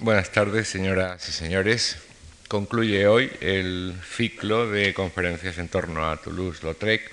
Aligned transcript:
Buenas 0.00 0.32
tardes, 0.32 0.68
señoras 0.68 1.28
y 1.28 1.32
señores. 1.32 1.96
Concluye 2.48 3.06
hoy 3.06 3.30
el 3.40 3.94
ciclo 4.04 4.68
de 4.68 4.92
conferencias 4.92 5.56
en 5.58 5.68
torno 5.68 6.10
a 6.10 6.16
Toulouse-Lautrec 6.20 7.10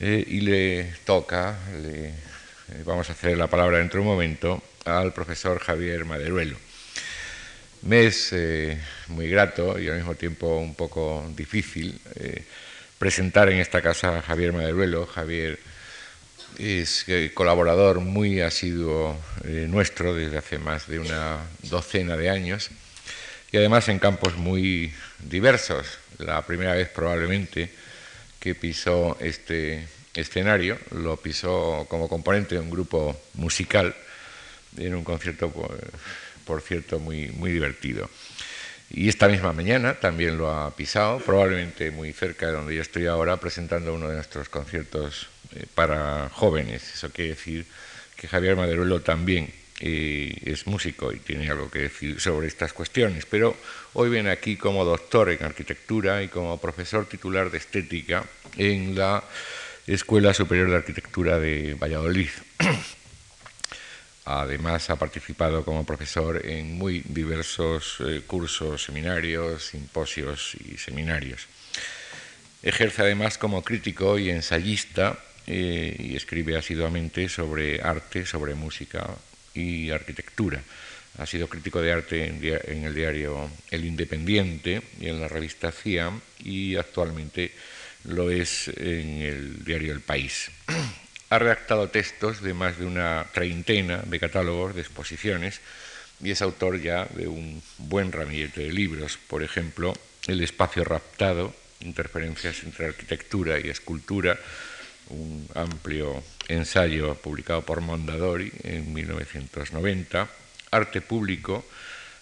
eh, 0.00 0.24
y 0.26 0.40
le 0.40 0.92
toca, 1.04 1.56
le, 1.80 2.08
eh, 2.08 2.14
vamos 2.84 3.08
a 3.08 3.12
hacer 3.12 3.38
la 3.38 3.46
palabra 3.46 3.78
dentro 3.78 4.00
de 4.00 4.06
un 4.06 4.12
momento, 4.12 4.62
al 4.84 5.12
profesor 5.12 5.60
Javier 5.60 6.04
Maderuelo. 6.04 6.56
Me 7.82 8.06
es 8.06 8.30
eh, 8.32 8.76
muy 9.08 9.28
grato 9.28 9.78
y 9.78 9.88
al 9.88 9.96
mismo 9.96 10.16
tiempo 10.16 10.58
un 10.58 10.74
poco 10.74 11.24
difícil 11.36 12.00
presentar 12.98 13.50
en 13.50 13.60
esta 13.60 13.80
casa 13.80 14.18
a 14.18 14.22
Javier 14.22 14.52
Maderuelo. 14.52 15.06
Javier 15.06 15.60
es 16.58 17.04
eh, 17.08 17.32
colaborador 17.34 18.00
muy 18.00 18.40
asiduo 18.40 19.16
eh, 19.44 19.66
nuestro 19.68 20.14
desde 20.14 20.38
hace 20.38 20.58
más 20.58 20.86
de 20.86 20.98
una 20.98 21.38
docena 21.62 22.16
de 22.16 22.30
años 22.30 22.70
y 23.50 23.56
además 23.56 23.88
en 23.88 23.98
campos 23.98 24.36
muy 24.36 24.92
diversos. 25.20 25.98
La 26.18 26.44
primera 26.46 26.74
vez 26.74 26.88
probablemente 26.88 27.70
que 28.38 28.54
pisó 28.54 29.16
este 29.20 29.86
escenario 30.14 30.78
lo 30.90 31.16
pisó 31.16 31.86
como 31.88 32.08
componente 32.08 32.54
de 32.54 32.60
un 32.60 32.70
grupo 32.70 33.20
musical 33.34 33.94
en 34.76 34.94
un 34.94 35.04
concierto, 35.04 35.52
por, 36.44 36.60
cierto, 36.60 36.98
muy, 36.98 37.28
muy 37.28 37.52
divertido. 37.52 38.10
Y 38.90 39.08
esta 39.08 39.28
misma 39.28 39.52
mañana 39.52 39.94
también 39.94 40.36
lo 40.36 40.50
ha 40.50 40.74
pisado, 40.74 41.18
probablemente 41.18 41.90
muy 41.90 42.12
cerca 42.12 42.46
de 42.46 42.52
donde 42.52 42.74
yo 42.74 42.82
estoy 42.82 43.06
ahora, 43.06 43.38
presentando 43.38 43.94
uno 43.94 44.08
de 44.08 44.16
nuestros 44.16 44.48
conciertos 44.48 45.28
eh, 45.54 45.66
para 45.74 46.28
jóvenes. 46.30 46.82
Eso 46.94 47.10
quiere 47.10 47.30
decir 47.30 47.66
que 48.16 48.28
Javier 48.28 48.56
Maderuelo 48.56 49.00
también 49.00 49.52
eh, 49.80 50.32
es 50.44 50.66
músico 50.66 51.12
y 51.12 51.18
tiene 51.18 51.50
algo 51.50 51.70
que 51.70 51.80
decir 51.80 52.20
sobre 52.20 52.46
estas 52.46 52.72
cuestiones. 52.72 53.26
Pero 53.26 53.56
hoy 53.94 54.08
viene 54.08 54.30
aquí 54.30 54.56
como 54.56 54.84
doctor 54.84 55.30
en 55.30 55.42
arquitectura 55.44 56.22
y 56.22 56.28
como 56.28 56.60
profesor 56.60 57.06
titular 57.06 57.50
de 57.50 57.58
estética 57.58 58.24
en 58.56 58.94
la 58.94 59.24
Escuela 59.86 60.32
Superior 60.32 60.70
de 60.70 60.76
Arquitectura 60.76 61.38
de 61.38 61.74
Valladolid. 61.74 62.30
Además 64.26 64.88
ha 64.88 64.96
participado 64.96 65.64
como 65.64 65.84
profesor 65.84 66.46
en 66.46 66.78
muy 66.78 67.02
diversos 67.04 67.98
eh, 68.00 68.22
cursos, 68.26 68.84
seminarios, 68.84 69.66
simposios 69.66 70.54
y 70.54 70.78
seminarios. 70.78 71.46
Ejerce 72.62 73.02
además 73.02 73.36
como 73.36 73.62
crítico 73.62 74.18
y 74.18 74.30
ensayista 74.30 75.18
eh, 75.46 75.96
y 75.98 76.16
escribe 76.16 76.56
asiduamente 76.56 77.28
sobre 77.28 77.80
arte, 77.82 78.24
sobre 78.24 78.54
música 78.54 79.08
y 79.54 79.90
arquitectura. 79.90 80.62
Ha 81.18 81.26
sido 81.26 81.48
crítico 81.48 81.80
de 81.80 81.92
arte 81.92 82.26
en, 82.26 82.84
el 82.84 82.94
diario 82.94 83.50
El 83.70 83.84
Independiente 83.84 84.82
y 85.00 85.08
en 85.08 85.20
la 85.20 85.28
revista 85.28 85.70
CIAM 85.70 86.20
y 86.42 86.76
actualmente 86.76 87.52
lo 88.04 88.30
es 88.30 88.68
en 88.68 89.22
el 89.22 89.64
diario 89.64 89.92
El 89.92 90.00
País. 90.00 90.50
Ha 91.30 91.38
redactado 91.38 91.88
textos 91.88 92.42
de 92.42 92.54
más 92.54 92.78
de 92.78 92.84
una 92.84 93.26
treintena 93.32 94.02
de 94.06 94.20
catálogos 94.20 94.74
de 94.74 94.82
exposiciones 94.82 95.60
y 96.22 96.30
es 96.30 96.42
autor 96.42 96.80
ya 96.80 97.06
de 97.06 97.26
un 97.26 97.60
buen 97.78 98.12
ramillete 98.12 98.60
de 98.60 98.72
libros, 98.72 99.18
por 99.26 99.42
ejemplo, 99.42 99.94
El 100.28 100.42
espacio 100.42 100.84
raptado, 100.84 101.52
interferencias 101.80 102.62
entre 102.62 102.86
arquitectura 102.86 103.58
y 103.58 103.68
escultura, 103.68 104.38
un 105.10 105.48
amplio 105.54 106.22
ensayo 106.48 107.14
publicado 107.14 107.62
por 107.62 107.80
Mondadori 107.80 108.52
en 108.62 108.92
1990, 108.92 110.28
Arte 110.70 111.00
Público, 111.00 111.64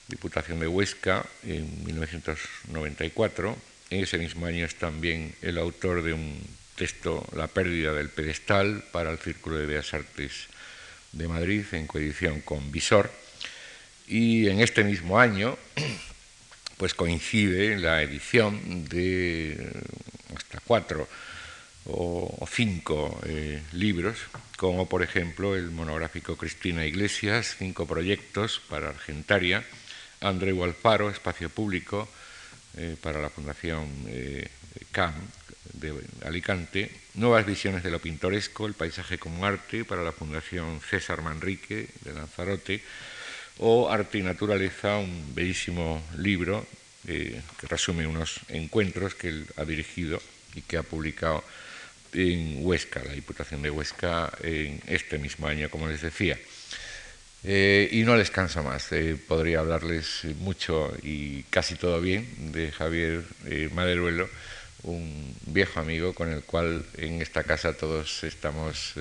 Diputación 0.09 0.61
de 0.61 0.67
Huesca, 0.67 1.25
en 1.45 1.85
1994. 1.85 3.57
En 3.91 4.03
ese 4.03 4.19
mismo 4.19 4.47
año 4.47 4.65
es 4.65 4.75
también 4.75 5.35
el 5.43 5.59
autor 5.59 6.03
de 6.03 6.13
un 6.13 6.39
texto, 6.77 7.27
La 7.35 7.47
pérdida 7.47 7.93
del 7.93 8.09
pedestal, 8.09 8.85
para 8.93 9.11
el 9.11 9.19
Círculo 9.19 9.57
de 9.57 9.67
Bellas 9.67 9.95
Artes 9.95 10.49
de 11.13 11.29
Madrid, 11.29 11.65
en 11.73 11.87
coedición 11.87 12.41
con 12.41 12.73
Visor. 12.73 13.11
Y 14.07 14.49
en 14.49 14.61
este 14.61 14.85
mismo 14.85 15.19
año, 15.19 15.57
pues 16.77 16.95
coincide 16.95 17.79
la 17.79 18.03
edición 18.03 18.85
de 18.89 19.71
hasta 20.35 20.61
cuatro 20.61 21.09
o, 21.87 22.47
cinco 22.51 23.19
eh, 23.25 23.63
libros, 23.73 24.19
como 24.57 24.89
por 24.89 25.03
ejemplo 25.03 25.57
el 25.57 25.71
monográfico 25.71 26.37
Cristina 26.37 26.87
Iglesias, 26.87 27.57
cinco 27.59 27.87
proyectos 27.87 28.61
para 28.69 28.91
Argentaria, 28.91 29.65
Andreu 30.21 30.63
Alfaro, 30.63 31.11
Espacio 31.11 31.51
Público, 31.51 32.09
eh, 32.77 32.97
para 33.01 33.21
la 33.21 33.31
Fundación 33.31 33.89
eh, 34.07 34.49
CAM 34.93 35.15
de 35.75 35.93
Alicante, 36.25 36.91
Nuevas 37.15 37.47
Visiones 37.47 37.83
de 37.83 37.91
lo 37.91 37.99
Pintoresco, 37.99 38.67
el 38.67 38.75
Paisaje 38.75 39.19
como 39.19 39.45
Arte, 39.45 39.85
para 39.85 40.03
la 40.03 40.13
Fundación 40.13 40.81
César 40.81 41.23
Manrique 41.23 41.89
de 42.03 42.15
Lanzarote, 42.15 42.83
o 43.59 43.91
Arte 43.91 44.19
y 44.19 44.23
Naturaleza, 44.23 44.99
un 44.99 45.35
bellísimo 45.35 46.03
libro 46.17 46.67
que 47.05 47.43
resume 47.69 48.07
unos 48.07 48.41
encuentros 48.49 49.15
que 49.17 49.29
él 49.29 49.47
ha 49.57 49.65
dirigido 49.65 50.23
y 50.55 50.63
que 50.63 50.77
ha 50.77 50.83
publicado 50.83 51.43
en 52.13 52.59
Huesca, 52.61 53.03
la 53.05 53.13
Diputación 53.13 53.63
de 53.63 53.71
Huesca, 53.71 54.33
en 54.43 54.81
este 54.87 55.19
mismo 55.19 55.47
año, 55.47 55.71
como 55.71 55.89
les 55.89 56.03
decía. 56.03 56.39
Eh, 57.45 57.89
y 57.91 58.03
no 58.03 58.17
les 58.17 58.31
cansa 58.31 58.63
más. 58.63 58.93
Eh, 58.93 59.17
podría 59.17 59.61
hablarles 59.61 60.25
mucho 60.39 60.95
y 61.03 61.43
casi 61.45 61.75
todo 61.75 62.01
bien 62.01 62.53
de 62.53 62.71
Javier 62.71 63.25
eh, 63.47 63.69
Maderuelo, 63.75 64.29
un 64.85 65.35
viejo 65.47 65.81
amigo 65.81 66.15
con 66.15 66.31
el 66.33 66.43
cual 66.43 66.85
en 66.97 67.21
esta 67.21 67.43
casa 67.43 67.73
todos 67.73 68.25
estamos 68.25 68.95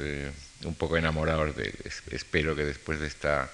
un 0.64 0.76
poco 0.76 0.98
enamorados 0.98 1.56
de 1.56 1.64
él. 1.64 1.76
espero 2.12 2.56
que 2.56 2.66
después 2.66 3.00
de 3.00 3.08
esta 3.08 3.50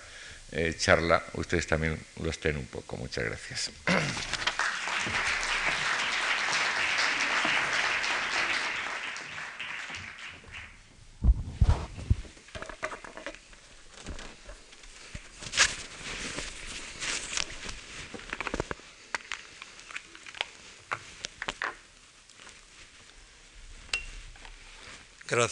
charla 0.77 1.23
ustedes 1.33 1.67
también 1.67 1.97
lo 2.21 2.29
estén 2.29 2.57
un 2.57 2.65
poco. 2.65 2.97
Muchas 2.97 3.23
gracias. 3.25 3.71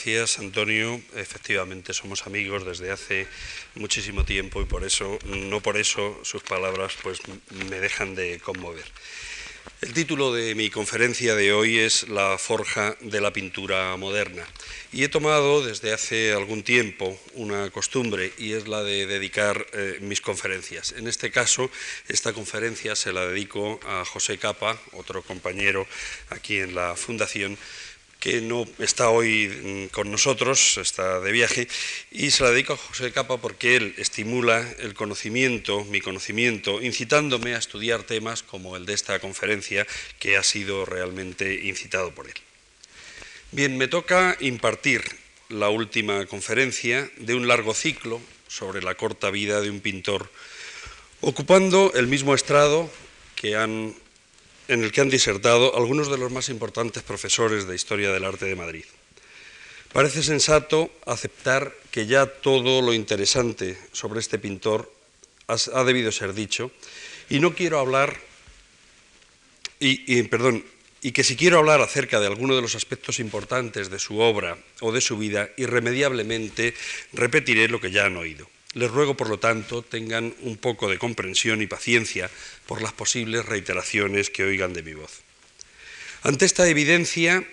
Gracias, 0.06 0.38
Antonio. 0.38 1.02
Efectivamente, 1.16 1.92
somos 1.92 2.28
amigos 2.28 2.64
desde 2.64 2.92
hace 2.92 3.26
muchísimo 3.74 4.24
tiempo 4.24 4.62
y 4.62 4.66
por 4.66 4.84
eso, 4.84 5.18
no 5.26 5.62
por 5.62 5.78
eso, 5.78 6.20
sus 6.22 6.44
palabras 6.44 6.94
pues, 7.02 7.22
me 7.72 7.80
dejan 7.80 8.14
de 8.14 8.40
conmover. 8.40 8.86
El 9.82 9.94
título 9.94 10.32
de 10.32 10.54
mi 10.54 10.70
conferencia 10.70 11.34
de 11.34 11.54
hoy 11.54 11.80
es 11.80 12.08
La 12.08 12.38
forja 12.38 12.96
de 13.02 13.20
la 13.20 13.34
pintura 13.34 13.98
moderna. 13.98 14.46
Y 14.94 15.04
he 15.04 15.10
tomado 15.10 15.66
desde 15.66 15.92
hace 15.92 16.34
algún 16.34 16.62
tiempo 16.62 17.20
una 17.34 17.72
costumbre 17.72 18.32
y 18.38 18.54
es 18.54 18.68
la 18.68 18.84
de 18.84 19.08
dedicar 19.08 19.66
eh, 19.74 19.98
mis 20.02 20.22
conferencias. 20.22 20.92
En 20.92 21.08
este 21.08 21.32
caso, 21.32 21.72
esta 22.08 22.32
conferencia 22.32 22.96
se 22.96 23.12
la 23.12 23.26
dedico 23.26 23.80
a 23.88 24.06
José 24.06 24.38
Capa, 24.38 24.80
otro 24.92 25.24
compañero 25.24 25.88
aquí 26.30 26.60
en 26.60 26.76
la 26.76 26.96
Fundación, 26.96 27.58
que 28.25 28.41
no 28.41 28.66
está 28.80 29.12
hoy 29.12 29.47
mm, 29.47 29.94
con 29.94 30.09
nosotros, 30.09 30.80
está 30.80 31.19
de 31.19 31.31
viaje, 31.31 31.68
y 32.09 32.31
se 32.31 32.41
la 32.41 32.50
dedico 32.50 32.74
a 32.74 32.78
José 32.78 33.12
Capa 33.12 33.38
porque 33.38 33.75
él 33.75 33.94
estimula 34.00 34.68
el 34.80 34.96
conocimiento, 34.96 35.86
mi 35.86 36.02
conocimiento, 36.02 36.81
incitándome 36.81 37.54
a 37.54 37.60
estudiar 37.60 38.01
temas 38.01 38.42
como 38.42 38.77
el 38.77 38.88
de 38.88 38.95
esta 38.95 39.19
conferencia, 39.19 39.86
que 40.18 40.38
ha 40.38 40.42
sido 40.42 40.86
realmente 40.86 41.68
incitado 41.68 42.16
por 42.16 42.25
él. 42.25 42.33
Bien, 43.51 43.77
me 43.77 43.88
toca 43.88 44.36
impartir 44.39 45.04
la 45.50 45.69
última 45.69 46.25
conferencia 46.25 47.07
de 47.18 47.36
un 47.36 47.48
largo 47.48 47.75
ciclo 47.75 48.19
sobre 48.48 48.81
la 48.81 48.95
corta 48.95 49.30
vida 49.30 49.62
de 49.62 49.69
un 49.69 49.81
pintor, 49.81 50.31
ocupando 51.22 51.92
el 51.94 52.07
mismo 52.07 52.33
estrado 52.33 52.89
que 53.36 53.56
han 53.56 53.94
en 54.67 54.83
el 54.83 54.91
que 54.91 55.01
han 55.01 55.09
disertado 55.09 55.75
algunos 55.75 56.09
de 56.09 56.17
los 56.17 56.31
más 56.31 56.50
importantes 56.50 57.03
profesores 57.03 57.67
de 57.67 57.75
Historia 57.75 58.12
del 58.12 58.25
Arte 58.25 58.45
de 58.45 58.56
Madrid. 58.56 58.85
Parece 59.94 60.23
sensato 60.23 60.91
aceptar 61.06 61.73
que 61.91 62.06
ya 62.06 62.25
todo 62.25 62.81
lo 62.81 62.94
interesante 62.94 63.77
sobre 63.94 64.19
este 64.19 64.39
pintor 64.39 64.91
ha 65.47 65.83
debido 65.83 66.12
ser 66.12 66.33
dicho 66.33 66.71
y 67.29 67.39
no 67.39 67.53
quiero 67.53 67.79
hablar 67.79 68.19
y, 69.79 70.23
perdón 70.23 70.65
y 71.01 71.12
que 71.12 71.23
si 71.23 71.35
quiero 71.35 71.59
hablar 71.59 71.81
acerca 71.81 72.19
de 72.19 72.27
alguno 72.27 72.56
de 72.56 72.62
los 72.62 72.73
aspectos 72.75 73.19
importantes 73.19 73.89
de 73.89 74.00
su 74.00 74.19
obra 74.19 74.57
o 74.81 74.91
de 74.91 75.01
su 75.01 75.17
vida 75.17 75.50
irremediablemente 75.57 76.73
repetiré 77.13 77.67
lo 77.67 77.79
que 77.79 77.91
ya 77.91 78.06
han 78.06 78.17
oído 78.17 78.50
Les 78.75 78.92
ruego, 78.92 79.16
por 79.16 79.30
lo 79.30 79.39
tanto, 79.39 79.81
tengan 79.81 80.36
un 80.42 80.57
poco 80.57 80.89
de 80.89 81.00
comprensión 81.00 81.62
y 81.62 81.68
paciencia 81.68 82.30
por 82.68 82.81
las 82.81 82.92
posibles 82.92 83.45
reiteraciones 83.45 84.30
que 84.30 84.44
oigan 84.44 84.74
de 84.74 84.83
mi 84.83 84.94
voz. 84.94 85.24
Ante 86.24 86.44
esta 86.44 86.68
evidencia, 86.68 87.48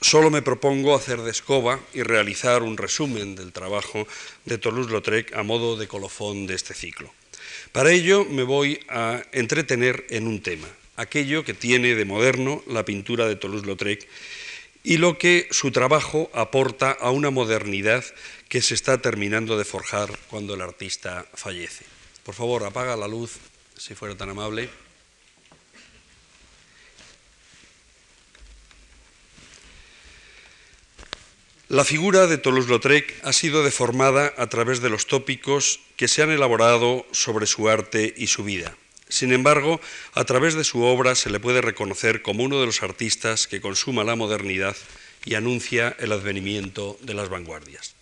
solo 0.00 0.30
me 0.30 0.42
propongo 0.42 0.94
hacer 0.94 1.22
de 1.22 1.32
escoba 1.32 1.80
y 1.92 2.02
realizar 2.02 2.62
un 2.62 2.76
resumen 2.76 3.34
del 3.34 3.52
trabajo 3.52 4.06
de 4.44 4.58
Toulouse-Lautrec 4.58 5.34
a 5.34 5.42
modo 5.42 5.76
de 5.76 5.88
colofón 5.88 6.46
de 6.46 6.54
este 6.54 6.72
ciclo. 6.72 7.12
Para 7.72 7.90
ello 7.90 8.24
me 8.24 8.44
voy 8.44 8.78
a 8.88 9.24
entretener 9.32 10.06
en 10.10 10.28
un 10.28 10.40
tema, 10.40 10.68
aquello 10.94 11.44
que 11.44 11.54
tiene 11.54 11.96
de 11.96 12.04
moderno 12.04 12.62
la 12.68 12.84
pintura 12.84 13.26
de 13.26 13.34
Toulouse-Lautrec 13.34 14.06
y 14.84 14.98
lo 14.98 15.18
que 15.18 15.48
su 15.50 15.72
trabajo 15.72 16.30
aporta 16.32 16.92
a 16.92 17.10
una 17.10 17.30
modernidad 17.30 18.04
que 18.48 18.62
se 18.62 18.74
está 18.74 18.98
terminando 18.98 19.58
de 19.58 19.64
forjar 19.64 20.18
cuando 20.28 20.54
el 20.54 20.62
artista 20.62 21.26
fallece. 21.34 21.84
Por 22.22 22.34
favor, 22.34 22.64
apaga 22.64 22.96
la 22.96 23.08
luz, 23.08 23.36
si 23.76 23.94
fuera 23.94 24.16
tan 24.16 24.30
amable. 24.30 24.68
La 31.68 31.84
figura 31.84 32.26
de 32.26 32.38
Toulouse-Lautrec 32.38 33.14
ha 33.24 33.34
sido 33.34 33.62
deformada 33.62 34.32
a 34.38 34.46
través 34.46 34.80
de 34.80 34.88
los 34.88 35.06
tópicos 35.06 35.80
que 35.96 36.08
se 36.08 36.22
han 36.22 36.30
elaborado 36.30 37.04
sobre 37.12 37.46
su 37.46 37.68
arte 37.68 38.14
y 38.16 38.28
su 38.28 38.42
vida. 38.42 38.74
Sin 39.10 39.34
embargo, 39.34 39.78
a 40.14 40.24
través 40.24 40.54
de 40.54 40.64
su 40.64 40.82
obra 40.82 41.14
se 41.14 41.28
le 41.28 41.40
puede 41.40 41.60
reconocer 41.60 42.22
como 42.22 42.44
uno 42.44 42.58
de 42.60 42.66
los 42.66 42.82
artistas 42.82 43.46
que 43.46 43.60
consuma 43.60 44.02
la 44.02 44.16
modernidad 44.16 44.76
y 45.26 45.34
anuncia 45.34 45.94
el 45.98 46.12
advenimiento 46.12 46.98
de 47.02 47.12
las 47.12 47.28
vanguardias. 47.28 47.97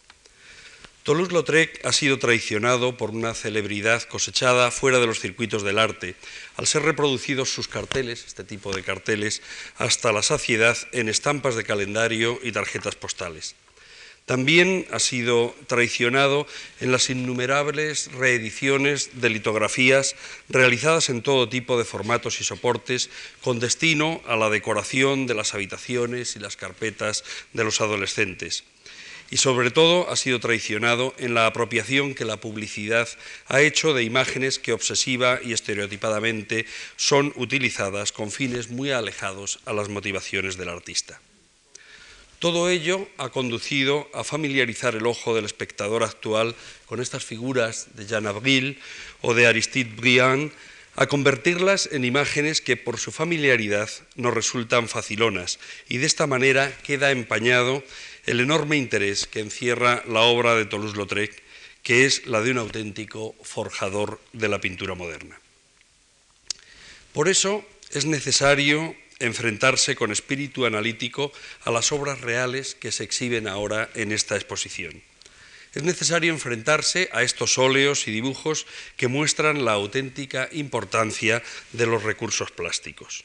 Toulouse-Lautrec 1.07 1.87
ha 1.87 1.93
sido 1.93 2.19
traicionado 2.19 2.97
por 2.97 3.11
una 3.11 3.33
celebridad 3.33 4.03
cosechada 4.03 4.73
fuera 4.73 4.99
de 4.99 5.07
los 5.07 5.21
circuitos 5.21 5.63
del 5.63 5.79
arte, 5.79 6.17
al 6.57 6.67
ser 6.67 6.83
reproducidos 6.83 7.49
sus 7.49 7.69
carteles, 7.69 8.25
este 8.27 8.43
tipo 8.43 8.75
de 8.75 8.83
carteles, 8.83 9.41
hasta 9.77 10.11
la 10.11 10.25
saciedad 10.25 10.77
en 10.91 11.09
estampas 11.09 11.55
de 11.55 11.63
calendario 11.63 12.41
y 12.43 12.51
tarjetas 12.51 12.97
postales. 12.97 13.55
También 14.25 14.85
ha 14.91 14.99
sido 14.99 15.55
traicionado 15.69 16.45
en 16.81 16.91
las 16.91 17.09
innumerables 17.09 18.11
reediciones 18.11 19.11
de 19.21 19.31
litografías 19.31 20.17
realizadas 20.49 21.09
en 21.09 21.23
todo 21.23 21.49
tipo 21.49 21.79
de 21.79 21.85
formatos 21.85 22.41
y 22.41 22.45
soportes 22.45 23.11
con 23.43 23.61
destino 23.61 24.23
a 24.27 24.35
la 24.35 24.51
decoración 24.51 25.29
de 25.29 25.35
las 25.35 25.55
habitaciones 25.55 26.35
y 26.35 26.41
las 26.41 26.57
carpetas 26.57 27.23
de 27.53 27.63
los 27.63 27.81
adolescentes 27.81 28.65
y 29.31 29.39
sobre 29.39 29.71
todo 29.71 30.11
ha 30.11 30.17
sido 30.17 30.41
traicionado 30.41 31.15
en 31.19 31.35
la 31.35 31.47
apropiación 31.47 32.15
que 32.15 32.25
la 32.25 32.39
publicidad 32.39 33.09
ha 33.47 33.61
hecho 33.61 33.95
de 33.95 34.05
imágenes 34.05 34.59
que 34.59 34.73
obsesiva 34.73 35.41
y 35.43 35.53
estereotipadamente 35.53 36.67
son 36.97 37.33
utilizadas 37.37 38.13
con 38.13 38.31
fines 38.31 38.71
muy 38.71 38.91
alejados 38.91 39.61
a 39.67 39.73
las 39.73 39.89
motivaciones 39.89 40.57
del 40.57 40.69
artista. 40.69 41.21
Todo 42.39 42.69
ello 42.69 43.09
ha 43.17 43.31
conducido 43.31 44.09
a 44.13 44.23
familiarizar 44.23 44.95
el 44.95 45.07
ojo 45.07 45.35
del 45.35 45.47
espectador 45.47 46.05
actual 46.05 46.55
con 46.85 47.01
estas 47.01 47.25
figuras 47.25 47.89
de 47.95 48.07
Jean 48.07 48.27
Avril 48.27 48.79
o 49.23 49.33
de 49.33 49.47
Aristide 49.47 49.91
Briand, 49.97 50.53
a 50.97 51.07
convertirlas 51.07 51.91
en 51.93 52.05
imágenes 52.05 52.61
que 52.61 52.77
por 52.77 52.99
su 52.99 53.13
familiaridad 53.13 53.91
nos 54.17 54.33
resultan 54.33 54.89
facilonas 54.89 55.59
y 55.89 55.99
de 55.99 56.07
esta 56.07 56.27
manera 56.27 56.73
queda 56.85 57.11
empañado 57.11 57.85
el 58.27 58.41
enorme 58.41 58.77
interés 58.77 59.27
que 59.27 59.41
encierra 59.41 60.03
la 60.07 60.23
obra 60.23 60.55
de 60.55 60.67
Toulouse-Lautrec, 60.67 61.43
que 61.83 62.05
es 62.05 62.27
la 62.27 62.43
de 62.43 62.51
un 62.51 62.59
auténtico 62.59 63.35
forjador 63.43 64.21
de 64.33 64.49
la 64.49 64.61
pintura 64.61 64.95
moderna. 64.95 65.41
Por 67.13 67.29
eso 67.29 67.65
es 67.93 68.05
necesario 68.05 68.95
enfrentarse 69.21 69.95
con 69.95 70.11
espíritu 70.11 70.67
analítico 70.67 71.33
a 71.65 71.71
las 71.71 71.93
obras 71.93 72.21
reales 72.21 72.75
que 72.75 72.93
se 72.93 73.05
exhiben 73.05 73.47
ahora 73.47 73.89
en 73.95 74.13
esta 74.13 74.35
exposición. 74.35 75.03
Es 75.73 75.85
necesario 75.85 76.33
enfrentarse 76.33 77.09
a 77.13 77.23
estos 77.23 77.59
óleos 77.59 78.09
y 78.09 78.11
dibujos 78.11 78.67
que 78.97 79.09
muestran 79.09 79.65
la 79.65 79.73
auténtica 79.73 80.49
importancia 80.53 81.43
de 81.73 81.87
los 81.87 82.03
recursos 82.03 82.51
plásticos. 82.51 83.25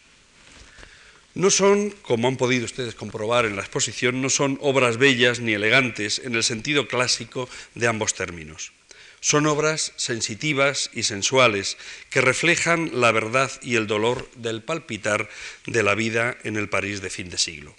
No 1.34 1.50
son, 1.50 1.92
como 2.02 2.28
han 2.28 2.36
podido 2.36 2.66
ustedes 2.66 2.94
comprobar 2.94 3.46
en 3.46 3.56
la 3.56 3.62
exposición, 3.62 4.22
no 4.22 4.30
son 4.30 4.58
obras 4.62 4.98
bellas 4.98 5.40
ni 5.40 5.54
elegantes 5.54 6.20
en 6.20 6.36
el 6.36 6.44
sentido 6.44 6.88
clásico 6.88 7.48
de 7.74 7.88
ambos 7.88 8.14
términos. 8.14 8.74
Son 9.22 9.46
obras 9.46 9.94
sensitivas 9.96 10.90
y 10.94 11.04
sensuales 11.04 11.78
que 12.10 12.22
reflejan 12.22 12.90
la 13.00 13.12
verdad 13.12 13.52
y 13.62 13.76
el 13.76 13.88
dolor 13.88 14.30
del 14.36 14.62
palpitar 14.62 15.30
de 15.68 15.84
la 15.84 15.96
vida 15.96 16.38
en 16.44 16.58
el 16.58 16.68
París 16.68 17.02
de 17.02 17.10
fin 17.10 17.30
de 17.30 17.38
siglo. 17.38 17.76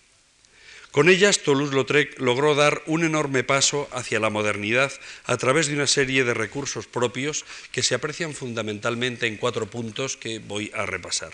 Con 0.92 1.08
ellas, 1.08 1.40
Toulouse-Lautrec 1.40 2.20
logró 2.20 2.54
dar 2.54 2.82
un 2.86 3.02
enorme 3.02 3.44
paso 3.44 3.88
hacia 3.92 4.20
la 4.20 4.30
modernidad 4.30 4.92
a 5.24 5.36
través 5.36 5.66
de 5.66 5.74
una 5.74 5.86
serie 5.86 6.22
de 6.22 6.34
recursos 6.34 6.86
propios 6.86 7.44
que 7.72 7.82
se 7.82 7.94
aprecian 7.94 8.34
fundamentalmente 8.34 9.26
en 9.26 9.36
cuatro 9.36 9.68
puntos 9.68 10.16
que 10.16 10.38
voy 10.38 10.70
a 10.74 10.86
repasar. 10.86 11.32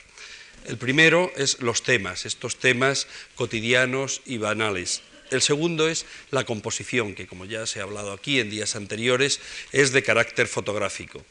El 0.67 0.77
primero 0.77 1.33
es 1.37 1.61
los 1.61 1.83
temas, 1.83 2.27
estos 2.27 2.57
temas 2.59 3.07
cotidianos 3.35 4.21
y 4.27 4.39
banales. 4.39 5.03
El 5.31 5.43
segundo 5.43 5.89
es 5.89 6.07
la 6.31 6.45
composición, 6.45 7.15
que 7.15 7.27
como 7.27 7.45
ya 7.45 7.67
se 7.67 7.81
ha 7.81 7.83
hablado 7.83 8.13
aquí 8.13 8.41
en 8.41 8.51
días 8.51 8.77
anteriores, 8.77 9.41
es 9.73 9.93
de 9.93 10.03
carácter 10.03 10.47
fotográfico. 10.47 11.25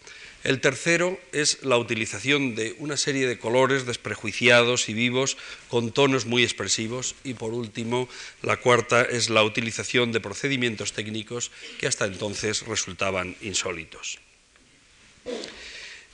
El 0.44 0.62
tercero 0.62 1.20
es 1.32 1.64
la 1.64 1.78
utilización 1.78 2.56
de 2.56 2.76
una 2.78 2.96
serie 2.96 3.28
de 3.28 3.40
colores 3.40 3.86
desprejuiciados 3.86 4.88
y 4.88 4.94
vivos 4.94 5.36
con 5.68 5.92
tonos 5.92 6.26
muy 6.26 6.44
expresivos. 6.44 7.16
Y 7.24 7.34
por 7.34 7.54
último, 7.54 8.08
la 8.44 8.58
cuarta 8.58 9.02
es 9.02 9.30
la 9.30 9.44
utilización 9.44 10.12
de 10.12 10.22
procedimientos 10.22 10.94
técnicos 10.94 11.52
que 11.80 11.88
hasta 11.88 12.06
entonces 12.06 12.66
resultaban 12.68 13.36
insólitos. 13.42 14.20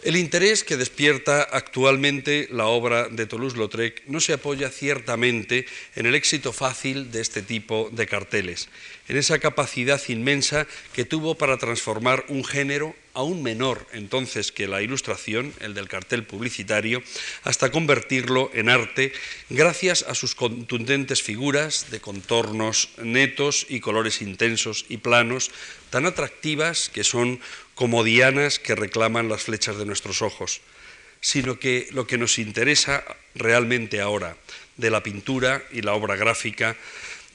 El 0.03 0.17
interés 0.17 0.65
que 0.65 0.75
despierta 0.75 1.43
actualmente 1.43 2.49
la 2.51 2.65
obra 2.65 3.07
de 3.07 3.25
Toulouse-Lautrec 3.25 4.03
no 4.07 4.19
se 4.19 4.33
apoya 4.33 4.69
ciertamente 4.69 5.65
en 5.95 6.05
el 6.05 6.13
éxito 6.13 6.51
fácil 6.51 7.09
de 7.09 7.21
este 7.21 7.41
tipo 7.41 7.89
de 7.89 8.05
carteles, 8.05 8.67
en 9.07 9.15
esa 9.15 9.39
capacidad 9.39 10.01
inmensa 10.09 10.67
que 10.91 11.05
tuvo 11.05 11.35
para 11.35 11.57
transformar 11.57 12.25
un 12.27 12.43
género 12.43 12.93
aún 13.13 13.43
menor 13.43 13.87
entonces 13.93 14.51
que 14.51 14.67
la 14.67 14.81
ilustración, 14.81 15.53
el 15.61 15.73
del 15.73 15.87
cartel 15.87 16.25
publicitario, 16.25 17.01
hasta 17.43 17.71
convertirlo 17.71 18.51
en 18.53 18.69
arte 18.69 19.13
gracias 19.49 20.03
a 20.03 20.15
sus 20.15 20.35
contundentes 20.35 21.21
figuras 21.21 21.91
de 21.91 22.01
contornos 22.01 22.89
netos 22.97 23.65
y 23.69 23.79
colores 23.79 24.21
intensos 24.21 24.85
y 24.89 24.97
planos, 24.97 25.51
tan 25.91 26.05
atractivas 26.05 26.89
que 26.89 27.03
son 27.03 27.39
como 27.75 28.03
dianas 28.03 28.59
que 28.59 28.75
reclaman 28.75 29.29
las 29.29 29.43
flechas 29.43 29.77
de 29.77 29.85
nuestros 29.85 30.21
ojos, 30.21 30.61
sino 31.21 31.59
que 31.59 31.87
lo 31.91 32.05
que 32.05 32.17
nos 32.17 32.37
interesa 32.37 33.03
realmente 33.35 34.01
ahora 34.01 34.37
de 34.77 34.89
la 34.89 35.03
pintura 35.03 35.63
y 35.71 35.81
la 35.81 35.93
obra 35.93 36.15
gráfica 36.15 36.75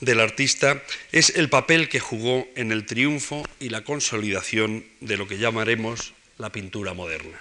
del 0.01 0.21
artista 0.21 0.83
es 1.13 1.31
el 1.31 1.49
papel 1.49 1.89
que 1.89 2.01
jugó 2.01 2.47
en 2.55 2.71
el 2.71 2.87
triunfo 2.87 3.45
y 3.59 3.71
la 3.71 3.85
consolidación 3.85 4.85
de 5.01 5.17
lo 5.17 5.27
que 5.27 5.39
llamaremos 5.39 6.13
la 6.39 6.51
pintura 6.51 6.95
moderna. 6.95 7.39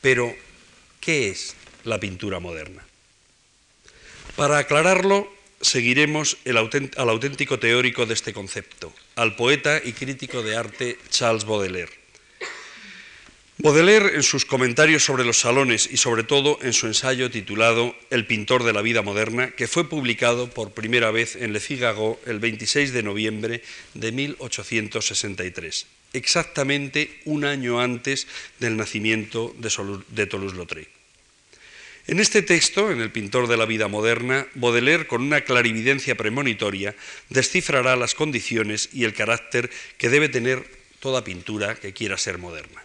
Pero, 0.00 0.34
¿qué 1.00 1.28
es 1.28 1.54
la 1.84 2.00
pintura 2.00 2.40
moderna? 2.40 2.84
Para 4.36 4.58
aclararlo, 4.58 5.32
seguiremos 5.60 6.36
al 6.46 7.08
auténtico 7.08 7.58
teórico 7.58 8.06
de 8.06 8.14
este 8.14 8.32
concepto, 8.32 8.92
al 9.16 9.36
poeta 9.36 9.80
y 9.84 9.92
crítico 9.92 10.42
de 10.42 10.56
arte 10.56 10.98
Charles 11.10 11.44
Baudelaire. 11.44 11.98
Baudelaire, 13.60 14.14
en 14.14 14.22
sus 14.22 14.44
comentarios 14.44 15.04
sobre 15.04 15.24
los 15.24 15.40
salones 15.40 15.88
y 15.90 15.96
sobre 15.96 16.22
todo 16.22 16.60
en 16.62 16.72
su 16.72 16.86
ensayo 16.86 17.28
titulado 17.28 17.92
El 18.08 18.24
pintor 18.24 18.62
de 18.62 18.72
la 18.72 18.82
vida 18.82 19.02
moderna, 19.02 19.50
que 19.50 19.66
fue 19.66 19.88
publicado 19.88 20.48
por 20.48 20.70
primera 20.70 21.10
vez 21.10 21.34
en 21.34 21.52
Le 21.52 21.58
Figaro 21.58 22.20
el 22.24 22.38
26 22.38 22.92
de 22.92 23.02
noviembre 23.02 23.62
de 23.94 24.12
1863, 24.12 25.86
exactamente 26.12 27.18
un 27.24 27.44
año 27.44 27.80
antes 27.80 28.28
del 28.60 28.76
nacimiento 28.76 29.52
de 29.58 30.26
Toulouse-Lautrec. 30.26 30.97
En 32.08 32.20
este 32.20 32.40
texto, 32.40 32.90
en 32.90 33.02
El 33.02 33.12
pintor 33.12 33.48
de 33.48 33.58
la 33.58 33.66
vida 33.66 33.86
moderna, 33.86 34.46
Baudelaire, 34.54 35.06
con 35.06 35.20
una 35.20 35.42
clarividencia 35.42 36.14
premonitoria, 36.14 36.96
descifrará 37.28 37.96
las 37.96 38.14
condiciones 38.14 38.88
y 38.94 39.04
el 39.04 39.12
carácter 39.12 39.68
que 39.98 40.08
debe 40.08 40.30
tener 40.30 40.64
toda 41.00 41.22
pintura 41.22 41.74
que 41.74 41.92
quiera 41.92 42.16
ser 42.16 42.38
moderna. 42.38 42.82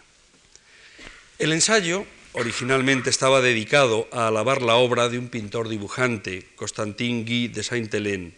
El 1.40 1.54
ensayo 1.54 2.06
originalmente 2.34 3.10
estaba 3.10 3.40
dedicado 3.40 4.10
a 4.12 4.28
alabar 4.28 4.62
la 4.62 4.76
obra 4.76 5.08
de 5.08 5.20
un 5.20 5.30
pintor 5.30 5.70
dibujante, 5.70 6.46
Constantin 6.58 7.24
Guy 7.24 7.48
de 7.48 7.64
Saint-Hélène, 7.64 8.34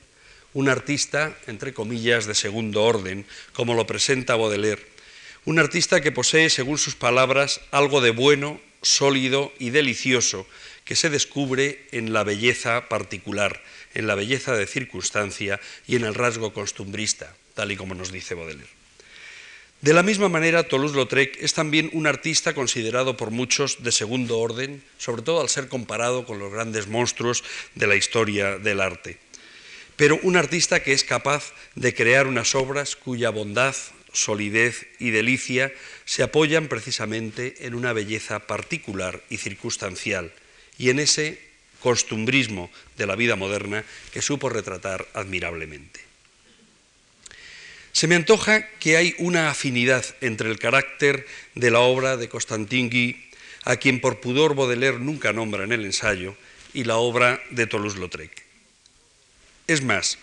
un 0.54 0.70
artista, 0.70 1.36
entre 1.48 1.74
comillas, 1.74 2.28
de 2.28 2.36
segundo 2.36 2.84
orden, 2.84 3.26
como 3.54 3.74
lo 3.74 3.88
presenta 3.88 4.36
Baudelaire, 4.36 4.94
Un 5.46 5.60
artista 5.60 6.02
que 6.02 6.12
posee, 6.12 6.50
según 6.50 6.80
sus 6.80 6.96
palabras, 6.96 7.62
algo 7.70 8.02
de 8.02 8.10
bueno, 8.10 8.60
sólido 8.82 9.52
y 9.60 9.70
delicioso 9.70 10.48
que 10.86 10.96
se 10.96 11.10
descubre 11.10 11.88
en 11.92 12.14
la 12.14 12.24
belleza 12.24 12.88
particular, 12.88 13.62
en 13.94 14.08
la 14.08 14.16
belleza 14.16 14.56
de 14.56 14.68
circunstancia 14.68 15.60
y 15.88 15.98
en 15.98 16.06
el 16.06 16.14
rasgo 16.14 16.54
costumbrista, 16.54 17.36
tal 17.56 17.72
y 17.72 17.76
como 17.76 17.96
nos 17.96 18.12
dice 18.12 18.36
Baudelaire. 18.36 18.70
De 19.82 19.94
la 19.94 20.04
misma 20.04 20.30
manera, 20.30 20.64
Toulouse-Lautrec 20.64 21.38
es 21.42 21.54
también 21.54 21.90
un 21.94 22.08
artista 22.08 22.54
considerado 22.54 23.18
por 23.18 23.32
muchos 23.32 23.84
de 23.84 23.92
segundo 23.92 24.40
orden, 24.40 24.82
sobre 24.98 25.22
todo 25.22 25.42
al 25.42 25.50
ser 25.50 25.68
comparado 25.68 26.26
con 26.26 26.40
los 26.40 26.52
grandes 26.52 26.88
monstruos 26.88 27.44
de 27.76 27.88
la 27.88 27.96
historia 27.96 28.58
del 28.58 28.80
arte. 28.80 29.20
Pero 29.96 30.20
un 30.24 30.38
artista 30.38 30.82
que 30.82 30.94
es 30.94 31.04
capaz 31.04 31.54
de 31.76 31.94
crear 31.94 32.28
unas 32.28 32.56
obras 32.56 32.96
cuya 32.96 33.30
bondad, 33.30 33.76
solidez 34.12 34.88
y 35.00 35.12
delicia 35.12 35.74
se 36.06 36.24
apoyan 36.24 36.68
precisamente 36.68 37.68
en 37.68 37.76
una 37.76 37.94
belleza 37.94 38.48
particular 38.48 39.22
y 39.30 39.38
circunstancial, 39.38 40.32
y 40.78 40.90
en 40.90 41.00
ese 41.00 41.40
costumbrismo 41.80 42.72
de 42.98 43.06
la 43.06 43.16
vida 43.16 43.36
moderna 43.36 43.86
que 44.12 44.22
supo 44.22 44.50
retratar 44.50 45.08
admirablemente. 45.14 46.02
Se 47.92 48.08
me 48.08 48.16
antoja 48.16 48.68
que 48.80 48.98
hay 48.98 49.16
una 49.20 49.50
afinidad 49.50 50.04
entre 50.20 50.50
el 50.50 50.60
carácter 50.60 51.26
de 51.54 51.72
la 51.72 51.80
obra 51.80 52.18
de 52.18 52.28
Constantin 52.28 52.90
Guy, 52.90 53.30
a 53.64 53.78
quien 53.78 54.02
por 54.02 54.20
pudor 54.20 54.54
Baudelaire 54.54 55.00
nunca 55.00 55.32
nombra 55.32 55.64
en 55.64 55.72
el 55.72 55.86
ensayo, 55.86 56.36
y 56.74 56.84
la 56.84 56.98
obra 56.98 57.42
de 57.52 57.68
Toulouse-Lautrec. 57.68 58.44
Es 59.68 59.82
más, 59.82 60.18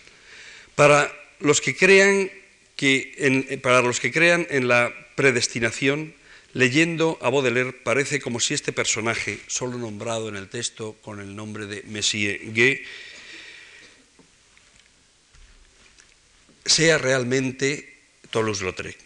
para 0.74 1.10
los 1.40 1.60
que 1.60 1.74
crean 1.74 2.30
que 2.76 3.58
para 3.62 3.80
los 3.80 4.00
que 4.00 4.12
crean 4.12 4.46
en 4.50 4.68
la 4.68 4.92
predestinación, 5.14 6.14
leyendo 6.54 7.18
a 7.22 7.30
Baudelaire 7.30 7.72
parece 7.72 8.20
como 8.20 8.40
si 8.40 8.54
este 8.54 8.72
personaje, 8.72 9.40
solo 9.46 9.78
nombrado 9.78 10.28
en 10.28 10.36
el 10.36 10.48
texto 10.48 10.96
con 11.02 11.20
el 11.20 11.34
nombre 11.34 11.66
de 11.66 11.82
Messier 11.84 12.40
Guy, 12.52 12.82
sea 16.64 16.98
realmente 16.98 17.98
Toulouse-Lautrec. 18.30 18.96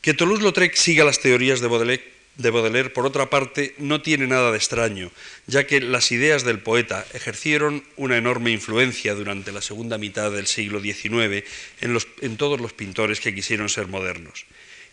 Que 0.00 0.14
Toulouse-Lautrec 0.14 0.74
siga 0.74 1.04
las 1.04 1.20
teorías 1.20 1.60
de 1.60 1.68
Baudelaire, 1.68 2.90
por 2.90 3.04
otra 3.04 3.28
parte, 3.28 3.74
no 3.78 4.00
tiene 4.00 4.26
nada 4.26 4.50
de 4.50 4.56
extraño, 4.56 5.10
ya 5.46 5.66
que 5.66 5.80
las 5.80 6.10
ideas 6.10 6.42
del 6.42 6.60
poeta 6.60 7.06
ejercieron 7.12 7.84
una 7.96 8.16
enorme 8.16 8.50
influencia 8.50 9.14
durante 9.14 9.52
la 9.52 9.60
segunda 9.60 9.98
mitad 9.98 10.32
del 10.32 10.46
siglo 10.46 10.80
XIX 10.80 11.44
en 11.82 12.36
todos 12.38 12.60
los 12.60 12.72
pintores 12.72 13.20
que 13.20 13.34
quisieron 13.34 13.68
ser 13.68 13.88
modernos. 13.88 14.46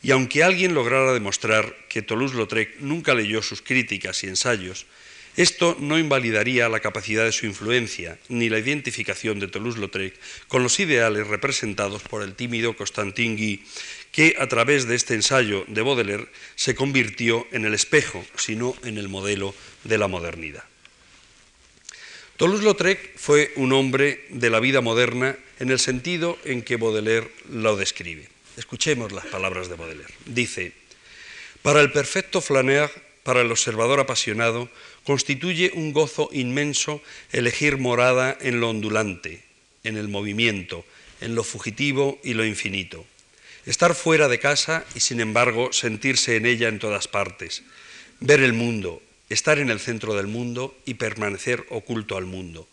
Y 0.03 0.11
aunque 0.11 0.43
alguien 0.43 0.73
lograra 0.73 1.13
demostrar 1.13 1.75
que 1.89 2.01
Toulouse-Lautrec 2.01 2.79
nunca 2.79 3.13
leyó 3.13 3.41
sus 3.41 3.61
críticas 3.61 4.23
y 4.23 4.27
ensayos, 4.27 4.85
esto 5.37 5.77
no 5.79 5.99
invalidaría 5.99 6.67
la 6.67 6.79
capacidad 6.79 7.23
de 7.23 7.31
su 7.31 7.45
influencia 7.45 8.17
ni 8.27 8.49
la 8.49 8.57
identificación 8.57 9.39
de 9.39 9.47
Toulouse-Lautrec 9.47 10.15
con 10.47 10.63
los 10.63 10.79
ideales 10.79 11.27
representados 11.27 12.01
por 12.01 12.23
el 12.23 12.33
tímido 12.33 12.75
Constantin 12.75 13.35
Guy, 13.35 13.63
que 14.11 14.35
a 14.39 14.47
través 14.47 14.87
de 14.87 14.95
este 14.95 15.13
ensayo 15.13 15.63
de 15.67 15.83
Baudelaire 15.83 16.27
se 16.55 16.73
convirtió 16.73 17.45
en 17.51 17.65
el 17.65 17.75
espejo, 17.75 18.25
sino 18.35 18.75
en 18.83 18.97
el 18.97 19.09
modelo 19.09 19.53
de 19.83 19.99
la 19.99 20.07
modernidad. 20.07 20.63
Toulouse-Lautrec 22.37 23.15
fue 23.15 23.51
un 23.57 23.73
hombre 23.73 24.25
de 24.29 24.49
la 24.49 24.59
vida 24.59 24.81
moderna 24.81 25.37
en 25.59 25.69
el 25.69 25.77
sentido 25.77 26.39
en 26.45 26.63
que 26.63 26.77
Baudelaire 26.77 27.29
lo 27.51 27.75
describe. 27.75 28.27
Escuchemos 28.57 29.11
las 29.11 29.27
palabras 29.27 29.69
de 29.69 29.75
Baudelaire. 29.75 30.13
Dice, 30.25 30.73
para 31.61 31.79
el 31.79 31.91
perfecto 31.91 32.41
flaneur, 32.41 32.89
para 33.21 33.41
el 33.41 33.51
observador 33.51 33.99
apasionado, 33.99 34.67
constituye 35.03 35.71
un 35.75 35.93
gozo 35.93 36.29
inmenso 36.33 37.01
elegir 37.31 37.77
morada 37.77 38.35
en 38.41 38.59
lo 38.59 38.71
ondulante, 38.71 39.43
en 39.83 39.95
el 39.95 40.07
movimiento, 40.07 40.85
en 41.21 41.35
lo 41.35 41.43
fugitivo 41.43 42.19
y 42.23 42.33
lo 42.33 42.45
infinito. 42.45 43.05
Estar 43.67 43.93
fuera 43.93 44.27
de 44.27 44.39
casa 44.39 44.85
y 44.95 45.01
sin 45.01 45.19
embargo 45.19 45.71
sentirse 45.71 46.35
en 46.35 46.47
ella 46.47 46.67
en 46.67 46.79
todas 46.79 47.07
partes. 47.07 47.61
Ver 48.21 48.41
el 48.41 48.53
mundo, 48.53 49.03
estar 49.29 49.59
en 49.59 49.69
el 49.69 49.79
centro 49.79 50.15
del 50.15 50.25
mundo 50.27 50.75
y 50.83 50.95
permanecer 50.95 51.63
oculto 51.69 52.17
al 52.17 52.25
mundo. 52.25 52.67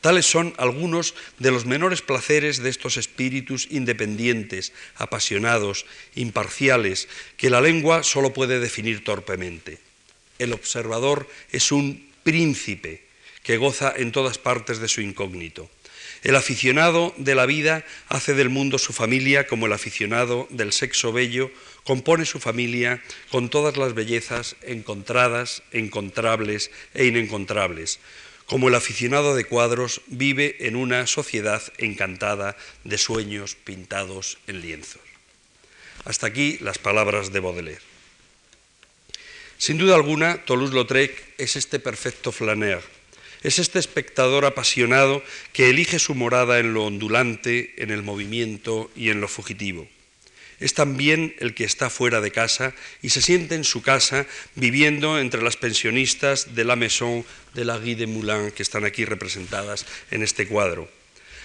Tales 0.00 0.26
son 0.26 0.54
algunos 0.56 1.14
de 1.38 1.50
los 1.50 1.66
menores 1.66 2.02
placeres 2.02 2.62
de 2.62 2.70
estos 2.70 2.96
espíritus 2.96 3.68
independientes, 3.70 4.72
apasionados, 4.96 5.84
imparciales, 6.14 7.08
que 7.36 7.50
la 7.50 7.60
lengua 7.60 8.02
solo 8.02 8.32
puede 8.32 8.60
definir 8.60 9.04
torpemente 9.04 9.78
el 10.40 10.52
observador 10.52 11.28
es 11.52 11.70
un 11.70 12.08
príncipe 12.24 13.04
que 13.44 13.58
goza 13.58 13.92
en 13.96 14.10
todas 14.10 14.38
partes 14.38 14.80
de 14.80 14.88
su 14.88 15.00
incógnito. 15.00 15.70
El 16.22 16.36
aficionado 16.36 17.14
de 17.16 17.34
la 17.34 17.46
vida 17.46 17.84
hace 18.08 18.34
del 18.34 18.50
mundo 18.50 18.78
su 18.78 18.92
familia 18.92 19.46
como 19.46 19.66
el 19.66 19.72
aficionado 19.72 20.46
del 20.50 20.72
sexo 20.72 21.12
bello 21.12 21.50
compone 21.84 22.26
su 22.26 22.40
familia 22.40 23.02
con 23.30 23.48
todas 23.48 23.76
las 23.76 23.94
bellezas 23.94 24.56
encontradas, 24.62 25.62
encontrables 25.72 26.70
e 26.92 27.06
inencontrables, 27.06 28.00
como 28.50 28.66
el 28.66 28.74
aficionado 28.74 29.36
de 29.36 29.44
cuadros 29.44 30.00
vive 30.08 30.66
en 30.66 30.74
una 30.74 31.06
sociedad 31.06 31.62
encantada 31.78 32.56
de 32.82 32.98
sueños 32.98 33.54
pintados 33.54 34.38
en 34.48 34.60
lienzos. 34.60 35.02
Hasta 36.04 36.26
aquí 36.26 36.58
las 36.60 36.78
palabras 36.78 37.32
de 37.32 37.38
Baudelaire. 37.38 37.80
Sin 39.56 39.78
duda 39.78 39.94
alguna, 39.94 40.44
Toulouse-Lautrec 40.46 41.34
es 41.38 41.54
este 41.54 41.78
perfecto 41.78 42.32
flaneur, 42.32 42.82
es 43.44 43.60
este 43.60 43.78
espectador 43.78 44.44
apasionado 44.44 45.22
que 45.52 45.70
elige 45.70 46.00
su 46.00 46.16
morada 46.16 46.58
en 46.58 46.74
lo 46.74 46.86
ondulante, 46.86 47.80
en 47.80 47.92
el 47.92 48.02
movimiento 48.02 48.90
y 48.96 49.10
en 49.10 49.20
lo 49.20 49.28
fugitivo. 49.28 49.86
Es 50.60 50.74
también 50.74 51.34
el 51.38 51.54
que 51.54 51.64
está 51.64 51.88
fuera 51.88 52.20
de 52.20 52.30
casa 52.30 52.74
y 53.00 53.10
se 53.10 53.22
siente 53.22 53.54
en 53.54 53.64
su 53.64 53.80
casa 53.80 54.26
viviendo 54.54 55.18
entre 55.18 55.42
las 55.42 55.56
pensionistas 55.56 56.54
de 56.54 56.64
la 56.64 56.76
Maison 56.76 57.24
de 57.54 57.64
la 57.64 57.78
Guy 57.78 57.94
de 57.94 58.06
Moulin 58.06 58.50
que 58.50 58.62
están 58.62 58.84
aquí 58.84 59.06
representadas 59.06 59.86
en 60.10 60.22
este 60.22 60.46
cuadro, 60.46 60.88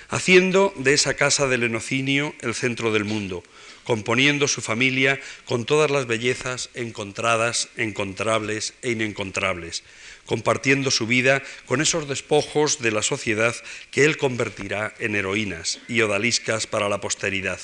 haciendo 0.10 0.74
de 0.77 0.93
esa 0.93 1.13
casa 1.13 1.48
del 1.48 1.63
enocinio 1.63 2.36
el 2.41 2.53
centro 2.53 2.91
del 2.91 3.05
mundo, 3.05 3.41
componiendo 3.86 4.50
su 4.50 4.62
familia 4.62 5.19
con 5.45 5.63
todas 5.63 5.89
las 5.89 6.07
bellezas 6.07 6.69
encontradas, 6.74 7.69
encontrables 7.77 8.74
e 8.81 8.91
inencontrables, 8.91 9.84
compartiendo 10.25 10.91
su 10.91 11.07
vida 11.07 11.41
con 11.67 11.81
esos 11.81 12.10
despojos 12.10 12.79
de 12.79 12.91
la 12.91 13.01
sociedad 13.01 13.55
que 13.91 14.03
él 14.03 14.17
convertirá 14.17 14.93
en 15.00 15.15
heroínas 15.15 15.79
y 15.88 16.01
odaliscas 16.01 16.67
para 16.67 16.89
la 16.89 17.00
posteridad, 17.00 17.60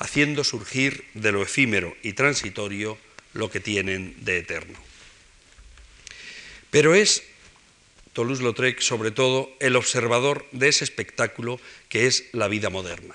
haciendo 0.00 0.42
surgir 0.42 1.04
de 1.14 1.30
lo 1.30 1.42
efímero 1.42 1.96
y 2.02 2.14
transitorio 2.14 2.98
lo 3.32 3.48
que 3.50 3.60
tienen 3.60 4.16
de 4.24 4.38
eterno. 4.38 4.78
Pero 6.72 6.96
es 6.96 7.22
Toulouse-Lautrec 8.12 8.80
sobre 8.80 9.12
todo 9.12 9.54
el 9.60 9.76
observador 9.76 10.48
de 10.50 10.68
ese 10.68 10.82
espectáculo 10.82 11.60
que 11.88 12.08
es 12.08 12.24
la 12.32 12.48
vida 12.48 12.70
moderna 12.70 13.14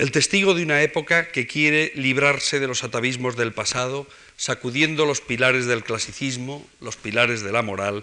el 0.00 0.12
testigo 0.12 0.54
de 0.54 0.62
una 0.62 0.80
época 0.80 1.28
que 1.28 1.46
quiere 1.46 1.92
librarse 1.94 2.58
de 2.58 2.66
los 2.66 2.84
atavismos 2.84 3.36
del 3.36 3.52
pasado, 3.52 4.08
sacudiendo 4.38 5.04
los 5.04 5.20
pilares 5.20 5.66
del 5.66 5.84
clasicismo, 5.84 6.66
los 6.80 6.96
pilares 6.96 7.42
de 7.42 7.52
la 7.52 7.60
moral 7.60 8.02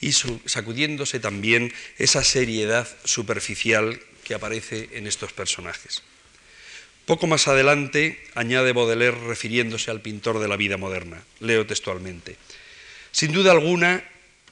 y 0.00 0.10
sacudiéndose 0.10 1.20
también 1.20 1.72
esa 1.98 2.24
seriedad 2.24 2.88
superficial 3.04 4.00
que 4.24 4.34
aparece 4.34 4.88
en 4.94 5.06
estos 5.06 5.32
personajes. 5.32 6.02
Poco 7.06 7.28
más 7.28 7.46
adelante 7.46 8.18
añade 8.34 8.72
Baudelaire 8.72 9.16
refiriéndose 9.16 9.92
al 9.92 10.02
pintor 10.02 10.40
de 10.40 10.48
la 10.48 10.56
vida 10.56 10.76
moderna. 10.76 11.22
Leo 11.38 11.64
textualmente. 11.64 12.34
Sin 13.12 13.30
duda 13.30 13.52
alguna, 13.52 14.02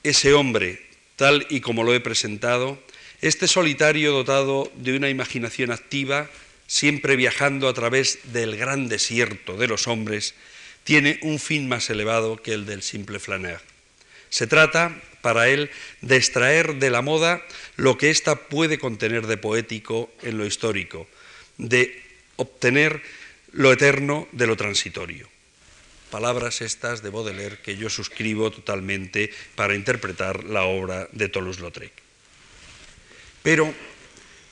ese 0.04 0.34
hombre, 0.34 0.80
tal 1.16 1.48
y 1.50 1.60
como 1.60 1.82
lo 1.82 1.92
he 1.92 1.98
presentado, 1.98 2.78
este 3.20 3.48
solitario 3.48 4.12
dotado 4.12 4.70
de 4.76 4.96
una 4.96 5.10
imaginación 5.10 5.72
activa, 5.72 6.30
siempre 6.68 7.16
viajando 7.16 7.66
a 7.66 7.74
través 7.74 8.20
del 8.32 8.56
gran 8.56 8.86
desierto 8.86 9.56
de 9.56 9.66
los 9.66 9.88
hombres, 9.88 10.36
tiene 10.84 11.18
un 11.22 11.40
fin 11.40 11.68
más 11.68 11.90
elevado 11.90 12.36
que 12.36 12.52
el 12.52 12.66
del 12.66 12.82
simple 12.82 13.18
flaneur. 13.18 13.62
Se 14.30 14.46
trata, 14.46 14.94
para 15.22 15.48
él, 15.48 15.70
de 16.02 16.16
extraer 16.16 16.76
de 16.76 16.90
la 16.90 17.02
moda 17.02 17.42
lo 17.74 17.98
que 17.98 18.10
ésta 18.10 18.36
puede 18.46 18.78
contener 18.78 19.26
de 19.26 19.38
poético 19.38 20.12
en 20.22 20.38
lo 20.38 20.46
histórico, 20.46 21.08
de 21.58 22.03
obtener 22.36 23.02
lo 23.52 23.72
eterno 23.72 24.28
de 24.32 24.46
lo 24.46 24.56
transitorio. 24.56 25.28
Palabras 26.10 26.60
estas 26.60 27.02
de 27.02 27.10
Baudelaire 27.10 27.58
que 27.58 27.76
yo 27.76 27.90
suscribo 27.90 28.50
totalmente 28.50 29.30
para 29.54 29.74
interpretar 29.74 30.44
la 30.44 30.64
obra 30.64 31.08
de 31.12 31.28
Toulouse-Lautrec. 31.28 31.92
Pero 33.42 33.74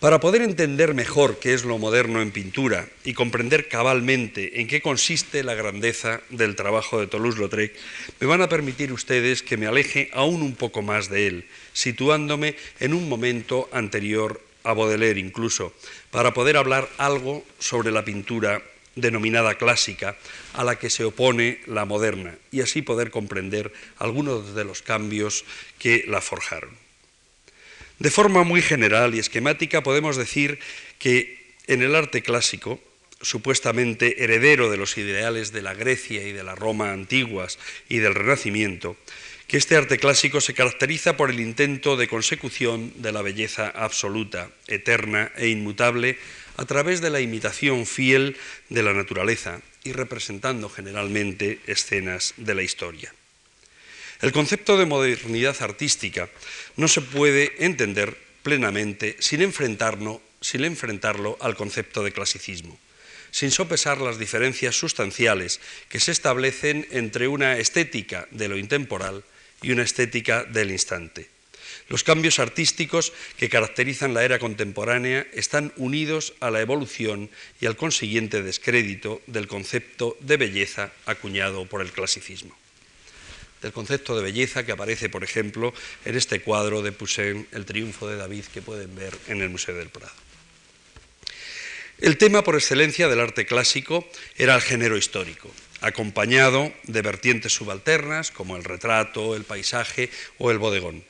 Para 0.02 0.18
poder 0.18 0.42
entender 0.42 0.94
mejor 0.94 1.38
qué 1.38 1.54
es 1.54 1.64
lo 1.64 1.78
moderno 1.78 2.20
en 2.22 2.32
pintura 2.32 2.88
y 3.04 3.14
comprender 3.14 3.68
cabalmente 3.68 4.60
en 4.60 4.66
qué 4.66 4.82
consiste 4.82 5.44
la 5.44 5.54
grandeza 5.54 6.20
del 6.28 6.56
trabajo 6.56 6.98
de 6.98 7.06
Toulouse-Lautrec, 7.06 7.72
me 8.18 8.26
van 8.26 8.42
a 8.42 8.48
permitir 8.48 8.92
ustedes 8.92 9.44
que 9.44 9.56
me 9.56 9.68
aleje 9.68 10.10
aún 10.12 10.42
un 10.42 10.56
poco 10.56 10.82
más 10.82 11.08
de 11.08 11.28
él, 11.28 11.46
situándome 11.72 12.56
en 12.80 12.94
un 12.94 13.08
momento 13.08 13.68
anterior 13.70 14.42
a 14.64 14.72
Baudelaire 14.72 15.20
incluso, 15.20 15.72
para 16.10 16.34
poder 16.34 16.56
hablar 16.56 16.88
algo 16.98 17.44
sobre 17.58 17.90
la 17.90 18.04
pintura 18.04 18.62
denominada 18.94 19.56
clásica, 19.56 20.16
a 20.52 20.64
la 20.64 20.76
que 20.76 20.90
se 20.90 21.04
opone 21.04 21.60
la 21.66 21.84
moderna, 21.84 22.36
y 22.50 22.60
así 22.60 22.82
poder 22.82 23.10
comprender 23.10 23.72
algunos 23.98 24.54
de 24.54 24.64
los 24.64 24.82
cambios 24.82 25.44
que 25.78 26.04
la 26.06 26.20
forjaron. 26.20 26.70
De 27.98 28.10
forma 28.10 28.42
muy 28.42 28.62
general 28.62 29.14
y 29.14 29.18
esquemática 29.18 29.82
podemos 29.82 30.16
decir 30.16 30.58
que 30.98 31.54
en 31.66 31.82
el 31.82 31.94
arte 31.94 32.22
clásico, 32.22 32.80
supuestamente 33.20 34.24
heredero 34.24 34.70
de 34.70 34.76
los 34.76 34.98
ideales 34.98 35.52
de 35.52 35.62
la 35.62 35.74
Grecia 35.74 36.26
y 36.26 36.32
de 36.32 36.42
la 36.42 36.56
Roma 36.56 36.92
antiguas 36.92 37.58
y 37.88 37.98
del 37.98 38.14
Renacimiento, 38.14 38.96
que 39.52 39.58
este 39.58 39.76
arte 39.76 39.98
clásico 39.98 40.40
se 40.40 40.54
caracteriza 40.54 41.18
por 41.18 41.28
el 41.28 41.38
intento 41.38 41.98
de 41.98 42.08
consecución 42.08 42.90
de 43.02 43.12
la 43.12 43.20
belleza 43.20 43.68
absoluta, 43.68 44.48
eterna 44.66 45.30
e 45.36 45.48
inmutable 45.48 46.16
a 46.56 46.64
través 46.64 47.02
de 47.02 47.10
la 47.10 47.20
imitación 47.20 47.84
fiel 47.84 48.38
de 48.70 48.82
la 48.82 48.94
naturaleza 48.94 49.60
y 49.84 49.92
representando 49.92 50.70
generalmente 50.70 51.60
escenas 51.66 52.32
de 52.38 52.54
la 52.54 52.62
historia. 52.62 53.12
El 54.22 54.32
concepto 54.32 54.78
de 54.78 54.86
modernidad 54.86 55.60
artística 55.60 56.30
no 56.76 56.88
se 56.88 57.02
puede 57.02 57.52
entender 57.58 58.16
plenamente 58.42 59.16
sin 59.18 59.42
enfrentarlo, 59.42 60.22
sin 60.40 60.64
enfrentarlo 60.64 61.36
al 61.42 61.56
concepto 61.56 62.02
de 62.02 62.12
clasicismo, 62.12 62.80
sin 63.30 63.50
sopesar 63.50 64.00
las 64.00 64.18
diferencias 64.18 64.76
sustanciales 64.76 65.60
que 65.90 66.00
se 66.00 66.10
establecen 66.10 66.88
entre 66.90 67.28
una 67.28 67.58
estética 67.58 68.26
de 68.30 68.48
lo 68.48 68.56
intemporal 68.56 69.24
y 69.62 69.72
una 69.72 69.82
estética 69.82 70.44
del 70.44 70.70
instante. 70.70 71.28
Los 71.88 72.04
cambios 72.04 72.38
artísticos 72.38 73.12
que 73.36 73.48
caracterizan 73.48 74.14
la 74.14 74.24
era 74.24 74.38
contemporánea 74.38 75.26
están 75.32 75.72
unidos 75.76 76.34
a 76.40 76.50
la 76.50 76.60
evolución 76.60 77.30
y 77.60 77.66
al 77.66 77.76
consiguiente 77.76 78.42
descrédito 78.42 79.20
del 79.26 79.48
concepto 79.48 80.16
de 80.20 80.36
belleza 80.36 80.92
acuñado 81.06 81.66
por 81.66 81.82
el 81.82 81.92
clasicismo 81.92 82.56
del 83.62 83.72
concepto 83.72 84.16
de 84.16 84.22
belleza 84.22 84.66
que 84.66 84.72
aparece, 84.72 85.08
por 85.08 85.22
ejemplo, 85.22 85.72
en 86.04 86.16
este 86.16 86.40
cuadro 86.40 86.82
de 86.82 86.92
Poussin, 86.92 87.46
El 87.52 87.64
triunfo 87.64 88.08
de 88.08 88.16
David, 88.16 88.44
que 88.52 88.60
pueden 88.60 88.94
ver 88.94 89.16
en 89.28 89.40
el 89.40 89.48
Museo 89.48 89.76
del 89.76 89.88
Prado. 89.88 90.12
El 91.98 92.18
tema 92.18 92.42
por 92.42 92.56
excelencia 92.56 93.08
del 93.08 93.20
arte 93.20 93.46
clásico 93.46 94.08
era 94.36 94.56
el 94.56 94.60
género 94.60 94.96
histórico, 94.96 95.48
acompañado 95.82 96.72
de 96.84 97.02
vertientes 97.02 97.52
subalternas 97.52 98.30
como 98.30 98.56
el 98.56 98.64
retrato, 98.64 99.36
el 99.36 99.44
paisaje 99.44 100.10
o 100.38 100.50
el 100.50 100.58
bodegón. 100.58 101.04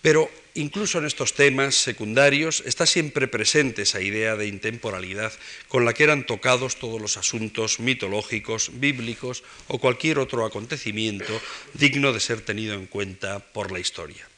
Pero 0.00 0.30
incluso 0.54 0.98
en 0.98 1.06
estos 1.06 1.34
temas 1.34 1.74
secundarios 1.74 2.62
está 2.66 2.86
siempre 2.86 3.26
presente 3.26 3.82
esa 3.82 4.00
idea 4.00 4.36
de 4.36 4.46
intemporalidad 4.46 5.32
con 5.66 5.84
la 5.84 5.94
que 5.94 6.04
eran 6.04 6.26
tocados 6.26 6.76
todos 6.76 7.00
los 7.00 7.16
asuntos 7.16 7.80
mitológicos, 7.80 8.70
bíblicos 8.74 9.42
o 9.66 9.78
cualquier 9.78 10.18
otro 10.18 10.44
acontecimiento 10.44 11.40
digno 11.72 12.12
de 12.12 12.20
ser 12.20 12.40
tenido 12.42 12.74
en 12.74 12.86
cuenta 12.86 13.40
por 13.40 13.72
la 13.72 13.80
historia. 13.80 14.28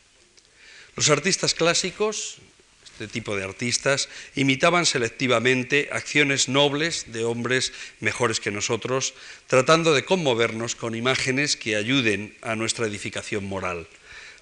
Los 0.94 1.10
artistas 1.10 1.52
clásicos, 1.52 2.38
este 2.96 3.08
tipo 3.08 3.36
de 3.36 3.44
artistas, 3.44 4.08
imitaban 4.36 4.86
selectivamente 4.86 5.90
acciones 5.92 6.48
nobles 6.48 7.12
de 7.12 7.24
hombres 7.24 7.74
mejores 8.00 8.40
que 8.40 8.50
nosotros, 8.50 9.12
tratando 9.48 9.92
de 9.92 10.06
conmovernos 10.06 10.74
con 10.74 10.94
imágenes 10.94 11.56
que 11.56 11.76
ayuden 11.76 12.34
a 12.40 12.56
nuestra 12.56 12.86
edificación 12.86 13.44
moral 13.44 13.86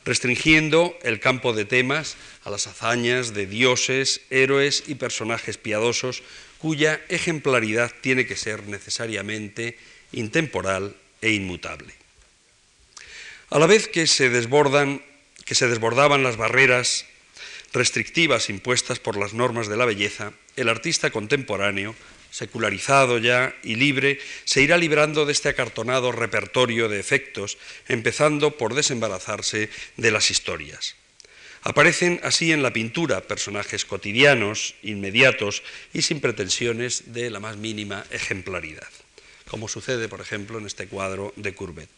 restringiendo 0.04 0.94
el 1.02 1.18
campo 1.18 1.55
de 1.55 1.64
temas 1.64 2.16
a 2.44 2.50
las 2.50 2.66
hazañas 2.66 3.33
de 3.33 3.46
dioses, 3.46 4.20
héroes 4.28 4.85
y 4.87 4.96
personajes 4.96 5.57
piadosos 5.57 6.22
cuya 6.59 7.00
ejemplaridad 7.09 7.90
tiene 8.02 8.26
que 8.26 8.37
ser 8.37 8.68
necesariamente 8.68 9.78
intemporal 10.12 10.94
e 11.22 11.33
inmutable. 11.33 11.94
A 13.48 13.59
la 13.59 13.66
vez 13.66 13.88
que 13.88 14.07
se 14.07 14.28
desbordan 14.28 15.00
que 15.44 15.55
se 15.55 15.68
desbordaban 15.68 16.22
las 16.22 16.37
barreras 16.37 17.07
restrictivas 17.74 18.48
impuestas 18.48 19.00
por 19.00 19.18
las 19.18 19.34
normas 19.34 19.68
de 19.68 19.76
la 19.76 19.84
belleza, 19.84 20.32
el 20.56 20.68
artista 20.68 21.10
contemporáneo 21.10 21.94
secularizado 22.30 23.18
ya 23.18 23.54
y 23.62 23.76
libre, 23.76 24.18
se 24.44 24.62
irá 24.62 24.76
librando 24.76 25.24
de 25.24 25.32
este 25.32 25.50
acartonado 25.50 26.10
repertorio 26.10 26.88
de 26.88 26.98
efectos, 26.98 27.58
empezando 27.87 28.56
por 28.56 28.74
desembarazarse 28.74 29.70
de 29.96 30.10
las 30.10 30.32
historias. 30.32 30.96
Aparecen 31.62 32.20
así 32.24 32.50
en 32.50 32.62
la 32.62 32.72
pintura 32.72 33.22
personajes 33.22 33.84
cotidianos, 33.84 34.74
inmediatos 34.82 35.62
y 35.92 36.02
sin 36.02 36.20
pretensiones 36.20 37.14
de 37.14 37.30
la 37.30 37.38
más 37.38 37.56
mínima 37.56 38.04
ejemplaridad, 38.10 38.88
como 39.48 39.68
sucede, 39.68 40.08
por 40.08 40.20
ejemplo, 40.20 40.58
en 40.58 40.66
este 40.66 40.88
cuadro 40.88 41.32
de 41.37 41.54
Courbet. 41.54 41.88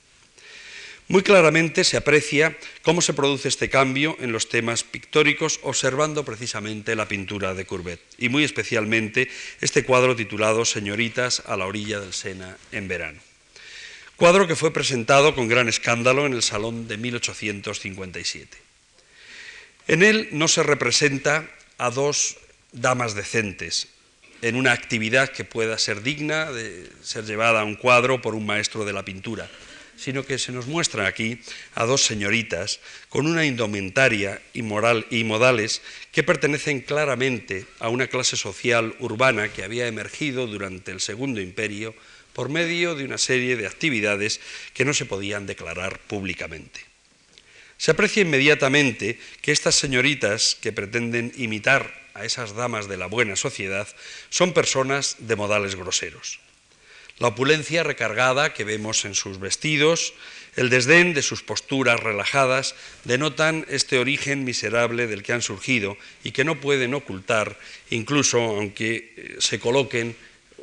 Muy 1.08 1.22
claramente 1.22 1.84
se 1.84 1.96
aprecia 1.96 2.58
cómo 2.82 3.00
se 3.00 3.14
produce 3.14 3.46
este 3.46 3.70
cambio 3.70 4.16
en 4.18 4.32
los 4.32 4.48
temas 4.48 4.82
pictóricos 4.82 5.60
observando 5.62 6.24
precisamente 6.24 6.96
la 6.96 7.06
pintura 7.06 7.54
de 7.54 7.64
Courbet 7.64 8.00
y 8.18 8.28
muy 8.28 8.42
especialmente 8.42 9.30
este 9.60 9.84
cuadro 9.84 10.16
titulado 10.16 10.64
Señoritas 10.64 11.44
a 11.46 11.56
la 11.56 11.66
orilla 11.66 12.00
del 12.00 12.12
Sena 12.12 12.56
en 12.72 12.88
verano. 12.88 13.20
Cuadro 14.16 14.48
que 14.48 14.56
fue 14.56 14.72
presentado 14.72 15.36
con 15.36 15.46
gran 15.46 15.68
escándalo 15.68 16.26
en 16.26 16.32
el 16.32 16.42
Salón 16.42 16.88
de 16.88 16.96
1857. 16.96 18.58
En 19.86 20.02
él 20.02 20.28
no 20.32 20.48
se 20.48 20.64
representa 20.64 21.48
a 21.78 21.90
dos 21.90 22.36
damas 22.72 23.14
decentes 23.14 23.88
en 24.42 24.56
una 24.56 24.72
actividad 24.72 25.28
que 25.28 25.44
pueda 25.44 25.78
ser 25.78 26.02
digna 26.02 26.50
de 26.50 26.90
ser 27.02 27.26
llevada 27.26 27.60
a 27.60 27.64
un 27.64 27.76
cuadro 27.76 28.20
por 28.20 28.34
un 28.34 28.44
maestro 28.44 28.84
de 28.84 28.92
la 28.92 29.04
pintura 29.04 29.48
sino 29.96 30.24
que 30.24 30.38
se 30.38 30.52
nos 30.52 30.66
muestra 30.66 31.06
aquí 31.06 31.40
a 31.74 31.84
dos 31.84 32.04
señoritas 32.04 32.80
con 33.08 33.26
una 33.26 33.44
indumentaria 33.44 34.40
y, 34.52 34.62
moral, 34.62 35.06
y 35.10 35.24
modales 35.24 35.82
que 36.12 36.22
pertenecen 36.22 36.80
claramente 36.80 37.66
a 37.80 37.88
una 37.88 38.06
clase 38.06 38.36
social 38.36 38.94
urbana 39.00 39.48
que 39.48 39.64
había 39.64 39.86
emergido 39.86 40.46
durante 40.46 40.92
el 40.92 41.00
Segundo 41.00 41.40
Imperio 41.40 41.94
por 42.32 42.48
medio 42.50 42.94
de 42.94 43.04
una 43.04 43.18
serie 43.18 43.56
de 43.56 43.66
actividades 43.66 44.40
que 44.74 44.84
no 44.84 44.92
se 44.92 45.06
podían 45.06 45.46
declarar 45.46 45.98
públicamente. 46.00 46.84
Se 47.78 47.90
aprecia 47.90 48.22
inmediatamente 48.22 49.18
que 49.40 49.52
estas 49.52 49.74
señoritas 49.74 50.56
que 50.60 50.72
pretenden 50.72 51.32
imitar 51.36 51.92
a 52.14 52.24
esas 52.24 52.54
damas 52.54 52.88
de 52.88 52.96
la 52.96 53.06
buena 53.06 53.36
sociedad 53.36 53.88
son 54.30 54.52
personas 54.52 55.16
de 55.20 55.36
modales 55.36 55.76
groseros. 55.76 56.45
La 57.18 57.28
opulencia 57.28 57.82
recargada 57.82 58.52
que 58.52 58.64
vemos 58.64 59.06
en 59.06 59.14
sus 59.14 59.40
vestidos, 59.40 60.12
el 60.54 60.68
desdén 60.68 61.14
de 61.14 61.22
sus 61.22 61.42
posturas 61.42 61.98
relajadas, 62.00 62.74
denotan 63.04 63.64
este 63.68 63.98
origen 63.98 64.44
miserable 64.44 65.06
del 65.06 65.22
que 65.22 65.32
han 65.32 65.40
surgido 65.40 65.96
y 66.24 66.32
que 66.32 66.44
no 66.44 66.60
pueden 66.60 66.92
ocultar, 66.92 67.58
incluso 67.88 68.38
aunque 68.40 69.14
eh, 69.16 69.36
se 69.38 69.58
coloquen 69.58 70.14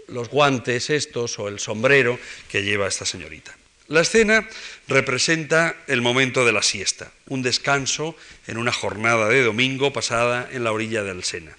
los 0.07 0.29
guantes 0.29 0.89
estos 0.89 1.39
o 1.39 1.47
el 1.47 1.59
sombrero 1.59 2.19
que 2.49 2.63
lleva 2.63 2.87
esta 2.87 3.05
señorita. 3.05 3.55
La 3.87 4.01
escena 4.01 4.47
representa 4.87 5.75
el 5.87 6.01
momento 6.01 6.45
de 6.45 6.51
la 6.51 6.61
siesta, 6.61 7.11
un 7.27 7.41
descanso 7.41 8.15
en 8.47 8.57
una 8.57 8.71
jornada 8.71 9.27
de 9.27 9.43
domingo 9.43 9.91
pasada 9.91 10.47
en 10.51 10.63
la 10.63 10.71
orilla 10.71 11.03
del 11.03 11.23
Sena. 11.23 11.57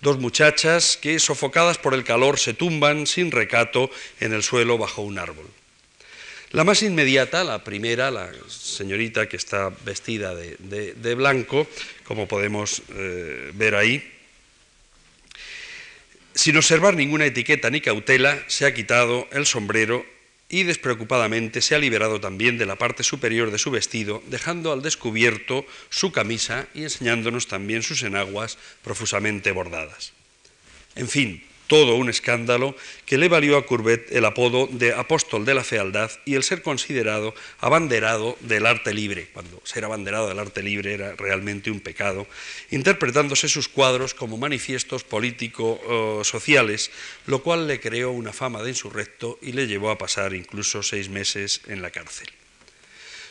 Dos 0.00 0.18
muchachas 0.18 0.96
que, 0.96 1.18
sofocadas 1.18 1.78
por 1.78 1.94
el 1.94 2.04
calor, 2.04 2.38
se 2.38 2.54
tumban 2.54 3.06
sin 3.06 3.32
recato 3.32 3.90
en 4.20 4.32
el 4.32 4.42
suelo 4.42 4.78
bajo 4.78 5.02
un 5.02 5.18
árbol. 5.18 5.46
La 6.52 6.64
más 6.64 6.82
inmediata, 6.82 7.44
la 7.44 7.64
primera, 7.64 8.10
la 8.10 8.30
señorita 8.48 9.28
que 9.28 9.36
está 9.36 9.70
vestida 9.84 10.34
de, 10.34 11.14
blanco, 11.14 11.66
como 12.04 12.26
podemos 12.26 12.82
eh, 12.94 13.50
ver 13.54 13.74
ahí, 13.74 14.02
sin 16.34 16.56
observar 16.56 16.94
ninguna 16.94 17.26
etiqueta 17.26 17.68
ni 17.68 17.80
cautela, 17.80 18.42
se 18.46 18.64
ha 18.64 18.72
quitado 18.72 19.26
el 19.32 19.44
sombrero 19.44 20.06
y 20.48 20.62
despreocupadamente 20.62 21.60
se 21.60 21.74
ha 21.74 21.78
liberado 21.78 22.20
también 22.20 22.56
de 22.58 22.66
la 22.66 22.76
parte 22.76 23.02
superior 23.02 23.50
de 23.50 23.58
su 23.58 23.70
vestido, 23.70 24.22
dejando 24.26 24.72
al 24.72 24.82
descubierto 24.82 25.66
su 25.90 26.12
camisa 26.12 26.66
y 26.74 26.84
enseñándonos 26.84 27.48
también 27.48 27.82
sus 27.82 28.02
enaguas 28.02 28.58
profusamente 28.82 29.52
bordadas. 29.52 30.12
En 30.94 31.08
fin, 31.08 31.44
todo 31.68 31.94
un 31.94 32.08
escándalo 32.08 32.74
que 33.06 33.18
le 33.18 33.28
valió 33.28 33.56
a 33.56 33.66
Courbet 33.66 34.10
el 34.10 34.24
apodo 34.24 34.66
de 34.66 34.92
apóstol 34.92 35.44
de 35.44 35.54
la 35.54 35.62
fealdad 35.62 36.10
y 36.24 36.34
el 36.34 36.42
ser 36.42 36.62
considerado 36.62 37.34
abanderado 37.60 38.36
del 38.40 38.66
arte 38.66 38.92
libre, 38.92 39.28
cuando 39.32 39.60
ser 39.64 39.84
abanderado 39.84 40.28
del 40.28 40.40
arte 40.40 40.62
libre 40.62 40.94
era 40.94 41.14
realmente 41.14 41.70
un 41.70 41.80
pecado, 41.80 42.26
interpretándose 42.70 43.48
sus 43.48 43.68
cuadros 43.68 44.14
como 44.14 44.38
manifiestos 44.38 45.04
político-sociales, 45.04 46.90
lo 47.26 47.42
cual 47.42 47.68
le 47.68 47.80
creó 47.80 48.10
una 48.10 48.32
fama 48.32 48.62
de 48.62 48.70
insurrecto 48.70 49.38
y 49.42 49.52
le 49.52 49.66
llevó 49.66 49.90
a 49.90 49.98
pasar 49.98 50.34
incluso 50.34 50.82
seis 50.82 51.08
meses 51.08 51.60
en 51.68 51.82
la 51.82 51.90
cárcel. 51.90 52.28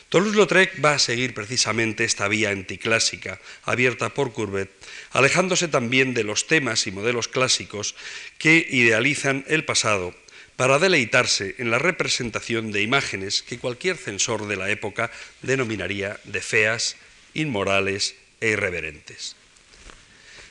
Toulouse-Lautrec 0.08 0.82
va 0.82 0.94
a 0.94 0.98
seguir 0.98 1.34
precisamente 1.34 2.04
esta 2.04 2.28
vía 2.28 2.48
anticlásica 2.48 3.38
abierta 3.64 4.08
por 4.08 4.32
Courbet, 4.32 4.70
alejándose 5.12 5.68
también 5.68 6.14
de 6.14 6.24
los 6.24 6.46
temas 6.46 6.86
y 6.86 6.92
modelos 6.92 7.28
clásicos 7.28 7.94
que 8.38 8.66
idealizan 8.70 9.44
el 9.48 9.66
pasado 9.66 10.14
para 10.56 10.78
deleitarse 10.78 11.56
en 11.58 11.70
la 11.70 11.78
representación 11.78 12.72
de 12.72 12.82
imágenes 12.82 13.42
que 13.42 13.58
cualquier 13.58 13.98
censor 13.98 14.48
de 14.48 14.56
la 14.56 14.70
época 14.70 15.10
denominaría 15.42 16.18
de 16.24 16.40
feas, 16.40 16.96
inmorales 17.34 18.16
e 18.40 18.48
irreverentes. 18.48 19.36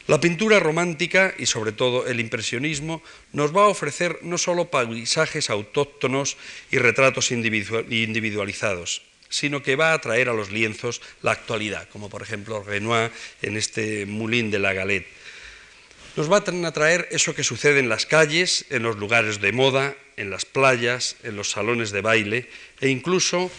La 0.05 0.21
pintura 0.21 0.59
romántica 0.59 1.33
y 1.37 1.47
sobre 1.47 1.71
todo 1.71 2.05
el 2.07 2.19
impresionismo 2.19 3.01
nos 3.33 3.55
va 3.55 3.63
a 3.63 3.73
ofrecer 3.73 4.19
no 4.21 4.37
solo 4.37 4.69
paisajes 4.69 5.49
autóctonos 5.49 6.37
y 6.71 6.77
retratos 6.77 7.31
individualizados, 7.31 9.01
sino 9.29 9.63
que 9.63 9.75
va 9.75 9.93
a 9.93 10.01
traer 10.01 10.29
a 10.29 10.33
los 10.33 10.51
lienzos 10.51 11.01
la 11.21 11.31
actualidad, 11.31 11.87
como 11.89 12.09
por 12.09 12.21
ejemplo 12.21 12.63
Renoir 12.63 13.11
en 13.41 13.57
este 13.57 14.05
Moulin 14.05 14.51
de 14.51 14.59
la 14.59 14.73
Galette. 14.73 15.07
Nos 16.15 16.31
va 16.31 16.37
a 16.37 16.71
traer 16.73 17.07
eso 17.11 17.35
que 17.35 17.43
sucede 17.43 17.79
en 17.79 17.89
las 17.89 18.07
calles, 18.07 18.65
en 18.71 18.81
los 18.81 18.97
lugares 18.97 19.39
de 19.39 19.51
moda, 19.51 19.95
en 20.17 20.31
las 20.31 20.45
playas, 20.45 21.15
en 21.21 21.35
los 21.35 21.51
salones 21.51 21.91
de 21.91 22.01
baile 22.01 22.49
e 22.81 22.89
incluso 22.89 23.51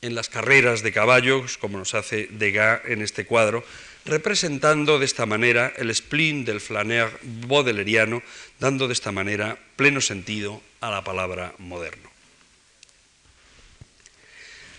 en 0.00 0.14
las 0.14 0.28
carreras 0.28 0.82
de 0.82 0.92
caballos, 0.92 1.58
como 1.58 1.78
nos 1.78 1.94
hace 1.94 2.28
Degas 2.30 2.82
en 2.84 3.02
este 3.02 3.24
cuadro, 3.24 3.64
representando 4.04 4.98
de 4.98 5.06
esta 5.06 5.26
manera 5.26 5.72
el 5.76 5.92
spleen 5.92 6.44
del 6.44 6.60
flaner 6.60 7.10
baudeleriano, 7.22 8.22
dando 8.60 8.86
de 8.86 8.92
esta 8.92 9.10
manera 9.10 9.58
pleno 9.76 10.00
sentido 10.00 10.62
a 10.80 10.90
la 10.90 11.02
palabra 11.02 11.54
moderno. 11.58 12.13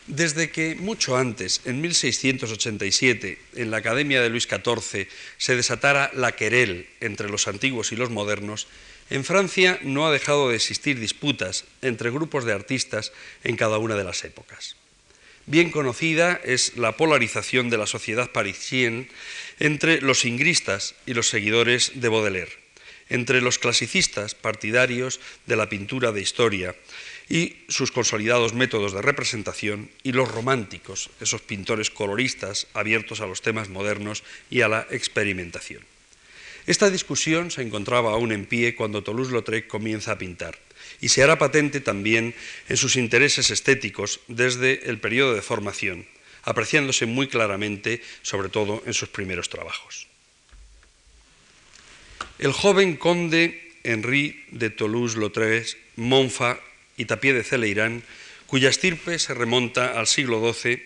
Desde 0.07 0.51
que 0.51 0.75
mucho 0.75 1.17
antes, 1.17 1.61
en 1.65 1.81
1687, 1.81 3.39
en 3.55 3.71
la 3.71 3.77
Academia 3.77 4.21
de 4.21 4.29
Luis 4.29 4.47
XIV, 4.47 5.07
se 5.37 5.55
desatara 5.55 6.11
la 6.13 6.33
querel 6.33 6.87
entre 7.01 7.27
los 7.27 7.47
antiguos 7.47 7.91
y 7.91 7.95
los 7.95 8.11
modernos, 8.11 8.67
en 9.09 9.23
Francia 9.23 9.79
no 9.81 10.05
ha 10.05 10.11
dejado 10.11 10.49
de 10.49 10.55
existir 10.55 10.99
disputas 10.99 11.65
entre 11.81 12.11
grupos 12.11 12.45
de 12.45 12.53
artistas 12.53 13.13
en 13.43 13.55
cada 13.55 13.79
una 13.79 13.95
de 13.95 14.03
las 14.03 14.23
épocas. 14.23 14.75
Bien 15.47 15.71
conocida 15.71 16.39
es 16.43 16.77
la 16.77 16.97
polarización 16.97 17.71
de 17.71 17.77
la 17.77 17.87
sociedad 17.87 18.31
parisienne 18.31 19.09
entre 19.59 20.01
los 20.01 20.25
ingristas 20.25 20.93
y 21.07 21.15
los 21.15 21.29
seguidores 21.29 21.93
de 21.95 22.09
Baudelaire, 22.09 22.51
entre 23.09 23.41
los 23.41 23.57
clasicistas 23.57 24.35
partidarios 24.35 25.19
de 25.45 25.55
la 25.55 25.69
pintura 25.69 26.11
de 26.11 26.21
historia 26.21 26.75
y 27.29 27.57
sus 27.67 27.91
consolidados 27.91 28.53
métodos 28.53 28.93
de 28.93 29.01
representación, 29.01 29.89
y 30.03 30.11
los 30.11 30.31
románticos, 30.31 31.09
esos 31.19 31.41
pintores 31.41 31.89
coloristas 31.89 32.67
abiertos 32.73 33.21
a 33.21 33.27
los 33.27 33.41
temas 33.41 33.69
modernos 33.69 34.23
y 34.49 34.61
a 34.61 34.67
la 34.67 34.87
experimentación. 34.91 35.83
Esta 36.67 36.89
discusión 36.89 37.51
se 37.51 37.61
encontraba 37.61 38.13
aún 38.13 38.31
en 38.31 38.45
pie 38.45 38.75
cuando 38.75 39.03
Toulouse-Lautrec 39.03 39.67
comienza 39.67 40.13
a 40.13 40.17
pintar, 40.17 40.57
y 41.01 41.09
se 41.09 41.23
hará 41.23 41.37
patente 41.37 41.79
también 41.79 42.33
en 42.69 42.77
sus 42.77 42.95
intereses 42.95 43.51
estéticos 43.51 44.19
desde 44.27 44.89
el 44.89 44.99
periodo 44.99 45.33
de 45.33 45.41
formación, 45.41 46.05
apreciándose 46.43 47.05
muy 47.05 47.27
claramente, 47.27 48.01
sobre 48.21 48.49
todo 48.49 48.81
en 48.85 48.93
sus 48.93 49.09
primeros 49.09 49.49
trabajos. 49.49 50.07
El 52.37 52.51
joven 52.51 52.97
conde 52.97 53.73
Henri 53.83 54.43
de 54.51 54.69
Toulouse-Lautrec 54.69 55.77
Monfa 55.95 56.59
y 56.97 57.05
Tapié 57.05 57.33
de 57.33 57.43
Celeirán, 57.43 58.03
cuya 58.47 58.69
estirpe 58.69 59.19
se 59.19 59.33
remonta 59.33 59.99
al 59.99 60.07
siglo 60.07 60.41
XII, 60.53 60.83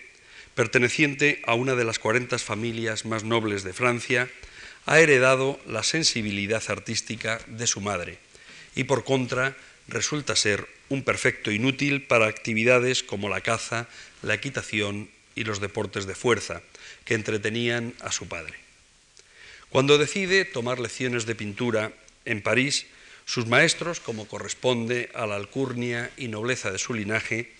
perteneciente 0.54 1.42
a 1.46 1.54
una 1.54 1.74
de 1.74 1.84
las 1.84 1.98
40 1.98 2.38
familias 2.38 3.04
más 3.04 3.24
nobles 3.24 3.62
de 3.62 3.72
Francia, 3.72 4.28
ha 4.86 4.98
heredado 4.98 5.60
la 5.66 5.82
sensibilidad 5.82 6.62
artística 6.68 7.40
de 7.46 7.66
su 7.66 7.80
madre 7.80 8.18
y 8.74 8.84
por 8.84 9.04
contra 9.04 9.56
resulta 9.88 10.36
ser 10.36 10.66
un 10.88 11.02
perfecto 11.02 11.50
inútil 11.50 12.02
para 12.02 12.26
actividades 12.26 13.02
como 13.02 13.28
la 13.28 13.40
caza, 13.40 13.88
la 14.22 14.34
equitación 14.34 15.10
y 15.34 15.44
los 15.44 15.60
deportes 15.60 16.06
de 16.06 16.14
fuerza, 16.14 16.62
que 17.04 17.14
entretenían 17.14 17.94
a 18.00 18.12
su 18.12 18.28
padre. 18.28 18.54
Cuando 19.68 19.98
decide 19.98 20.44
tomar 20.44 20.80
lecciones 20.80 21.26
de 21.26 21.34
pintura 21.34 21.92
en 22.24 22.42
París, 22.42 22.86
sus 23.30 23.46
maestros, 23.46 24.00
como 24.00 24.26
corresponde 24.26 25.08
a 25.14 25.24
la 25.24 25.36
alcurnia 25.36 26.10
y 26.16 26.26
nobleza 26.26 26.72
de 26.72 26.78
su 26.78 26.94
linaje, 26.94 27.52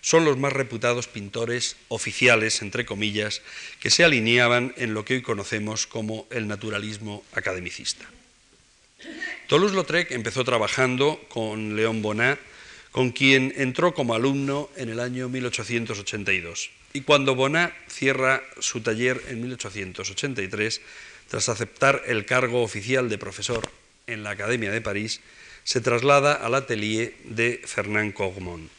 son 0.00 0.24
los 0.24 0.38
más 0.38 0.54
reputados 0.54 1.06
pintores 1.06 1.76
oficiales, 1.88 2.62
entre 2.62 2.86
comillas, 2.86 3.42
que 3.78 3.90
se 3.90 4.04
alineaban 4.04 4.72
en 4.78 4.94
lo 4.94 5.04
que 5.04 5.16
hoy 5.16 5.22
conocemos 5.22 5.86
como 5.86 6.26
el 6.30 6.48
naturalismo 6.48 7.22
academicista. 7.34 8.06
Toulouse-Lautrec 9.48 10.12
empezó 10.12 10.44
trabajando 10.44 11.20
con 11.28 11.76
Léon 11.76 12.00
Bonnat, 12.00 12.38
con 12.90 13.10
quien 13.10 13.52
entró 13.58 13.92
como 13.92 14.14
alumno 14.14 14.70
en 14.76 14.88
el 14.88 14.98
año 14.98 15.28
1882. 15.28 16.70
Y 16.94 17.02
cuando 17.02 17.34
Bonnat 17.34 17.74
cierra 17.90 18.42
su 18.60 18.80
taller 18.80 19.22
en 19.28 19.42
1883, 19.42 20.80
tras 21.28 21.50
aceptar 21.50 22.04
el 22.06 22.24
cargo 22.24 22.62
oficial 22.62 23.10
de 23.10 23.18
profesor 23.18 23.68
en 24.08 24.24
la 24.24 24.30
Academia 24.30 24.72
de 24.72 24.80
París, 24.80 25.20
se 25.64 25.80
traslada 25.80 26.32
al 26.34 26.54
atelier 26.54 27.14
de 27.24 27.60
Fernand 27.64 28.12
Cogmont. 28.12 28.70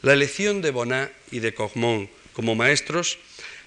La 0.00 0.12
elección 0.12 0.62
de 0.62 0.70
Bonnat 0.70 1.10
y 1.30 1.40
de 1.40 1.54
Cogmont 1.54 2.08
como 2.32 2.54
maestros, 2.54 3.18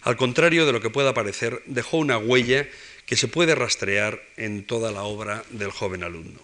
al 0.02 0.16
contrario 0.16 0.66
de 0.66 0.72
lo 0.72 0.82
que 0.82 0.90
pueda 0.90 1.14
parecer, 1.14 1.62
dejó 1.66 1.98
una 1.98 2.18
huella 2.18 2.68
que 3.06 3.18
se 3.18 3.28
puede 3.28 3.54
rastrear 3.54 4.24
en 4.38 4.64
toda 4.64 4.92
la 4.92 5.04
obra 5.04 5.44
del 5.50 5.72
joven 5.72 6.04
alumno. 6.04 6.40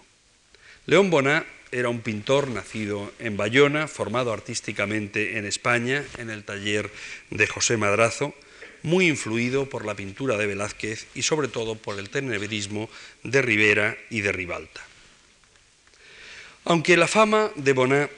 León 0.84 1.08
Bonnat 1.08 1.46
era 1.72 1.88
un 1.88 2.00
pintor 2.00 2.48
nacido 2.48 3.12
en 3.18 3.36
Bayona, 3.36 3.88
formado 3.88 4.32
artísticamente 4.32 5.38
en 5.38 5.46
España, 5.46 6.04
en 6.18 6.30
el 6.30 6.44
taller 6.44 6.90
de 7.30 7.46
José 7.46 7.76
Madrazo, 7.76 8.34
muy 8.82 9.08
influido 9.08 9.68
por 9.68 9.84
la 9.84 9.94
pintura 9.94 10.36
de 10.36 10.46
Velázquez 10.46 11.06
y 11.14 11.22
sobre 11.22 11.48
todo 11.48 11.74
por 11.74 11.98
el 11.98 12.10
tenebrismo 12.10 12.88
de 13.22 13.42
Rivera 13.42 13.96
y 14.10 14.20
de 14.20 14.32
Ribalta. 14.32 14.80
Aunque 16.64 16.96
la 16.96 17.08
fama 17.08 17.50
de 17.56 17.72
Bonnat, 17.72 18.10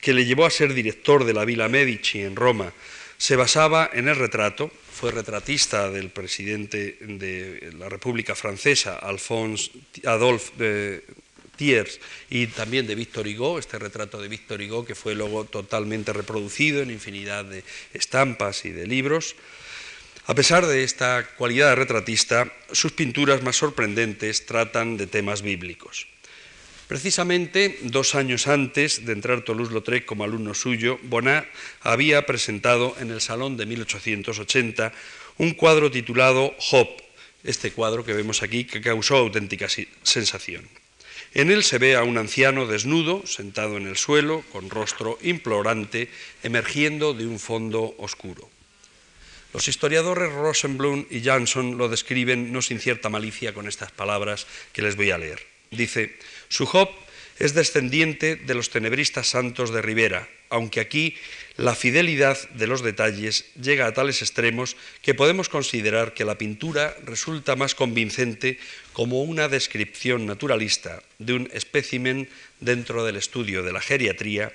que 0.00 0.14
le 0.14 0.24
llevó 0.24 0.46
a 0.46 0.50
ser 0.50 0.72
director 0.72 1.24
de 1.24 1.34
la 1.34 1.44
Villa 1.44 1.68
Medici 1.68 2.22
en 2.22 2.36
Roma, 2.36 2.72
se 3.18 3.36
basaba 3.36 3.90
en 3.92 4.08
el 4.08 4.16
retrato, 4.16 4.70
fue 4.92 5.10
retratista 5.10 5.90
del 5.90 6.10
presidente 6.10 6.96
de 7.00 7.72
la 7.78 7.88
República 7.88 8.34
Francesa, 8.34 8.96
Alphonse 8.96 9.70
Adolphe 10.04 11.02
Y 12.30 12.46
también 12.46 12.86
de 12.86 12.94
Victor 12.94 13.26
Hugo, 13.26 13.58
este 13.58 13.78
retrato 13.78 14.20
de 14.20 14.28
Victor 14.28 14.60
Hugo 14.60 14.84
que 14.84 14.94
fue 14.94 15.14
luego 15.14 15.44
totalmente 15.44 16.12
reproducido 16.12 16.80
en 16.80 16.90
infinidad 16.90 17.44
de 17.44 17.64
estampas 17.92 18.64
y 18.64 18.70
de 18.70 18.86
libros. 18.86 19.36
A 20.26 20.34
pesar 20.34 20.66
de 20.66 20.84
esta 20.84 21.26
cualidad 21.36 21.70
de 21.70 21.74
retratista, 21.74 22.50
sus 22.72 22.92
pinturas 22.92 23.42
más 23.42 23.56
sorprendentes 23.56 24.46
tratan 24.46 24.96
de 24.96 25.06
temas 25.06 25.42
bíblicos. 25.42 26.06
Precisamente 26.88 27.78
dos 27.82 28.14
años 28.14 28.48
antes 28.48 29.04
de 29.04 29.12
entrar 29.12 29.42
Toulouse-Lautrec 29.42 30.04
como 30.04 30.24
alumno 30.24 30.54
suyo, 30.54 30.98
Bonnat 31.04 31.46
había 31.82 32.26
presentado 32.26 32.96
en 33.00 33.10
el 33.10 33.20
Salón 33.20 33.56
de 33.56 33.66
1880 33.66 34.92
un 35.38 35.52
cuadro 35.54 35.90
titulado 35.90 36.54
Job, 36.58 36.88
este 37.44 37.70
cuadro 37.70 38.04
que 38.04 38.12
vemos 38.12 38.42
aquí 38.42 38.64
que 38.64 38.80
causó 38.80 39.16
auténtica 39.16 39.68
sensación. 40.02 40.79
En 41.32 41.50
él 41.50 41.62
se 41.62 41.78
ve 41.78 41.94
a 41.94 42.02
un 42.02 42.18
anciano 42.18 42.66
desnudo, 42.66 43.26
sentado 43.26 43.76
en 43.76 43.86
el 43.86 43.96
suelo, 43.96 44.42
con 44.50 44.68
rostro 44.68 45.18
implorante, 45.22 46.08
emergiendo 46.42 47.14
de 47.14 47.26
un 47.26 47.38
fondo 47.38 47.94
oscuro. 47.98 48.50
Los 49.52 49.68
historiadores 49.68 50.32
Rosenblum 50.32 51.06
y 51.10 51.22
Jansson 51.22 51.76
lo 51.76 51.88
describen 51.88 52.52
no 52.52 52.62
sin 52.62 52.78
cierta 52.78 53.08
malicia 53.08 53.54
con 53.54 53.68
estas 53.68 53.90
palabras 53.90 54.46
que 54.72 54.82
les 54.82 54.96
voy 54.96 55.10
a 55.10 55.18
leer. 55.18 55.40
Dice, 55.70 56.18
su 56.48 56.66
Job 56.66 56.88
es 57.40 57.54
descendiente 57.54 58.36
de 58.36 58.54
los 58.54 58.68
tenebristas 58.68 59.26
santos 59.26 59.72
de 59.72 59.80
Rivera, 59.80 60.28
aunque 60.50 60.78
aquí 60.78 61.16
la 61.56 61.74
fidelidad 61.74 62.38
de 62.50 62.66
los 62.66 62.82
detalles 62.82 63.46
llega 63.60 63.86
a 63.86 63.94
tales 63.94 64.20
extremos 64.20 64.76
que 65.00 65.14
podemos 65.14 65.48
considerar 65.48 66.12
que 66.12 66.26
la 66.26 66.36
pintura 66.36 66.94
resulta 67.02 67.56
más 67.56 67.74
convincente 67.74 68.58
como 68.92 69.22
una 69.22 69.48
descripción 69.48 70.26
naturalista 70.26 71.02
de 71.18 71.32
un 71.32 71.50
espécimen 71.52 72.28
dentro 72.60 73.06
del 73.06 73.16
estudio 73.16 73.62
de 73.62 73.72
la 73.72 73.80
geriatría 73.80 74.52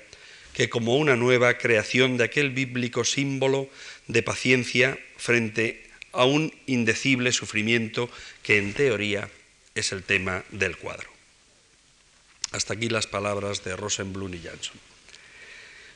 que 0.54 0.70
como 0.70 0.96
una 0.96 1.16
nueva 1.16 1.58
creación 1.58 2.16
de 2.16 2.24
aquel 2.24 2.50
bíblico 2.50 3.04
símbolo 3.04 3.68
de 4.06 4.22
paciencia 4.22 4.96
frente 5.16 5.82
a 6.12 6.24
un 6.24 6.54
indecible 6.66 7.32
sufrimiento 7.32 8.08
que 8.44 8.58
en 8.58 8.72
teoría 8.74 9.28
es 9.74 9.90
el 9.92 10.04
tema 10.04 10.44
del 10.50 10.76
cuadro. 10.76 11.15
Hasta 12.52 12.74
aquí 12.74 12.88
las 12.88 13.06
palabras 13.06 13.64
de 13.64 13.76
Rosenblum 13.76 14.32
y 14.34 14.40
Jansson. 14.40 14.78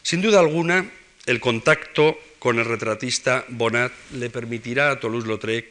Sin 0.03 0.23
duda 0.23 0.41
alguna, 0.41 0.91
el 1.27 1.41
contacto 1.41 2.19
con 2.39 2.59
el 2.59 2.65
retratista 2.65 3.45
Bonnat 3.49 3.93
le 4.13 4.31
permitirá 4.31 4.91
a 4.91 4.99
Toulouse-Lautrec 4.99 5.67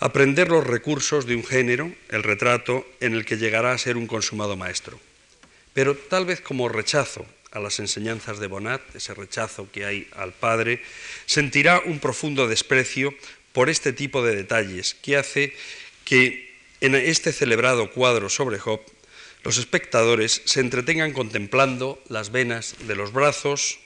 aprender 0.00 0.48
los 0.48 0.66
recursos 0.66 1.26
de 1.26 1.36
un 1.36 1.44
género, 1.44 1.92
el 2.08 2.22
retrato, 2.22 2.86
en 3.00 3.14
el 3.14 3.24
que 3.24 3.36
llegará 3.36 3.72
a 3.72 3.78
ser 3.78 3.96
un 3.96 4.06
consumado 4.06 4.56
maestro. 4.56 4.98
Pero 5.72 5.96
tal 5.96 6.24
vez 6.24 6.40
como 6.40 6.68
rechazo 6.68 7.26
a 7.52 7.60
las 7.60 7.78
enseñanzas 7.78 8.38
de 8.40 8.48
Bonnat, 8.48 8.82
ese 8.94 9.14
rechazo 9.14 9.68
que 9.70 9.84
hay 9.84 10.08
al 10.16 10.32
padre, 10.32 10.82
sentirá 11.26 11.80
un 11.80 12.00
profundo 12.00 12.48
desprecio 12.48 13.14
por 13.52 13.70
este 13.70 13.92
tipo 13.92 14.24
de 14.24 14.34
detalles 14.34 14.94
que 14.94 15.16
hace 15.16 15.54
que 16.04 16.52
en 16.80 16.94
este 16.94 17.32
celebrado 17.32 17.90
cuadro 17.92 18.28
sobre 18.28 18.58
Job 18.58 18.80
los 19.44 19.58
espectadores 19.58 20.40
se 20.46 20.60
entretengan 20.60 21.12
contemplando 21.12 22.02
las 22.08 22.32
venas 22.32 22.76
de 22.88 22.96
los 22.96 23.12
brazos, 23.12 23.78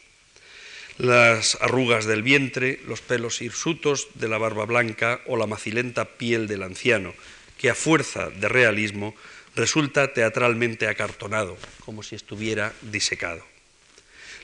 las 0.99 1.59
arrugas 1.61 2.07
del 2.07 2.23
vientre, 2.23 2.81
los 2.87 3.01
pelos 3.01 3.43
hirsutos 3.43 4.09
de 4.15 4.29
la 4.29 4.39
barba 4.39 4.67
blanca 4.67 5.21
o 5.27 5.37
la 5.37 5.47
macilenta 5.47 6.17
piel 6.17 6.47
del 6.47 6.63
anciano, 6.63 7.13
que 7.59 7.71
a 7.71 7.75
fuerza 7.75 8.31
de 8.31 8.49
realismo 8.49 9.17
resulta 9.57 10.13
teatralmente 10.13 10.87
acartonado, 10.87 11.59
como 11.85 12.05
si 12.05 12.15
estuviera 12.15 12.73
disecado. 12.83 13.45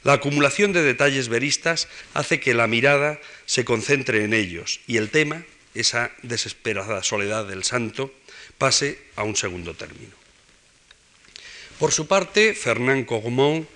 La 0.02 0.14
acumulación 0.14 0.72
de 0.72 0.82
detalles 0.82 1.28
veristas 1.28 1.88
hace 2.12 2.40
que 2.40 2.54
la 2.54 2.66
mirada 2.66 3.20
se 3.46 3.64
concentre 3.64 4.24
en 4.24 4.34
ellos 4.34 4.80
y 4.88 4.96
el 4.96 5.10
tema, 5.10 5.44
esa 5.74 6.10
desesperada 6.22 7.04
soledad 7.04 7.46
del 7.46 7.62
santo, 7.62 8.12
pase 8.58 8.98
a 9.14 9.22
un 9.22 9.36
segundo 9.36 9.74
término. 9.74 10.23
Por 11.78 11.90
su 11.90 12.06
parte, 12.06 12.54
Fernand 12.54 13.04
Cogmont, 13.04 13.68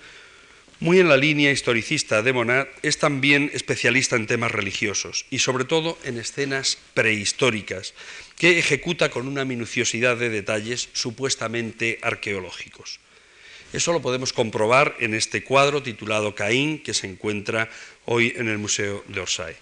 muy 0.80 1.00
en 1.00 1.08
la 1.08 1.16
línea 1.16 1.50
historicista 1.50 2.22
de 2.22 2.32
Monat, 2.32 2.68
es 2.82 2.98
también 2.98 3.50
especialista 3.52 4.14
en 4.14 4.28
temas 4.28 4.52
religiosos 4.52 5.26
y 5.30 5.40
sobre 5.40 5.64
todo 5.64 5.98
en 6.04 6.18
escenas 6.18 6.78
prehistóricas, 6.94 7.94
que 8.36 8.60
ejecuta 8.60 9.10
con 9.10 9.26
una 9.26 9.44
minuciosidad 9.44 10.16
de 10.16 10.30
detalles 10.30 10.88
supuestamente 10.92 11.98
arqueológicos. 12.00 13.00
Eso 13.72 13.92
lo 13.92 14.00
podemos 14.00 14.32
comprobar 14.32 14.94
en 15.00 15.14
este 15.14 15.42
cuadro 15.42 15.82
titulado 15.82 16.36
Caín, 16.36 16.80
que 16.80 16.94
se 16.94 17.08
encuentra 17.08 17.68
hoy 18.04 18.32
en 18.36 18.48
el 18.48 18.58
Museo 18.58 19.04
de 19.08 19.20
Orsay. 19.20 19.56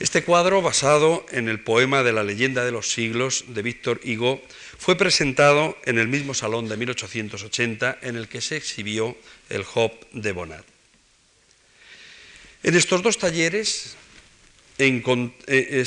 Este 0.00 0.22
cuadro, 0.22 0.62
basado 0.62 1.24
en 1.30 1.48
el 1.48 1.58
poema 1.60 2.02
de 2.02 2.12
la 2.12 2.22
leyenda 2.22 2.64
de 2.64 2.70
los 2.70 2.90
siglos 2.90 3.44
de 3.48 3.62
Víctor 3.62 4.00
Hugo, 4.04 4.40
fue 4.78 4.96
presentado 4.96 5.76
en 5.84 5.98
el 5.98 6.08
mismo 6.08 6.32
salón 6.32 6.68
de 6.68 6.76
1880 6.76 7.98
en 8.00 8.16
el 8.16 8.28
que 8.28 8.40
se 8.40 8.56
exhibió 8.56 9.16
el 9.50 9.64
Job 9.64 9.92
de 10.12 10.32
Bonnat. 10.32 10.64
En 12.62 12.74
estos 12.74 13.02
dos 13.02 13.18
talleres 13.18 13.96
eh, 14.78 15.84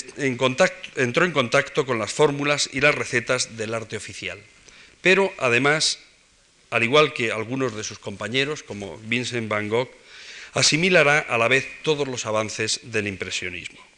entró 0.98 1.26
en 1.26 1.32
contacto 1.32 1.86
con 1.86 2.00
las 2.00 2.14
fórmulas 2.14 2.70
y 2.72 2.82
las 2.82 2.94
recetas 2.94 3.58
del 3.58 3.74
arte 3.74 3.96
oficial, 3.98 4.40
pero 5.02 5.34
además, 5.38 6.00
al 6.70 6.84
igual 6.84 7.14
que 7.14 7.32
algunos 7.32 7.76
de 7.76 7.84
sus 7.84 8.00
compañeros, 8.00 8.62
como 8.64 8.98
Vincent 8.98 9.48
van 9.48 9.70
Gogh, 9.70 9.90
asimilará 10.54 11.20
a 11.20 11.38
la 11.38 11.48
vez 11.48 11.66
todos 11.84 12.08
los 12.08 12.26
avances 12.26 12.82
del 12.84 13.08
impresionismo. 13.08 13.91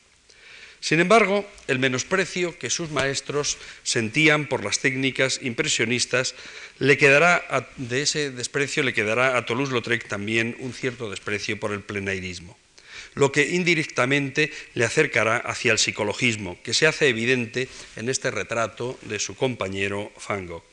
Sin 0.83 0.99
embargo, 0.99 1.49
el 1.67 1.79
menosprecio 1.79 2.59
que 2.59 2.69
sus 2.69 2.91
maestros 2.91 3.57
sentían 3.83 4.47
por 4.47 4.65
las 4.65 4.79
técnicas 4.79 5.39
impresionistas 5.41 6.35
le 6.77 6.97
quedará 6.97 7.69
de 7.77 8.01
ese 8.01 8.31
desprecio 8.31 8.83
le 8.83 8.93
quedará 8.93 9.37
a 9.37 9.45
Toulouse-Lautrec 9.45 10.09
también 10.09 10.57
un 10.59 10.73
cierto 10.73 11.09
desprecio 11.09 11.57
por 11.57 11.71
el 11.71 11.79
plenairismo, 11.79 12.57
lo 13.15 13.31
que 13.31 13.47
indirectamente 13.55 14.51
le 14.73 14.83
acercará 14.83 15.37
hacia 15.37 15.71
el 15.71 15.79
psicologismo, 15.79 16.61
que 16.63 16.73
se 16.73 16.85
hace 16.85 17.07
evidente 17.07 17.69
en 17.95 18.09
este 18.09 18.29
retrato 18.29 18.99
de 19.03 19.19
su 19.19 19.37
compañero 19.37 20.11
Van 20.27 20.47
Gogh. 20.47 20.65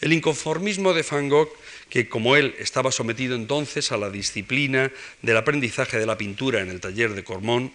El 0.00 0.14
inconformismo 0.14 0.94
de 0.94 1.02
Van 1.02 1.28
Gogh, 1.28 1.52
que 1.90 2.08
como 2.08 2.34
él 2.34 2.54
estaba 2.58 2.90
sometido 2.90 3.36
entonces 3.36 3.92
a 3.92 3.98
la 3.98 4.08
disciplina 4.08 4.90
del 5.20 5.36
aprendizaje 5.36 5.98
de 5.98 6.06
la 6.06 6.16
pintura 6.16 6.60
en 6.60 6.70
el 6.70 6.80
taller 6.80 7.12
de 7.12 7.24
Cormont, 7.24 7.74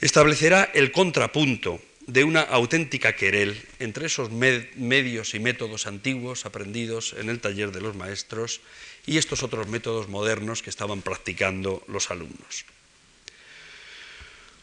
establecerá 0.00 0.70
el 0.74 0.92
contrapunto 0.92 1.80
de 2.06 2.24
una 2.24 2.42
auténtica 2.42 3.16
querel 3.16 3.56
entre 3.78 4.06
esos 4.06 4.30
medios 4.30 5.34
y 5.34 5.38
métodos 5.40 5.86
antiguos 5.86 6.44
aprendidos 6.44 7.14
en 7.18 7.30
el 7.30 7.40
taller 7.40 7.72
de 7.72 7.80
los 7.80 7.96
maestros 7.96 8.60
y 9.06 9.16
estos 9.16 9.42
otros 9.42 9.68
métodos 9.68 10.08
modernos 10.08 10.62
que 10.62 10.70
estaban 10.70 11.02
practicando 11.02 11.82
los 11.88 12.10
alumnos. 12.10 12.64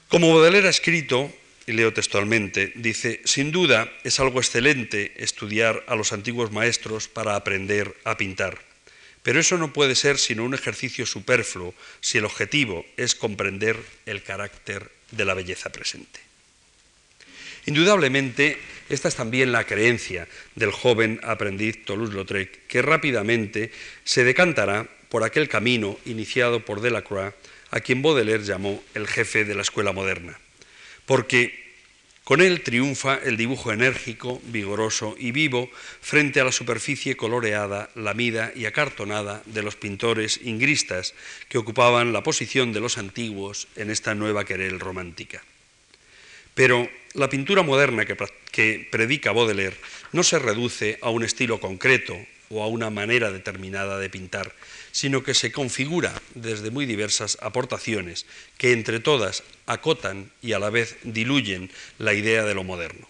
Como 0.08 0.34
Baudelaire 0.34 0.68
ha 0.68 0.72
escrito, 0.72 1.32
y 1.66 1.72
leo 1.72 1.94
textualmente, 1.94 2.74
dice, 2.76 3.22
sin 3.24 3.52
duda 3.52 3.92
es 4.04 4.20
algo 4.20 4.40
excelente 4.40 5.14
estudiar 5.18 5.84
a 5.88 5.96
los 5.96 6.12
antiguos 6.12 6.52
maestros 6.52 7.08
para 7.08 7.36
aprender 7.36 7.96
a 8.04 8.18
pintar, 8.18 8.60
pero 9.24 9.40
eso 9.40 9.58
no 9.58 9.74
puede 9.74 9.96
ser 9.96 10.18
sino 10.18 10.44
un 10.44 10.54
ejercicio 10.54 11.06
superfluo 11.06 11.74
si 12.02 12.18
el 12.18 12.26
objetivo 12.26 12.86
es 12.98 13.16
comprender 13.16 13.78
el 14.06 14.22
carácter 14.22 14.92
de 15.12 15.26
la 15.26 15.34
belleza 15.34 15.70
presente. 15.72 16.20
Indudablemente, 17.66 18.58
esta 18.90 19.08
es 19.08 19.16
también 19.16 19.52
la 19.52 19.66
creencia 19.66 20.28
del 20.56 20.72
joven 20.72 21.20
aprendiz 21.24 21.86
Toulouse-Lautrec, 21.86 22.68
que 22.68 22.82
rápidamente 22.82 23.72
se 24.04 24.24
decantará 24.24 24.88
por 25.10 25.24
aquel 25.24 25.48
camino 25.48 26.00
iniciado 26.06 26.66
por 26.66 26.82
Delacroix, 26.82 27.34
a 27.70 27.80
quien 27.80 28.02
Baudelaire 28.02 28.44
llamó 28.44 28.84
el 28.96 29.08
jefe 29.08 29.46
de 29.46 29.56
la 29.56 29.62
escuela 29.62 29.92
moderna, 29.92 30.40
porque 31.06 31.61
con 32.32 32.40
él 32.40 32.62
triunfa 32.62 33.20
el 33.22 33.36
dibujo 33.36 33.74
enérgico, 33.74 34.42
vigoroso 34.46 35.18
y 35.20 35.34
vivo 35.34 35.70
frente 36.00 36.40
a 36.40 36.46
la 36.46 36.54
superficie 36.54 37.18
coloreada, 37.18 37.90
lamida 37.94 38.54
y 38.56 38.64
acartonada 38.64 39.44
de 39.48 39.62
los 39.62 39.76
pintores 39.76 40.40
ingristas 40.42 41.14
que 41.50 41.58
ocupaban 41.58 42.14
la 42.14 42.24
posición 42.24 42.72
de 42.72 42.80
los 42.80 42.98
antiguos 42.98 43.68
en 43.76 43.92
esta 43.92 44.16
nueva 44.16 44.46
querel 44.46 44.80
romántica. 44.80 45.44
Pero 46.54 46.90
la 47.16 47.30
pintura 47.30 47.64
moderna 47.64 48.06
que, 48.06 48.16
que 48.50 48.88
predica 48.90 49.34
Baudelaire 49.34 49.76
no 50.14 50.24
se 50.24 50.40
reduce 50.40 51.00
a 51.02 51.10
un 51.10 51.26
estilo 51.26 51.60
concreto 51.60 52.16
o 52.50 52.64
a 52.64 52.68
una 52.68 52.90
manera 52.90 53.30
determinada 53.30 54.00
de 54.00 54.10
pintar, 54.10 54.54
sino 54.92 55.24
que 55.24 55.34
se 55.34 55.52
configura 55.52 56.14
desde 56.36 56.72
muy 56.72 56.86
diversas 56.86 57.38
aportaciones 57.42 58.26
que 58.58 58.72
entre 58.72 59.00
todas 59.00 59.44
acotan 59.66 60.32
y 60.42 60.54
a 60.54 60.60
la 60.60 60.70
vez 60.70 60.98
diluyen 61.04 61.72
la 61.98 62.14
idea 62.14 62.44
de 62.44 62.54
lo 62.54 62.64
moderno. 62.64 63.08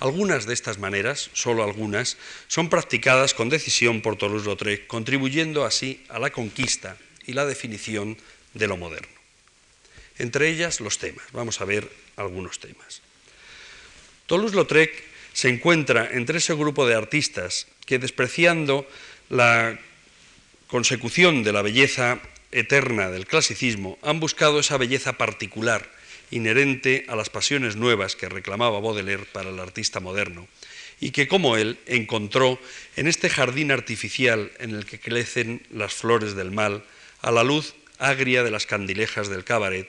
Algunas 0.00 0.46
de 0.46 0.54
estas 0.54 0.78
maneras, 0.78 1.28
solo 1.34 1.62
algunas, 1.62 2.16
son 2.48 2.70
practicadas 2.70 3.34
con 3.34 3.50
decisión 3.50 4.00
por 4.00 4.16
Toulouse-Lautrec, 4.16 4.86
contribuyendo 4.86 5.66
así 5.66 6.02
a 6.08 6.18
la 6.18 6.30
conquista 6.30 6.96
y 7.26 7.34
la 7.34 7.44
definición 7.44 8.16
de 8.54 8.66
lo 8.66 8.78
moderno. 8.78 9.12
Entre 10.16 10.48
ellas 10.48 10.80
los 10.80 10.98
temas. 10.98 11.24
Vamos 11.32 11.60
a 11.60 11.66
ver 11.66 11.90
algunos 12.16 12.60
temas. 12.60 13.02
Toulouse-Lautrec 14.26 14.90
se 15.34 15.48
encuentra 15.48 16.08
entre 16.12 16.38
ese 16.38 16.54
grupo 16.54 16.86
de 16.86 16.94
artistas 16.94 17.66
que, 17.84 17.98
despreciando 17.98 18.88
la 19.28 19.78
consecución 20.70 21.42
de 21.42 21.52
la 21.52 21.62
belleza 21.62 22.20
eterna 22.52 23.10
del 23.10 23.26
clasicismo, 23.26 23.98
han 24.02 24.20
buscado 24.20 24.60
esa 24.60 24.78
belleza 24.78 25.18
particular, 25.18 25.90
inherente 26.30 27.04
a 27.08 27.16
las 27.16 27.28
pasiones 27.28 27.74
nuevas 27.74 28.14
que 28.14 28.28
reclamaba 28.28 28.78
Baudelaire 28.78 29.26
para 29.32 29.50
el 29.50 29.58
artista 29.58 29.98
moderno, 29.98 30.46
y 31.00 31.10
que, 31.10 31.26
como 31.26 31.56
él, 31.56 31.78
encontró 31.86 32.60
en 32.94 33.08
este 33.08 33.28
jardín 33.28 33.72
artificial 33.72 34.52
en 34.60 34.70
el 34.70 34.86
que 34.86 35.00
crecen 35.00 35.66
las 35.72 35.92
flores 35.92 36.36
del 36.36 36.52
mal, 36.52 36.84
a 37.20 37.32
la 37.32 37.42
luz 37.42 37.74
agria 37.98 38.44
de 38.44 38.52
las 38.52 38.66
candilejas 38.66 39.28
del 39.28 39.42
cabaret, 39.42 39.88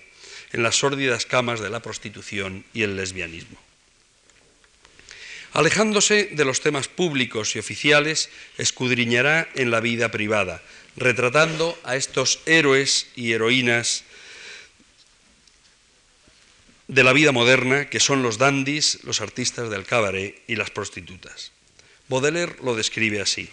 en 0.52 0.64
las 0.64 0.78
sórdidas 0.78 1.28
camas 1.28 1.60
de 1.60 1.70
la 1.70 1.82
prostitución 1.82 2.66
y 2.74 2.82
el 2.82 2.96
lesbianismo. 2.96 3.71
Alejándose 5.54 6.30
de 6.32 6.46
los 6.46 6.62
temas 6.62 6.88
públicos 6.88 7.56
y 7.56 7.60
oficiales, 7.60 8.30
escudriñará 8.58 9.50
en 9.56 9.70
la 9.70 9.82
vida 9.82 10.10
privada, 10.10 10.62
retratando 10.96 11.78
a 11.84 11.98
estos 11.98 12.40
héroes 12.46 13.08
y 13.16 13.34
heroínas 13.34 14.06
de 16.88 17.04
la 17.04 17.14
vida 17.14 17.32
moderna, 17.32 17.90
que 17.90 18.00
son 18.00 18.24
los 18.24 18.38
dandis, 18.38 19.04
los 19.04 19.20
artistas 19.20 19.70
del 19.70 19.86
cabaret 19.86 20.42
y 20.48 20.56
las 20.56 20.72
prostitutas. 20.72 21.52
Baudelaire 22.08 22.56
lo 22.64 22.76
describe 22.76 23.22
así. 23.22 23.50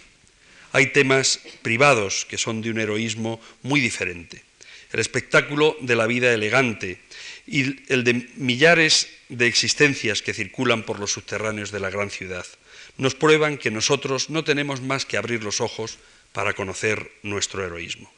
Hay 0.73 0.93
temas 0.93 1.41
privados 1.63 2.27
que 2.27 2.39
son 2.39 2.63
de 2.63 2.71
un 2.71 2.79
heroísmo 2.79 3.41
muy 3.63 3.81
diferente. 3.81 4.43
El 4.93 5.01
espectáculo 5.01 5.77
de 5.81 5.97
la 5.97 6.07
vida 6.07 6.33
elegante 6.33 7.01
y 7.49 7.81
el 7.93 8.05
de 8.05 8.29
millares 8.37 9.09
de 9.31 9.47
existencias 9.47 10.21
que 10.21 10.35
circulan 10.35 10.83
por 10.83 11.01
los 11.01 11.13
subterráneos 11.13 11.71
de 11.71 11.81
la 11.81 11.89
gran 11.89 12.11
ciudad 12.11 12.47
nos 12.99 13.15
prueban 13.15 13.57
que 13.57 13.71
nosotros 13.71 14.29
no 14.29 14.45
tenemos 14.45 14.83
más 14.83 15.07
que 15.07 15.17
abrir 15.17 15.43
los 15.43 15.61
ojos 15.61 15.99
para 16.33 16.53
conocer 16.53 17.11
nuestro 17.23 17.65
heroísmo. 17.65 18.13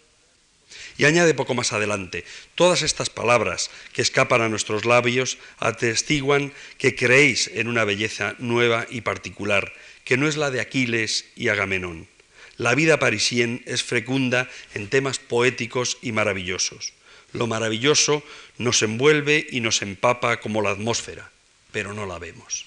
Y 0.98 1.04
añade 1.04 1.34
poco 1.34 1.54
más 1.54 1.72
adelante, 1.72 2.24
todas 2.54 2.82
estas 2.82 3.10
palabras 3.10 3.70
que 3.92 4.02
escapan 4.02 4.42
a 4.42 4.48
nuestros 4.48 4.84
labios 4.84 5.38
atestiguan 5.58 6.52
que 6.78 6.94
creéis 6.94 7.50
en 7.54 7.68
una 7.68 7.84
belleza 7.84 8.34
nueva 8.38 8.86
y 8.90 9.02
particular, 9.02 9.72
que 10.04 10.16
no 10.16 10.26
es 10.26 10.36
la 10.36 10.50
de 10.50 10.60
Aquiles 10.60 11.26
y 11.36 11.48
Agamenón. 11.48 12.08
La 12.56 12.74
vida 12.74 12.98
parisien 12.98 13.62
es 13.66 13.82
fecunda 13.82 14.48
en 14.74 14.88
temas 14.88 15.18
poéticos 15.18 15.98
y 16.02 16.12
maravillosos. 16.12 16.92
Lo 17.32 17.46
maravilloso 17.46 18.22
nos 18.58 18.82
envuelve 18.82 19.46
y 19.50 19.60
nos 19.60 19.82
empapa 19.82 20.40
como 20.40 20.62
la 20.62 20.70
atmósfera, 20.70 21.30
pero 21.72 21.94
no 21.94 22.06
la 22.06 22.18
vemos. 22.18 22.66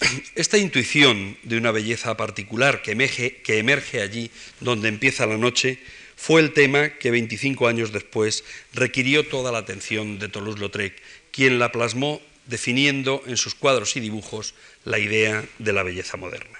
Esta 0.34 0.58
intuición 0.58 1.36
de 1.42 1.56
una 1.56 1.70
belleza 1.70 2.16
particular 2.16 2.82
que 2.82 2.92
emerge, 2.92 4.00
allí 4.00 4.30
donde 4.60 4.88
empieza 4.88 5.26
la 5.26 5.36
noche 5.36 5.78
fue 6.16 6.40
el 6.40 6.52
tema 6.52 6.90
que 6.90 7.10
25 7.10 7.68
años 7.68 7.92
después 7.92 8.44
requirió 8.72 9.26
toda 9.26 9.52
la 9.52 9.58
atención 9.58 10.18
de 10.18 10.28
Toulouse-Lautrec, 10.28 11.00
quien 11.30 11.58
la 11.58 11.70
plasmó 11.70 12.20
definiendo 12.46 13.22
en 13.26 13.36
sus 13.36 13.54
cuadros 13.54 13.96
y 13.96 14.00
dibujos 14.00 14.54
la 14.84 14.98
idea 14.98 15.44
de 15.58 15.72
la 15.72 15.82
belleza 15.82 16.16
moderna. 16.16 16.58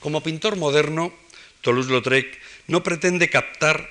Como 0.00 0.22
pintor 0.22 0.56
moderno, 0.56 1.14
Toulouse-Lautrec 1.62 2.41
no 2.66 2.82
pretende 2.82 3.30
captar 3.30 3.88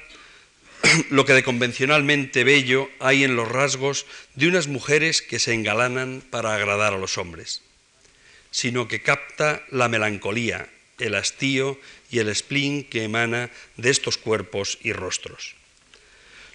lo 1.10 1.26
que 1.26 1.34
de 1.34 1.44
convencionalmente 1.44 2.44
bello 2.44 2.90
hay 3.00 3.24
en 3.24 3.36
los 3.36 3.48
rasgos 3.48 4.06
de 4.36 4.48
unas 4.48 4.68
mujeres 4.68 5.22
que 5.22 5.40
se 5.40 5.54
engalanan 5.54 6.24
para 6.30 6.56
agradar 6.56 6.94
a 6.94 6.98
los 6.98 7.18
hombres 7.18 7.62
sino 8.52 8.88
que 8.88 9.02
capta 9.02 9.64
la 9.72 9.88
melancolía, 9.88 10.68
el 11.00 11.16
hastío 11.16 11.80
y 12.12 12.20
el 12.20 12.36
spleen 12.36 12.84
que 12.84 13.04
emana 13.04 13.50
de 13.78 13.90
estos 13.90 14.18
cuerpos 14.18 14.78
y 14.84 14.92
rostros. 14.94 15.56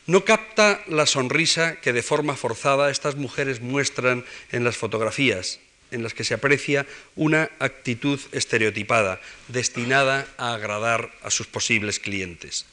No 0.07 0.24
capta 0.24 0.85
la 0.87 1.07
sonrisa 1.07 1.81
que 1.81 1.92
de 1.92 2.02
forma 2.02 2.37
forzada 2.37 2.90
estas 2.90 3.16
mujeres 3.16 3.61
muestran 3.61 4.24
en 4.52 4.62
las 4.62 4.76
fotografías, 4.76 5.59
en 5.97 6.03
las 6.03 6.15
que 6.15 6.25
se 6.25 6.35
aprecia 6.35 6.87
una 7.17 7.51
actitud 7.59 8.21
estereotipada, 8.33 9.21
destinada 9.49 10.29
a 10.37 10.55
agradar 10.55 11.11
a 11.23 11.31
sus 11.31 11.47
posibles 11.47 11.99
clientes, 11.99 12.67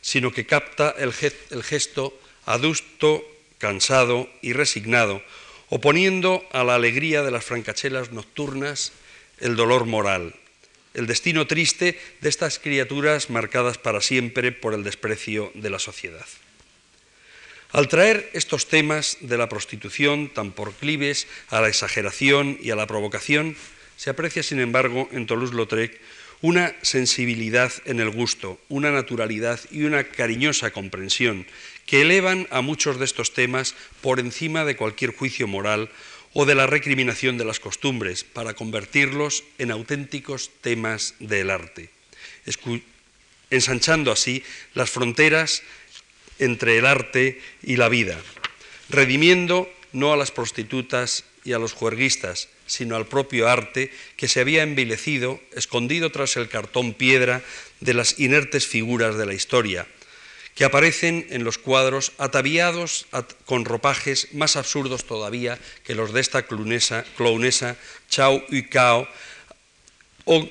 sino 0.00 0.30
que 0.30 0.46
capta 0.46 0.94
el, 0.98 1.12
gesto 1.12 2.16
adusto, 2.44 3.26
cansado 3.58 4.28
y 4.42 4.52
resignado, 4.52 5.22
oponiendo 5.68 6.46
a 6.52 6.62
la 6.62 6.76
alegría 6.76 7.22
de 7.22 7.32
las 7.32 7.44
francachelas 7.44 8.12
nocturnas 8.12 8.92
el 9.40 9.56
dolor 9.56 9.86
moral, 9.86 10.34
el 10.94 11.06
destino 11.06 11.46
triste 11.46 11.98
de 12.20 12.28
estas 12.28 12.58
criaturas 12.58 13.30
marcadas 13.30 13.78
para 13.78 14.00
siempre 14.00 14.52
por 14.52 14.74
el 14.74 14.84
desprecio 14.84 15.50
de 15.54 15.70
la 15.70 15.78
sociedad. 15.78 16.26
Al 17.72 17.88
traer 17.88 18.30
estos 18.32 18.68
temas 18.68 19.18
de 19.20 19.36
la 19.36 19.48
prostitución 19.48 20.28
tan 20.28 20.52
proclives 20.52 21.26
a 21.48 21.60
la 21.60 21.68
exageración 21.68 22.58
y 22.62 22.70
a 22.70 22.76
la 22.76 22.86
provocación, 22.86 23.56
se 23.96 24.10
aprecia, 24.10 24.42
sin 24.42 24.60
embargo, 24.60 25.08
en 25.12 25.26
Toulouse-Lautrec 25.26 26.00
una 26.42 26.74
sensibilidad 26.82 27.72
en 27.86 27.98
el 28.00 28.10
gusto, 28.10 28.60
una 28.68 28.90
naturalidad 28.90 29.58
y 29.70 29.84
una 29.84 30.04
cariñosa 30.04 30.70
comprensión 30.70 31.46
que 31.86 32.02
elevan 32.02 32.46
a 32.50 32.60
muchos 32.60 32.98
de 32.98 33.04
estos 33.04 33.32
temas 33.32 33.74
por 34.00 34.20
encima 34.20 34.64
de 34.64 34.76
cualquier 34.76 35.14
juicio 35.14 35.46
moral 35.46 35.88
o 36.34 36.44
de 36.44 36.54
la 36.54 36.66
recriminación 36.66 37.38
de 37.38 37.46
las 37.46 37.60
costumbres, 37.60 38.22
para 38.22 38.52
convertirlos 38.52 39.44
en 39.56 39.70
auténticos 39.70 40.50
temas 40.60 41.14
del 41.18 41.48
arte, 41.48 41.88
ensanchando 43.48 44.12
así 44.12 44.44
las 44.74 44.90
fronteras 44.90 45.62
entre 46.38 46.78
el 46.78 46.86
arte 46.86 47.40
y 47.62 47.76
la 47.76 47.88
vida, 47.88 48.18
redimiendo 48.88 49.70
no 49.92 50.12
a 50.12 50.16
las 50.16 50.30
prostitutas 50.30 51.24
y 51.44 51.52
a 51.52 51.58
los 51.58 51.72
juerguistas, 51.72 52.48
sino 52.66 52.96
al 52.96 53.06
propio 53.06 53.48
arte 53.48 53.90
que 54.16 54.28
se 54.28 54.40
había 54.40 54.62
envilecido, 54.62 55.40
escondido 55.52 56.10
tras 56.10 56.36
el 56.36 56.48
cartón 56.48 56.94
piedra 56.94 57.42
de 57.80 57.94
las 57.94 58.18
inertes 58.18 58.66
figuras 58.66 59.16
de 59.16 59.26
la 59.26 59.34
historia, 59.34 59.86
que 60.54 60.64
aparecen 60.64 61.26
en 61.30 61.44
los 61.44 61.58
cuadros 61.58 62.12
ataviados 62.18 63.06
con 63.44 63.64
ropajes 63.64 64.32
más 64.32 64.56
absurdos 64.56 65.04
todavía 65.04 65.58
que 65.84 65.94
los 65.94 66.12
de 66.12 66.20
esta 66.20 66.46
clownesa, 66.46 67.04
clownesa 67.16 67.76
Chao 68.08 68.42
y 68.48 68.64
Cao, 68.64 69.06
o 70.24 70.48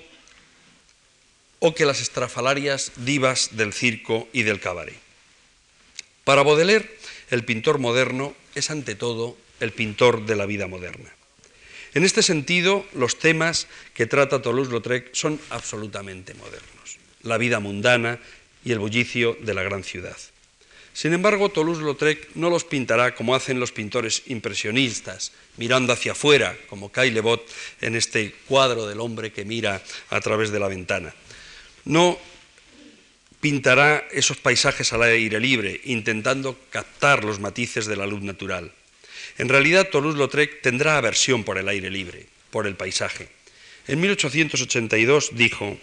que 1.73 1.85
las 1.85 2.01
estrafalarias 2.01 2.91
divas 2.97 3.57
del 3.57 3.73
circo 3.73 4.27
y 4.31 4.43
del 4.43 4.59
cabaret. 4.59 5.04
Para 6.25 6.43
Baudelaire, 6.43 6.97
el 7.29 7.45
pintor 7.45 7.79
moderno 7.79 8.35
es 8.53 8.69
ante 8.69 8.95
todo 8.95 9.37
el 9.61 9.71
pintor 9.71 10.25
de 10.25 10.35
la 10.35 10.45
vida 10.45 10.67
moderna. 10.67 11.09
En 11.93 12.03
este 12.03 12.21
sentido, 12.21 12.85
los 12.93 13.19
temas 13.19 13.67
que 13.93 14.05
trata 14.05 14.41
Toulouse-Lautrec 14.41 15.13
son 15.13 15.39
absolutamente 15.49 16.33
modernos. 16.33 16.97
La 17.23 17.37
vida 17.37 17.61
mundana, 17.61 18.19
y 18.65 18.71
el 18.71 18.79
bullicio 18.79 19.37
de 19.39 19.53
la 19.53 19.63
gran 19.63 19.83
ciudad. 19.83 20.17
Sin 20.91 21.13
embargo, 21.13 21.49
Toulouse-Lautrec 21.49 22.29
no 22.35 22.49
los 22.49 22.63
pintará 22.63 23.13
como 23.13 23.35
hacen 23.35 23.59
los 23.59 23.71
pintores 23.71 24.23
impresionistas, 24.25 25.31
mirando 25.57 25.93
hacia 25.93 26.13
afuera, 26.13 26.57
como 26.67 26.91
Caillebot 26.91 27.45
en 27.81 27.95
este 27.95 28.33
cuadro 28.47 28.87
del 28.87 28.99
hombre 28.99 29.31
que 29.31 29.45
mira 29.45 29.83
a 30.09 30.21
través 30.21 30.51
de 30.51 30.59
la 30.59 30.67
ventana. 30.67 31.13
No 31.85 32.17
pintará 33.45 34.07
esos 34.09 34.37
paisajes 34.37 34.91
al 34.91 35.03
aire 35.03 35.39
libre, 35.39 35.79
intentando 35.83 36.57
captar 36.71 37.23
los 37.23 37.39
matices 37.39 37.85
de 37.85 37.95
la 37.95 38.07
luz 38.07 38.23
natural. 38.23 38.71
En 39.37 39.49
realidad, 39.49 39.87
Toulouse-Lautrec 39.91 40.63
tendrá 40.63 40.97
aversión 40.97 41.43
por 41.43 41.59
el 41.59 41.69
aire 41.69 41.91
libre, 41.91 42.25
por 42.49 42.65
el 42.65 42.73
paisaje. 42.73 43.29
En 43.85 44.01
1882 44.01 45.37
dijo, 45.37 45.77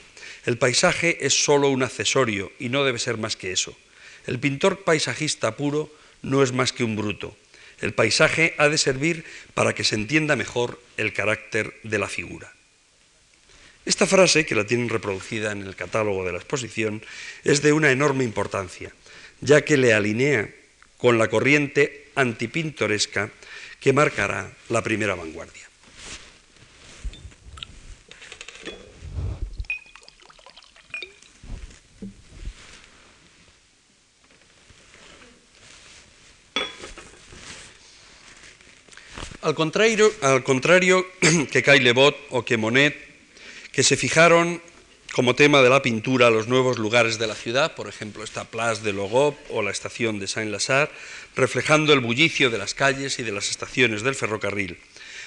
el 0.45 0.59
paisaje 0.59 1.25
es 1.25 1.35
solo 1.45 1.69
un 1.69 1.85
accesorio 1.85 2.51
y 2.59 2.69
no 2.69 2.83
debe 2.83 2.99
ser 2.99 3.17
más 3.17 3.37
que 3.37 3.53
eso. 3.53 3.79
El 4.27 4.41
pintor 4.41 4.83
paisajista 4.83 5.57
puro 5.57 5.95
no 6.21 6.43
es 6.43 6.51
más 6.51 6.73
que 6.73 6.83
un 6.83 6.97
bruto. 6.97 7.37
El 7.81 7.95
paisaje 7.95 8.57
ha 8.59 8.71
de 8.71 8.77
servir 8.79 9.25
para 9.55 9.73
que 9.73 9.85
se 9.85 9.95
entienda 9.95 10.35
mejor 10.35 10.83
el 10.97 11.13
carácter 11.13 11.79
de 11.85 12.01
la 12.01 12.09
figura. 12.09 12.53
Esta 13.85 14.07
frase, 14.07 14.47
que 14.47 14.55
la 14.55 14.67
tienen 14.67 14.89
reproducida 14.89 15.51
en 15.51 15.63
el 15.63 15.75
catálogo 15.75 16.25
de 16.25 16.33
la 16.33 16.39
exposición, 16.39 17.03
es 17.43 17.63
de 17.63 17.73
una 17.73 17.91
enorme 17.91 18.23
importancia, 18.23 18.93
ya 19.41 19.63
que 19.63 19.77
le 19.77 19.93
alinea 19.93 20.49
con 20.99 21.19
la 21.19 21.29
corriente 21.29 22.07
antipintoresca 22.15 23.31
que 23.81 23.93
marcará 23.93 24.53
la 24.69 24.83
primera 24.83 25.17
vanguardia. 25.17 25.63
Al 39.43 39.57
contrario, 39.57 40.13
al 40.23 40.45
contrario 40.45 41.05
que 41.51 41.65
Caillebot 41.65 42.17
o 42.31 42.45
que 42.45 42.57
Monet, 42.57 43.12
que 43.73 43.83
se 43.83 43.97
fijaron 43.97 44.61
como 45.13 45.35
tema 45.35 45.61
de 45.63 45.69
la 45.69 45.83
pintura 45.83 46.31
los 46.31 46.49
nuevos 46.49 46.79
lugares 46.79 47.19
de 47.19 47.27
la 47.27 47.35
ciudad, 47.35 47.75
por 47.75 47.89
ejemplo 47.89 48.25
esta 48.25 48.45
Place 48.45 48.83
de 48.83 48.93
Logop 48.93 49.37
o 49.51 49.63
la 49.63 49.71
estación 49.71 50.19
de 50.19 50.27
Saint-Lazare, 50.27 50.91
reflejando 51.37 51.93
el 51.93 52.01
bullicio 52.01 52.51
de 52.51 52.59
las 52.59 52.75
calles 52.75 53.19
y 53.19 53.23
de 53.23 53.33
las 53.33 53.51
estaciones 53.51 54.03
del 54.03 54.15
ferrocarril. 54.15 54.79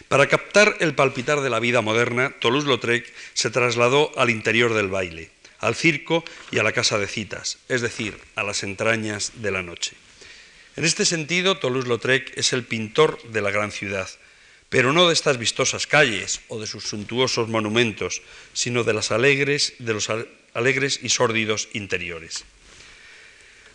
Para 0.07 0.27
captar 0.27 0.75
el 0.79 0.95
palpitar 0.95 1.41
de 1.41 1.49
la 1.49 1.59
vida 1.59 1.81
moderna, 1.81 2.33
Toulouse-Lautrec 2.39 3.11
se 3.33 3.49
trasladó 3.49 4.11
al 4.17 4.29
interior 4.29 4.73
del 4.73 4.89
baile, 4.89 5.29
al 5.59 5.75
circo 5.75 6.23
y 6.51 6.59
a 6.59 6.63
la 6.63 6.71
casa 6.71 6.97
de 6.97 7.07
citas, 7.07 7.59
es 7.69 7.81
decir, 7.81 8.17
a 8.35 8.43
las 8.43 8.63
entrañas 8.63 9.33
de 9.35 9.51
la 9.51 9.63
noche. 9.63 9.93
En 10.75 10.83
este 10.83 11.05
sentido, 11.05 11.57
Toulouse-Lautrec 11.57 12.37
es 12.37 12.53
el 12.53 12.63
pintor 12.63 13.21
de 13.29 13.41
la 13.41 13.51
gran 13.51 13.71
ciudad, 13.71 14.09
pero 14.75 14.91
no 14.91 15.07
de 15.07 15.13
estas 15.13 15.39
vistosas 15.39 15.87
calles 15.87 16.41
o 16.51 16.59
de 16.59 16.67
sus 16.67 16.83
suntuosos 16.83 17.47
monumentos, 17.47 18.19
sino 18.51 18.83
de, 18.83 18.91
las 18.91 19.09
alegres, 19.09 19.71
de 19.79 19.93
los 19.93 20.11
alegres 20.51 20.99
y 21.01 21.07
sórdidos 21.07 21.69
interiores. 21.71 22.43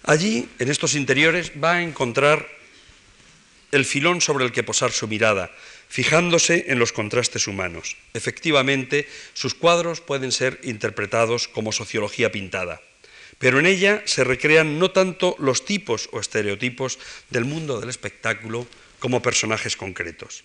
Allí, 0.03 0.47
en 0.59 0.69
estos 0.69 0.95
interiores, 0.95 1.53
va 1.57 1.77
a 1.77 1.83
encontrar 1.83 2.47
el 3.73 3.87
filón 3.87 4.21
sobre 4.21 4.45
el 4.45 4.53
que 4.53 4.63
posar 4.63 4.93
su 4.93 5.09
mirada, 5.09 5.51
fijándose 5.89 6.67
en 6.69 6.79
los 6.79 6.93
contrastes 6.93 7.47
humanos. 7.47 7.97
Efectivamente, 8.13 9.09
sus 9.33 9.55
cuadros 9.55 10.03
pueden 10.03 10.33
ser 10.33 10.61
interpretados 10.65 11.49
como 11.49 11.73
sociología 11.73 12.31
pintada, 12.31 12.83
pero 13.39 13.59
en 13.59 13.65
ella 13.65 14.03
se 14.05 14.23
recrean 14.23 14.79
no 14.79 14.91
tanto 14.91 15.35
los 15.39 15.65
tipos 15.65 16.11
o 16.13 16.21
estereotipos 16.21 16.99
del 17.31 17.47
mundo 17.47 17.81
del 17.81 17.89
espectáculo 17.89 18.69
como 18.99 19.23
personajes 19.23 19.79
concretos. 19.79 20.45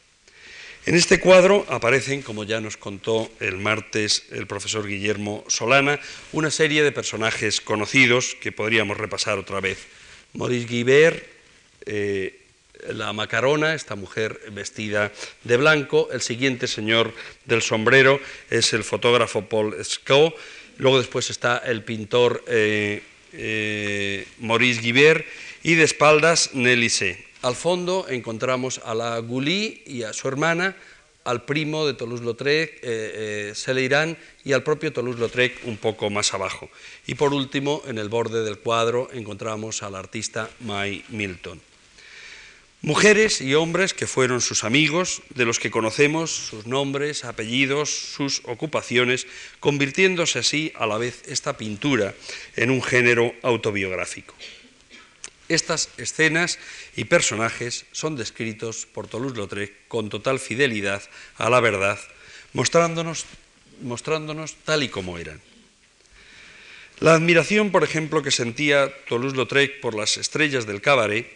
En 0.85 0.93
este 0.93 1.19
cuadro 1.19 1.65
aparecen, 1.69 2.21
como 2.21 2.43
ya 2.43 2.61
nos 2.61 2.77
contó 2.77 3.31
el 3.39 3.57
martes 3.57 4.27
el 4.29 4.45
profesor 4.45 4.87
Guillermo 4.87 5.43
Solana, 5.47 5.99
una 6.31 6.51
serie 6.51 6.83
de 6.83 6.91
personajes 6.91 7.59
conocidos 7.59 8.37
que 8.39 8.51
podríamos 8.51 8.95
repasar 8.95 9.39
otra 9.39 9.59
vez. 9.61 9.79
Maurice 10.33 10.67
Guibert, 10.67 11.25
eh, 11.87 12.39
la 12.89 13.13
macarona, 13.13 13.73
esta 13.73 13.95
mujer 13.95 14.39
vestida 14.51 15.11
de 15.43 15.57
blanco, 15.57 16.09
el 16.11 16.21
siguiente 16.21 16.67
señor 16.67 17.15
del 17.45 17.63
sombrero 17.63 18.19
es 18.51 18.71
el 18.73 18.83
fotógrafo 18.83 19.43
Paul 19.49 19.83
Scott, 19.83 20.35
luego 20.77 20.99
después 20.99 21.31
está 21.31 21.57
el 21.65 21.83
pintor 21.83 22.45
eh, 22.47 23.01
eh, 23.33 24.27
Maurice 24.37 24.81
Guibert 24.81 25.25
y 25.63 25.73
de 25.73 25.83
espaldas 25.83 26.51
Nelly 26.53 26.91
al 27.45 27.55
fondo 27.55 28.07
encontramos 28.09 28.81
a 28.83 28.95
la 28.95 29.19
Gulí 29.19 29.83
y 29.85 30.01
a 30.01 30.13
su 30.13 30.27
hermana, 30.27 30.75
al 31.25 31.45
primo 31.45 31.85
de 31.85 31.93
Toulouse-Lautrec, 31.93 32.79
eh, 32.81 33.53
eh 33.53 34.15
y 34.43 34.53
al 34.53 34.63
propio 34.63 34.91
Toulouse-Lautrec 34.91 35.61
un 35.65 35.77
poco 35.77 36.09
más 36.09 36.33
abajo. 36.33 36.71
Y 37.05 37.13
por 37.13 37.35
último, 37.35 37.83
en 37.85 37.99
el 37.99 38.09
borde 38.09 38.43
del 38.43 38.57
cuadro 38.57 39.09
encontramos 39.13 39.83
al 39.83 39.93
artista 39.93 40.49
May 40.61 41.05
Milton. 41.09 41.61
Mujeres 42.81 43.41
y 43.41 43.53
hombres 43.53 43.93
que 43.93 44.07
fueron 44.07 44.41
sus 44.41 44.63
amigos, 44.63 45.21
de 45.35 45.45
los 45.45 45.59
que 45.59 45.69
conocemos 45.69 46.31
sus 46.31 46.65
nombres, 46.65 47.25
apellidos, 47.25 47.91
sus 47.91 48.41
ocupaciones, 48.45 49.27
convirtiéndose 49.59 50.39
así 50.39 50.73
a 50.75 50.87
la 50.87 50.97
vez 50.97 51.21
esta 51.27 51.57
pintura 51.57 52.15
en 52.55 52.71
un 52.71 52.81
género 52.81 53.35
autobiográfico. 53.43 54.33
Estas 55.47 55.89
escenas 55.97 56.57
y 56.95 57.05
personajes 57.05 57.85
son 57.91 58.15
descritos 58.15 58.87
por 58.87 59.07
Toulouse-Lautrec 59.07 59.87
con 59.87 60.09
total 60.09 60.39
fidelidad 60.39 61.03
a 61.37 61.49
la 61.49 61.59
verdad, 61.59 61.99
mostrándonos, 62.53 63.25
mostrándonos 63.81 64.55
tal 64.65 64.81
y 64.81 64.89
como 64.89 65.17
eran. 65.17 65.39
La 66.99 67.13
admiración, 67.13 67.71
por 67.71 67.83
ejemplo, 67.83 68.23
que 68.23 68.31
sentía 68.31 68.91
Toulouse-Lautrec 69.07 69.81
por 69.81 69.95
las 69.95 70.17
estrellas 70.17 70.65
del 70.65 70.81
cabaret 70.81 71.27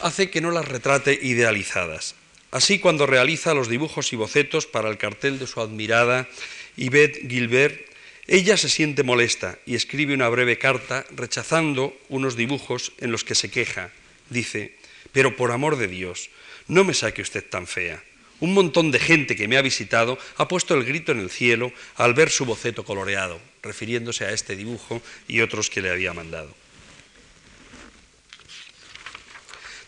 hace 0.00 0.30
que 0.30 0.40
no 0.40 0.50
las 0.50 0.68
retrate 0.68 1.18
idealizadas. 1.20 2.14
Así, 2.50 2.78
cuando 2.78 3.06
realiza 3.06 3.54
los 3.54 3.68
dibujos 3.68 4.12
y 4.12 4.16
bocetos 4.16 4.66
para 4.66 4.88
el 4.88 4.96
cartel 4.96 5.38
de 5.38 5.46
su 5.46 5.60
admirada 5.60 6.28
Yvette 6.76 7.28
Gilbert, 7.28 7.89
ella 8.30 8.56
se 8.56 8.68
siente 8.68 9.02
molesta 9.02 9.58
y 9.66 9.74
escribe 9.74 10.14
una 10.14 10.28
breve 10.28 10.56
carta 10.56 11.04
rechazando 11.10 11.98
unos 12.08 12.36
dibujos 12.36 12.92
en 12.98 13.10
los 13.10 13.24
que 13.24 13.34
se 13.34 13.50
queja. 13.50 13.90
Dice, 14.28 14.76
pero 15.10 15.34
por 15.34 15.50
amor 15.50 15.74
de 15.74 15.88
Dios, 15.88 16.30
no 16.68 16.84
me 16.84 16.94
saque 16.94 17.22
usted 17.22 17.44
tan 17.44 17.66
fea. 17.66 18.00
Un 18.38 18.54
montón 18.54 18.92
de 18.92 19.00
gente 19.00 19.34
que 19.34 19.48
me 19.48 19.56
ha 19.56 19.62
visitado 19.62 20.16
ha 20.36 20.46
puesto 20.46 20.76
el 20.76 20.84
grito 20.84 21.10
en 21.10 21.18
el 21.18 21.28
cielo 21.28 21.72
al 21.96 22.14
ver 22.14 22.30
su 22.30 22.44
boceto 22.44 22.84
coloreado, 22.84 23.40
refiriéndose 23.64 24.24
a 24.24 24.30
este 24.30 24.54
dibujo 24.54 25.02
y 25.26 25.40
otros 25.40 25.68
que 25.68 25.82
le 25.82 25.90
había 25.90 26.12
mandado. 26.12 26.54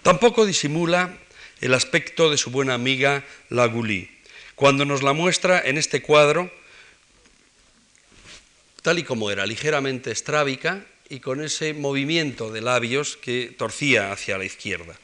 Tampoco 0.03 0.47
disimula 0.47 1.16
el 1.61 1.74
aspecto 1.74 2.28
de 2.28 2.38
su 2.38 2.51
buena 2.51 2.74
amiga 2.74 3.24
Laguli, 3.51 4.11
cuando 4.57 4.84
nos 4.84 5.05
la 5.05 5.12
muestra 5.12 5.62
en 5.64 5.78
este 5.78 6.03
cuadro 6.03 6.51
tal 8.83 8.99
y 8.99 9.05
como 9.05 9.30
era, 9.30 9.47
ligeramente 9.47 10.11
estrábica 10.11 10.85
y 11.09 11.20
con 11.20 11.43
ese 11.43 11.72
movimiento 11.72 12.51
de 12.51 12.61
labios 12.61 13.16
que 13.16 13.55
torcía 13.57 14.12
hacia 14.12 14.39
la 14.39 14.45
izquierda. 14.45 14.95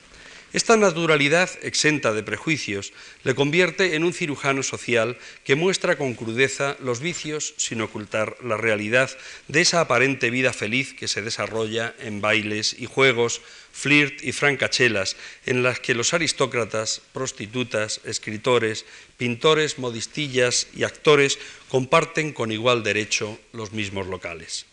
Esta 0.55 0.78
naturalidad, 0.78 1.51
exenta 1.61 2.14
de 2.14 2.22
prejuicios, 2.22 2.94
le 3.22 3.34
convierte 3.34 3.96
en 3.96 4.05
un 4.05 4.14
cirujano 4.14 4.62
social 4.62 5.18
que 5.44 5.57
muestra 5.57 5.99
con 5.99 6.14
crudeza 6.14 6.74
los 6.80 7.01
vicios 7.01 7.53
sin 7.59 7.82
ocultar 7.82 8.38
la 8.42 8.57
realidad 8.57 9.11
de 9.49 9.61
esa 9.61 9.82
aparente 9.82 10.30
vida 10.30 10.55
feliz 10.55 10.94
que 10.94 11.07
se 11.07 11.20
desarrolla 11.20 11.94
en 11.99 12.22
bailes 12.22 12.74
y 12.78 12.86
juegos, 12.86 13.42
flirt 13.72 14.24
y 14.24 14.32
francachelas, 14.32 15.16
en 15.44 15.62
las 15.62 15.80
que 15.80 15.94
los 15.94 16.14
aristócratas, 16.14 17.03
prostitutas, 17.12 18.01
escritores, 18.05 18.86
pintores, 19.18 19.78
modistillas 19.78 20.68
y 20.74 20.84
actores 20.84 21.38
comparten 21.68 22.32
con 22.32 22.53
igual 22.53 22.82
derecho 22.82 23.38
los 23.53 23.72
mismos 23.72 24.07
locales. 24.07 24.68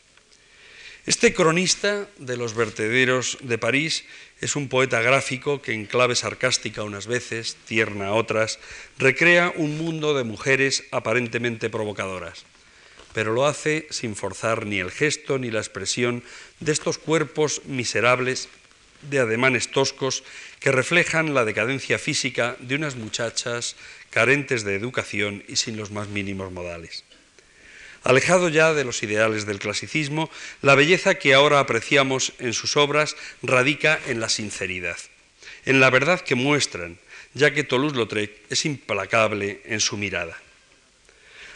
Este 1.06 1.36
cronista 1.36 2.10
de 2.18 2.36
los 2.36 2.56
vertederos 2.56 3.38
de 3.42 3.60
París 3.60 4.06
es 4.42 4.56
un 4.56 4.70
poeta 4.70 5.02
gráfico 5.02 5.62
que 5.62 5.72
en 5.72 5.86
clave 5.86 6.16
sarcástica 6.16 6.82
unas 6.82 7.06
veces, 7.06 7.58
tierna 7.68 8.14
otras, 8.14 8.58
recrea 8.98 9.54
un 9.56 9.78
mundo 9.78 10.16
de 10.16 10.24
mujeres 10.24 10.84
aparentemente 10.90 11.70
provocadoras, 11.70 12.46
pero 13.14 13.34
lo 13.34 13.46
hace 13.46 13.86
sin 13.92 14.16
forzar 14.16 14.66
ni 14.66 14.80
el 14.80 14.90
gesto 14.90 15.38
ni 15.38 15.52
la 15.52 15.60
expresión 15.60 16.24
de 16.60 16.72
estos 16.72 16.98
cuerpos 16.98 17.62
miserables 17.66 18.50
de 19.04 19.20
ademanes 19.20 19.70
toscos 19.70 20.24
que 20.60 20.72
reflejan 20.72 21.36
la 21.36 21.46
decadencia 21.46 22.00
física 22.00 22.58
de 22.60 22.74
unas 22.74 22.96
muchachas 22.96 23.76
carentes 24.10 24.64
de 24.64 24.74
educación 24.74 25.44
y 25.48 25.58
sin 25.58 25.78
los 25.78 25.92
más 25.92 26.08
mínimos 26.08 26.52
modales. 26.52 27.05
Alejado 28.06 28.50
ya 28.50 28.76
de 28.76 28.84
los 28.84 29.02
ideales 29.02 29.48
del 29.48 29.58
clasicismo, 29.58 30.30
la 30.62 30.76
belleza 30.76 31.16
que 31.16 31.34
ahora 31.34 31.60
apreciamos 31.60 32.34
en 32.38 32.54
sus 32.54 32.78
obras 32.78 33.18
radica 33.42 34.00
en 34.06 34.20
la 34.20 34.30
sinceridad, 34.30 34.98
en 35.66 35.80
la 35.80 35.90
verdad 35.90 36.22
que 36.22 36.36
muestran, 36.36 37.00
ya 37.34 37.52
que 37.52 37.64
Toulouse-Lautrec 37.64 38.30
es 38.52 38.64
implacable 38.66 39.62
en 39.66 39.80
su 39.80 39.98
mirada. 39.98 40.38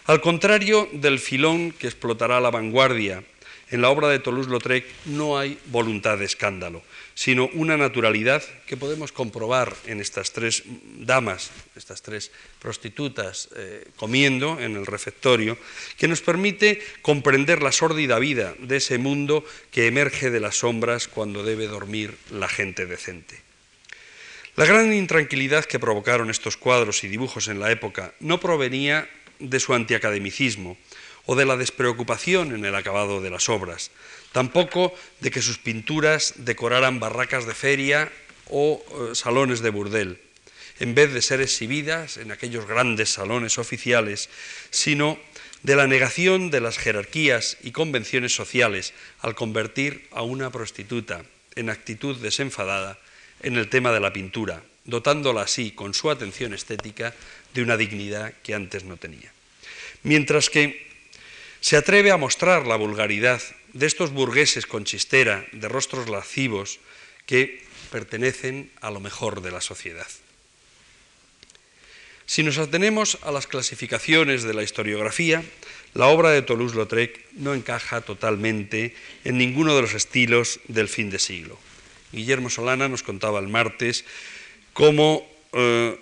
Al 0.05 0.21
contrario 0.21 0.89
del 0.91 1.19
filón 1.19 1.71
que 1.71 1.85
explotará 1.85 2.41
la 2.41 2.49
vanguardia, 2.49 3.23
en 3.69 3.83
la 3.83 3.89
obra 3.89 4.07
de 4.07 4.17
Toulouse-Lautrec 4.17 4.85
no 5.05 5.37
hay 5.37 5.59
voluntad 5.65 6.17
de 6.17 6.25
escándalo, 6.25 6.81
sino 7.19 7.49
una 7.51 7.75
naturalidad 7.75 8.41
que 8.65 8.77
podemos 8.77 9.11
comprobar 9.11 9.75
en 9.87 9.99
estas 9.99 10.31
tres 10.31 10.63
damas, 11.03 11.51
estas 11.75 12.01
tres 12.01 12.31
prostitutas 12.63 13.49
eh, 13.57 13.91
comiendo 13.97 14.57
en 14.57 14.77
el 14.77 14.85
refectorio, 14.85 15.57
que 15.97 16.07
nos 16.07 16.21
permite 16.21 16.79
comprender 17.01 17.61
la 17.61 17.73
sórdida 17.73 18.19
vida 18.19 18.55
de 18.57 18.77
ese 18.77 18.99
mundo 18.99 19.43
que 19.69 19.87
emerge 19.87 20.31
de 20.31 20.39
las 20.39 20.63
sombras 20.63 21.09
cuando 21.09 21.43
debe 21.43 21.67
dormir 21.67 22.15
la 22.31 22.47
gente 22.47 22.85
decente. 22.85 23.35
La 24.55 24.63
gran 24.63 24.93
intranquilidad 24.93 25.65
que 25.65 25.77
provocaron 25.77 26.29
estos 26.29 26.55
cuadros 26.55 27.03
y 27.03 27.09
dibujos 27.09 27.49
en 27.49 27.59
la 27.59 27.69
época 27.69 28.13
no 28.21 28.39
provenía 28.39 29.09
de 29.39 29.59
su 29.59 29.73
antiacademicismo 29.73 30.77
o 31.25 31.35
de 31.35 31.45
la 31.45 31.57
despreocupación 31.57 32.55
en 32.55 32.65
el 32.65 32.75
acabado 32.75 33.21
de 33.21 33.29
las 33.29 33.49
obras, 33.49 33.91
tampoco 34.31 34.93
de 35.19 35.31
que 35.31 35.41
sus 35.41 35.57
pinturas 35.57 36.33
decoraran 36.37 36.99
barracas 36.99 37.45
de 37.45 37.53
feria 37.53 38.11
o 38.49 38.81
eh, 38.81 39.15
salones 39.15 39.61
de 39.61 39.69
burdel, 39.69 40.21
en 40.79 40.95
vez 40.95 41.13
de 41.13 41.21
ser 41.21 41.41
exhibidas 41.41 42.17
en 42.17 42.31
aquellos 42.31 42.65
grandes 42.65 43.09
salones 43.09 43.57
oficiales, 43.57 44.29
sino 44.71 45.19
de 45.63 45.75
la 45.75 45.87
negación 45.87 46.51
de 46.51 46.61
las 46.61 46.77
jerarquías 46.77 47.57
y 47.61 47.71
convenciones 47.71 48.33
sociales 48.33 48.93
al 49.19 49.35
convertir 49.35 50.07
a 50.11 50.21
una 50.23 50.51
prostituta 50.51 51.23
en 51.55 51.69
actitud 51.69 52.15
desenfadada 52.17 52.97
en 53.43 53.57
el 53.57 53.69
tema 53.69 53.91
de 53.91 53.99
la 53.99 54.13
pintura, 54.13 54.63
dotándola 54.85 55.41
así 55.41 55.71
con 55.71 55.93
su 55.93 56.09
atención 56.09 56.53
estética 56.53 57.13
de 57.53 57.61
una 57.61 57.77
dignidad 57.77 58.33
que 58.43 58.53
antes 58.53 58.83
no 58.83 58.97
tenía. 58.97 59.31
Mientras 60.03 60.49
que 60.49 60.88
se 61.61 61.77
atreve 61.77 62.11
a 62.11 62.17
mostrar 62.17 62.65
la 62.65 62.75
vulgaridad 62.75 63.41
de 63.73 63.85
estos 63.85 64.11
burgueses 64.11 64.65
con 64.65 64.85
chistera, 64.85 65.45
de 65.51 65.67
rostros 65.67 66.09
lascivos, 66.09 66.79
que 67.25 67.63
pertenecen 67.91 68.71
a 68.81 68.91
lo 68.91 68.99
mejor 68.99 69.41
de 69.41 69.51
la 69.51 69.61
sociedad. 69.61 70.07
Si 72.25 72.43
nos 72.43 72.59
atenemos 72.59 73.17
a 73.23 73.31
las 73.31 73.47
clasificaciones 73.47 74.43
de 74.43 74.53
la 74.53 74.61
historiografía, 74.61 75.43
la 75.95 76.07
obra 76.07 76.29
de 76.29 76.43
Toulouse-Lautrec 76.43 77.25
no 77.33 77.55
encaja 77.55 78.01
totalmente 78.01 78.95
en 79.23 79.37
ninguno 79.37 79.75
de 79.75 79.81
los 79.81 79.95
estilos 79.95 80.59
del 80.67 80.87
fin 80.87 81.09
de 81.09 81.17
siglo. 81.17 81.57
Guillermo 82.11 82.51
Solana 82.51 82.87
nos 82.87 83.01
contaba 83.01 83.39
el 83.39 83.47
martes 83.47 84.05
cómo 84.73 85.27
eh, 85.53 85.99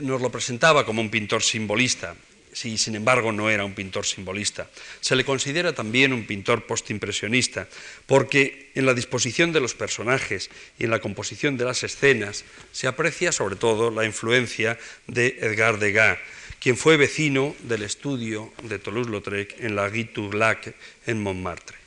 nos 0.00 0.20
lo 0.20 0.32
presentaba 0.32 0.86
como 0.86 1.02
un 1.02 1.10
pintor 1.10 1.42
simbolista, 1.42 2.16
si 2.52 2.78
sin 2.78 2.94
embargo 2.94 3.32
no 3.32 3.50
era 3.50 3.64
un 3.64 3.74
pintor 3.74 4.06
simbolista. 4.06 4.70
Se 5.00 5.16
le 5.16 5.24
considera 5.24 5.72
también 5.72 6.12
un 6.12 6.26
pintor 6.26 6.66
postimpresionista, 6.66 7.68
porque 8.06 8.70
en 8.74 8.86
la 8.86 8.94
disposición 8.94 9.52
de 9.52 9.60
los 9.60 9.74
personajes 9.74 10.50
y 10.78 10.84
en 10.84 10.90
la 10.90 11.00
composición 11.00 11.56
de 11.56 11.64
las 11.64 11.82
escenas 11.82 12.44
se 12.72 12.86
aprecia 12.86 13.32
sobre 13.32 13.56
todo 13.56 13.90
la 13.90 14.04
influencia 14.04 14.78
de 15.06 15.38
Edgar 15.40 15.78
Degas, 15.78 16.18
quien 16.60 16.76
fue 16.76 16.96
vecino 16.96 17.54
del 17.62 17.82
estudio 17.82 18.52
de 18.62 18.78
Toulouse-Lautrec 18.78 19.60
en 19.60 19.76
la 19.76 19.88
Guy 19.88 20.04
Tourlac 20.04 20.74
en 21.06 21.22
Montmartre. 21.22 21.78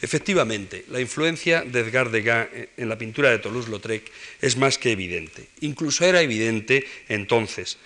Efectivamente, 0.00 0.84
la 0.90 1.00
influencia 1.00 1.62
de 1.62 1.80
Edgar 1.80 2.10
Degas 2.10 2.48
en 2.76 2.88
la 2.88 2.96
pintura 2.96 3.30
de 3.30 3.38
Toulouse-Lautrec 3.38 4.10
es 4.40 4.56
más 4.56 4.78
que 4.78 4.92
evidente. 4.92 5.48
Incluso 5.60 6.04
era 6.04 6.22
evidente 6.22 6.86
entonces, 7.08 7.78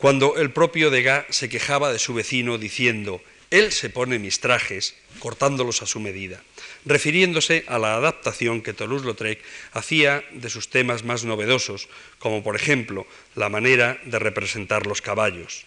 cuando 0.00 0.38
el 0.38 0.50
propio 0.50 0.88
Degas 0.88 1.26
se 1.28 1.50
quejaba 1.50 1.92
de 1.92 1.98
su 1.98 2.14
vecino 2.14 2.56
diciendo, 2.56 3.20
él 3.50 3.70
se 3.70 3.90
pone 3.90 4.18
mis 4.18 4.40
trajes, 4.40 4.94
cortándolos 5.18 5.82
a 5.82 5.86
su 5.86 6.00
medida, 6.00 6.42
refiriéndose 6.86 7.64
a 7.68 7.78
la 7.78 7.96
adaptación 7.96 8.62
que 8.62 8.72
Toulouse-Lautrec 8.72 9.42
hacía 9.72 10.24
de 10.32 10.48
sus 10.48 10.70
temas 10.70 11.04
más 11.04 11.24
novedosos, 11.24 11.90
como 12.18 12.42
por 12.42 12.56
ejemplo 12.56 13.06
la 13.34 13.50
manera 13.50 14.00
de 14.04 14.18
representar 14.18 14.86
los 14.86 15.02
caballos. 15.02 15.66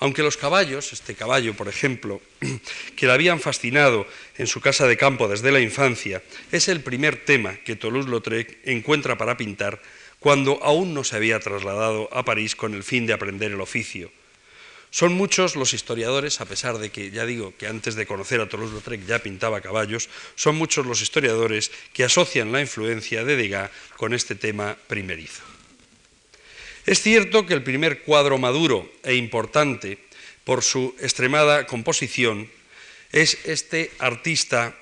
Aunque 0.00 0.24
los 0.24 0.36
caballos, 0.36 0.92
este 0.92 1.14
caballo, 1.14 1.54
por 1.54 1.68
ejemplo, 1.68 2.20
que 2.96 3.06
le 3.06 3.12
habían 3.12 3.38
fascinado 3.38 4.08
en 4.38 4.48
su 4.48 4.60
casa 4.60 4.88
de 4.88 4.96
campo 4.96 5.28
desde 5.28 5.52
la 5.52 5.60
infancia, 5.60 6.20
es 6.50 6.66
el 6.66 6.80
primer 6.80 7.24
tema 7.24 7.54
que 7.64 7.76
Toulouse-Lautrec 7.76 8.58
encuentra 8.64 9.16
para 9.16 9.36
pintar 9.36 9.80
cuando 10.22 10.62
aún 10.62 10.94
no 10.94 11.02
se 11.02 11.16
había 11.16 11.40
trasladado 11.40 12.08
a 12.12 12.24
París 12.24 12.54
con 12.54 12.74
el 12.74 12.84
fin 12.84 13.06
de 13.06 13.12
aprender 13.12 13.50
el 13.50 13.60
oficio. 13.60 14.10
Son 14.90 15.12
muchos 15.14 15.56
los 15.56 15.74
historiadores, 15.74 16.40
a 16.40 16.44
pesar 16.44 16.78
de 16.78 16.90
que 16.90 17.10
ya 17.10 17.26
digo 17.26 17.52
que 17.58 17.66
antes 17.66 17.96
de 17.96 18.06
conocer 18.06 18.40
a 18.40 18.48
Toulouse-Lautrec 18.48 19.04
ya 19.04 19.18
pintaba 19.18 19.60
caballos, 19.60 20.08
son 20.36 20.54
muchos 20.54 20.86
los 20.86 21.02
historiadores 21.02 21.72
que 21.92 22.04
asocian 22.04 22.52
la 22.52 22.60
influencia 22.60 23.24
de 23.24 23.34
Degas 23.34 23.70
con 23.96 24.14
este 24.14 24.36
tema 24.36 24.76
primerizo. 24.86 25.42
Es 26.86 27.02
cierto 27.02 27.44
que 27.44 27.54
el 27.54 27.64
primer 27.64 28.02
cuadro 28.02 28.38
maduro 28.38 28.86
e 29.02 29.16
importante 29.16 29.98
por 30.44 30.62
su 30.62 30.94
extremada 31.00 31.66
composición 31.66 32.48
es 33.10 33.38
este 33.44 33.90
artista 33.98 34.76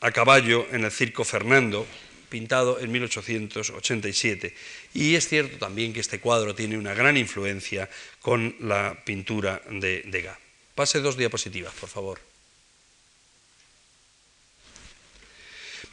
a 0.00 0.12
caballo 0.12 0.66
en 0.72 0.84
el 0.84 0.90
Circo 0.90 1.24
Fernando, 1.24 1.86
pintado 2.34 2.80
en 2.80 2.90
1887. 2.90 4.52
Y 4.92 5.14
es 5.14 5.28
cierto 5.28 5.56
también 5.56 5.92
que 5.92 6.00
este 6.00 6.18
cuadro 6.18 6.52
tiene 6.52 6.76
una 6.76 6.92
gran 6.92 7.16
influencia 7.16 7.88
con 8.20 8.56
la 8.58 8.98
pintura 9.04 9.62
de 9.70 10.02
Degas. 10.06 10.36
Pase 10.74 10.98
dos 10.98 11.16
diapositivas, 11.16 11.72
por 11.74 11.88
favor. 11.88 12.18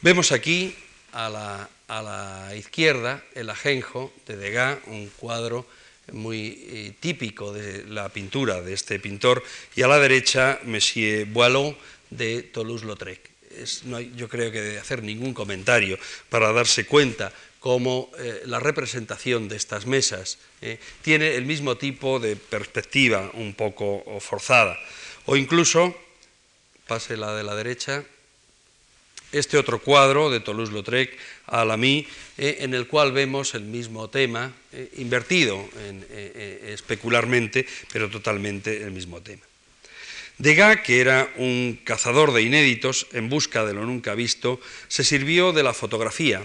Vemos 0.00 0.32
aquí 0.32 0.74
a 1.12 1.30
la, 1.30 1.68
a 1.86 2.02
la 2.02 2.56
izquierda 2.56 3.22
el 3.36 3.48
ajenjo 3.48 4.12
de 4.26 4.36
Degas, 4.36 4.78
un 4.86 5.06
cuadro 5.14 5.64
muy 6.10 6.58
eh, 6.66 6.94
típico 6.98 7.52
de 7.52 7.86
la 7.86 8.08
pintura 8.08 8.60
de 8.60 8.72
este 8.74 8.98
pintor, 8.98 9.44
y 9.76 9.82
a 9.82 9.86
la 9.86 10.00
derecha 10.00 10.58
Monsieur 10.64 11.24
Boileau 11.24 11.76
de 12.10 12.42
Toulouse-Lautrec. 12.42 13.31
No 13.84 14.00
yo 14.00 14.28
creo 14.28 14.50
que 14.50 14.60
de 14.60 14.78
hacer 14.78 15.02
ningún 15.02 15.34
comentario 15.34 15.98
para 16.28 16.52
darse 16.52 16.86
cuenta 16.86 17.32
cómo 17.60 18.10
eh, 18.18 18.42
la 18.46 18.58
representación 18.58 19.48
de 19.48 19.56
estas 19.56 19.86
mesas 19.86 20.38
eh, 20.60 20.78
tiene 21.02 21.36
el 21.36 21.44
mismo 21.44 21.76
tipo 21.76 22.18
de 22.18 22.36
perspectiva 22.36 23.30
un 23.34 23.54
poco 23.54 24.02
forzada. 24.20 24.76
O 25.26 25.36
incluso, 25.36 25.94
pase 26.86 27.16
la 27.16 27.34
de 27.34 27.44
la 27.44 27.54
derecha, 27.54 28.04
este 29.32 29.56
otro 29.56 29.80
cuadro 29.80 30.30
de 30.30 30.40
Toulouse-Lautrec, 30.40 31.16
a 31.46 31.64
la 31.64 31.76
eh, 31.82 32.04
en 32.36 32.74
el 32.74 32.86
cual 32.86 33.12
vemos 33.12 33.54
el 33.54 33.64
mismo 33.64 34.08
tema, 34.08 34.52
eh, 34.72 34.90
invertido 34.98 35.68
eh, 35.78 36.70
especularmente, 36.72 37.66
pero 37.92 38.10
totalmente 38.10 38.82
el 38.82 38.90
mismo 38.90 39.20
tema. 39.20 39.42
Degas, 40.38 40.80
que 40.80 41.00
era 41.00 41.30
un 41.36 41.78
cazador 41.84 42.32
de 42.32 42.42
inéditos 42.42 43.06
en 43.12 43.28
busca 43.28 43.64
de 43.64 43.74
lo 43.74 43.84
nunca 43.84 44.14
visto, 44.14 44.60
se 44.88 45.04
sirvió 45.04 45.52
de 45.52 45.62
la 45.62 45.74
fotografía, 45.74 46.42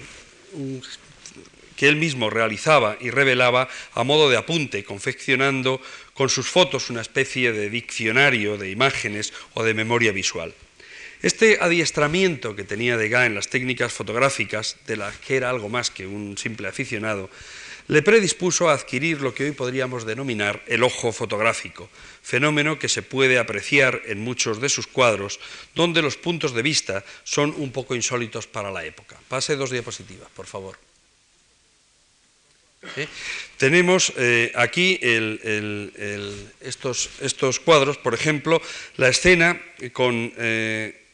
que 1.75 1.87
él 1.87 1.95
mismo 1.95 2.29
realizaba 2.29 2.97
y 2.99 3.11
revelaba 3.11 3.69
a 3.93 4.03
modo 4.03 4.29
de 4.29 4.37
apunte, 4.37 4.83
confeccionando 4.83 5.81
con 6.13 6.29
sus 6.29 6.47
fotos 6.49 6.89
una 6.89 7.01
especie 7.01 7.53
de 7.53 7.69
diccionario 7.69 8.57
de 8.57 8.71
imágenes 8.71 9.31
o 9.53 9.63
de 9.63 9.73
memoria 9.73 10.11
visual. 10.11 10.53
Este 11.21 11.57
adiestramiento 11.61 12.55
que 12.55 12.63
tenía 12.63 12.97
Degas 12.97 13.25
en 13.25 13.35
las 13.35 13.47
técnicas 13.47 13.93
fotográficas, 13.93 14.77
de 14.85 14.97
las 14.97 15.15
que 15.17 15.37
era 15.37 15.49
algo 15.49 15.69
más 15.69 15.89
que 15.89 16.05
un 16.05 16.37
simple 16.37 16.67
aficionado, 16.67 17.29
le 17.87 18.01
predispuso 18.01 18.69
a 18.69 18.73
adquirir 18.73 19.21
lo 19.21 19.33
que 19.33 19.45
hoy 19.45 19.51
podríamos 19.51 20.05
denominar 20.05 20.61
el 20.67 20.83
ojo 20.83 21.11
fotográfico, 21.11 21.89
fenómeno 22.21 22.79
que 22.79 22.89
se 22.89 23.01
puede 23.01 23.39
apreciar 23.39 24.01
en 24.05 24.19
muchos 24.19 24.59
de 24.59 24.69
sus 24.69 24.87
cuadros, 24.87 25.39
donde 25.73 26.01
los 26.01 26.17
puntos 26.17 26.53
de 26.53 26.61
vista 26.61 27.05
son 27.23 27.53
un 27.57 27.71
poco 27.71 27.95
insólitos 27.95 28.47
para 28.47 28.71
la 28.71 28.83
época. 28.85 29.17
Pase 29.27 29.55
dos 29.55 29.71
diapositivas, 29.71 30.29
por 30.35 30.45
favor. 30.45 30.77
Tenemos 33.57 34.13
eh, 34.17 34.51
aquí 34.55 34.99
estos, 36.61 37.09
estos, 37.21 37.59
cuadros, 37.59 37.97
por 37.97 38.13
ejemplo, 38.13 38.61
la 38.97 39.09
escena 39.09 39.59
con 39.93 40.31
eh, 40.37 41.06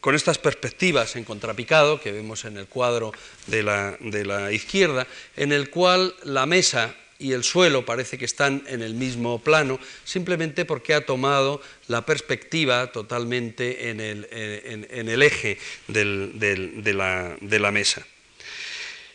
con 0.00 0.14
estas 0.14 0.38
perspectivas 0.38 1.16
en 1.16 1.24
contrapicado 1.24 2.00
que 2.00 2.12
vemos 2.12 2.44
en 2.44 2.56
el 2.56 2.66
cuadro 2.66 3.12
de 3.46 3.62
la, 3.62 4.52
izquierda, 4.52 5.06
en 5.36 5.52
el 5.52 5.70
cual 5.70 6.14
la 6.24 6.46
mesa 6.46 6.94
y 7.18 7.32
el 7.32 7.42
suelo 7.42 7.84
parece 7.84 8.16
que 8.16 8.24
están 8.24 8.62
en 8.68 8.80
el 8.80 8.94
mismo 8.94 9.40
plano, 9.40 9.80
simplemente 10.04 10.64
porque 10.64 10.94
ha 10.94 11.04
tomado 11.04 11.60
la 11.88 12.06
perspectiva 12.06 12.92
totalmente 12.92 13.90
en 13.90 14.00
el, 14.00 15.22
eje 15.22 15.58
de 15.88 17.58
la 17.60 17.70
mesa. 17.72 18.06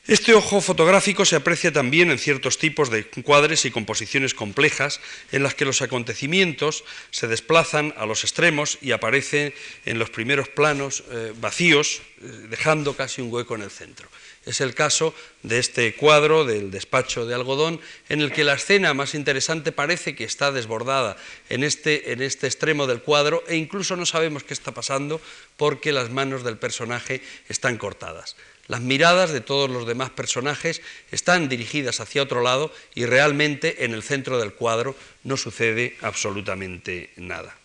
Este 0.06 0.34
ojo 0.34 0.60
fotográfico 0.60 1.24
se 1.24 1.38
aprecia 1.38 1.72
también 1.72 2.12
en 2.12 2.20
ciertos 2.20 2.58
tipos 2.58 2.90
de 2.90 3.06
cuadres 3.06 3.64
y 3.64 3.72
composiciones 3.72 4.34
complejas 4.34 5.00
en 5.32 5.44
las 5.44 5.56
que 5.56 5.64
los 5.64 5.82
acontecimientos 5.82 6.84
se 7.10 7.30
desplazan 7.30 7.94
a 7.96 8.06
los 8.06 8.26
extremos 8.26 8.78
y 8.82 8.92
aparecen 8.92 9.54
en 9.86 10.00
los 10.00 10.10
primeros 10.10 10.50
planos 10.50 11.06
eh, 11.10 11.32
vacíos, 11.40 12.02
eh, 12.22 12.26
dejando 12.50 12.98
casi 12.98 13.22
un 13.22 13.32
hueco 13.32 13.56
en 13.56 13.62
el 13.62 13.72
centro. 13.72 14.10
Es 14.46 14.60
el 14.60 14.76
caso 14.76 15.16
de 15.42 15.60
este 15.60 15.96
cuadro 15.96 16.44
del 16.44 16.70
despacho 16.70 17.26
de 17.26 17.36
algodón, 17.36 17.80
en 18.10 18.20
el 18.20 18.34
que 18.34 18.44
la 18.44 18.56
escena 18.56 18.94
más 18.94 19.16
interesante 19.16 19.72
parece 19.72 20.16
que 20.16 20.26
está 20.26 20.52
desbordada 20.52 21.16
en 21.48 21.64
este, 21.64 22.12
en 22.12 22.22
este 22.22 22.48
extremo 22.48 22.88
del 22.88 23.02
cuadro 23.02 23.42
e 23.48 23.56
incluso 23.56 23.96
no 23.96 24.06
sabemos 24.06 24.44
qué 24.44 24.54
está 24.54 24.74
pasando 24.74 25.22
porque 25.56 25.94
las 25.94 26.10
manos 26.10 26.44
del 26.44 26.58
personaje 26.58 27.22
están 27.48 27.78
cortadas. 27.78 28.36
Las 28.68 28.82
miradas 28.82 29.32
de 29.32 29.42
todos 29.42 29.70
los 29.70 29.86
demás 29.86 30.10
personajes 30.10 30.82
están 31.12 31.50
dirigidas 31.50 32.00
hacia 32.00 32.24
otro 32.24 32.42
lado 32.42 32.72
y 32.96 33.06
realmente 33.06 33.84
en 33.84 33.94
el 33.94 34.04
centro 34.04 34.40
del 34.40 34.54
cuadro 34.54 34.96
no 35.24 35.36
sucede 35.36 35.98
absolutamente 36.02 37.12
nada. 37.18 37.58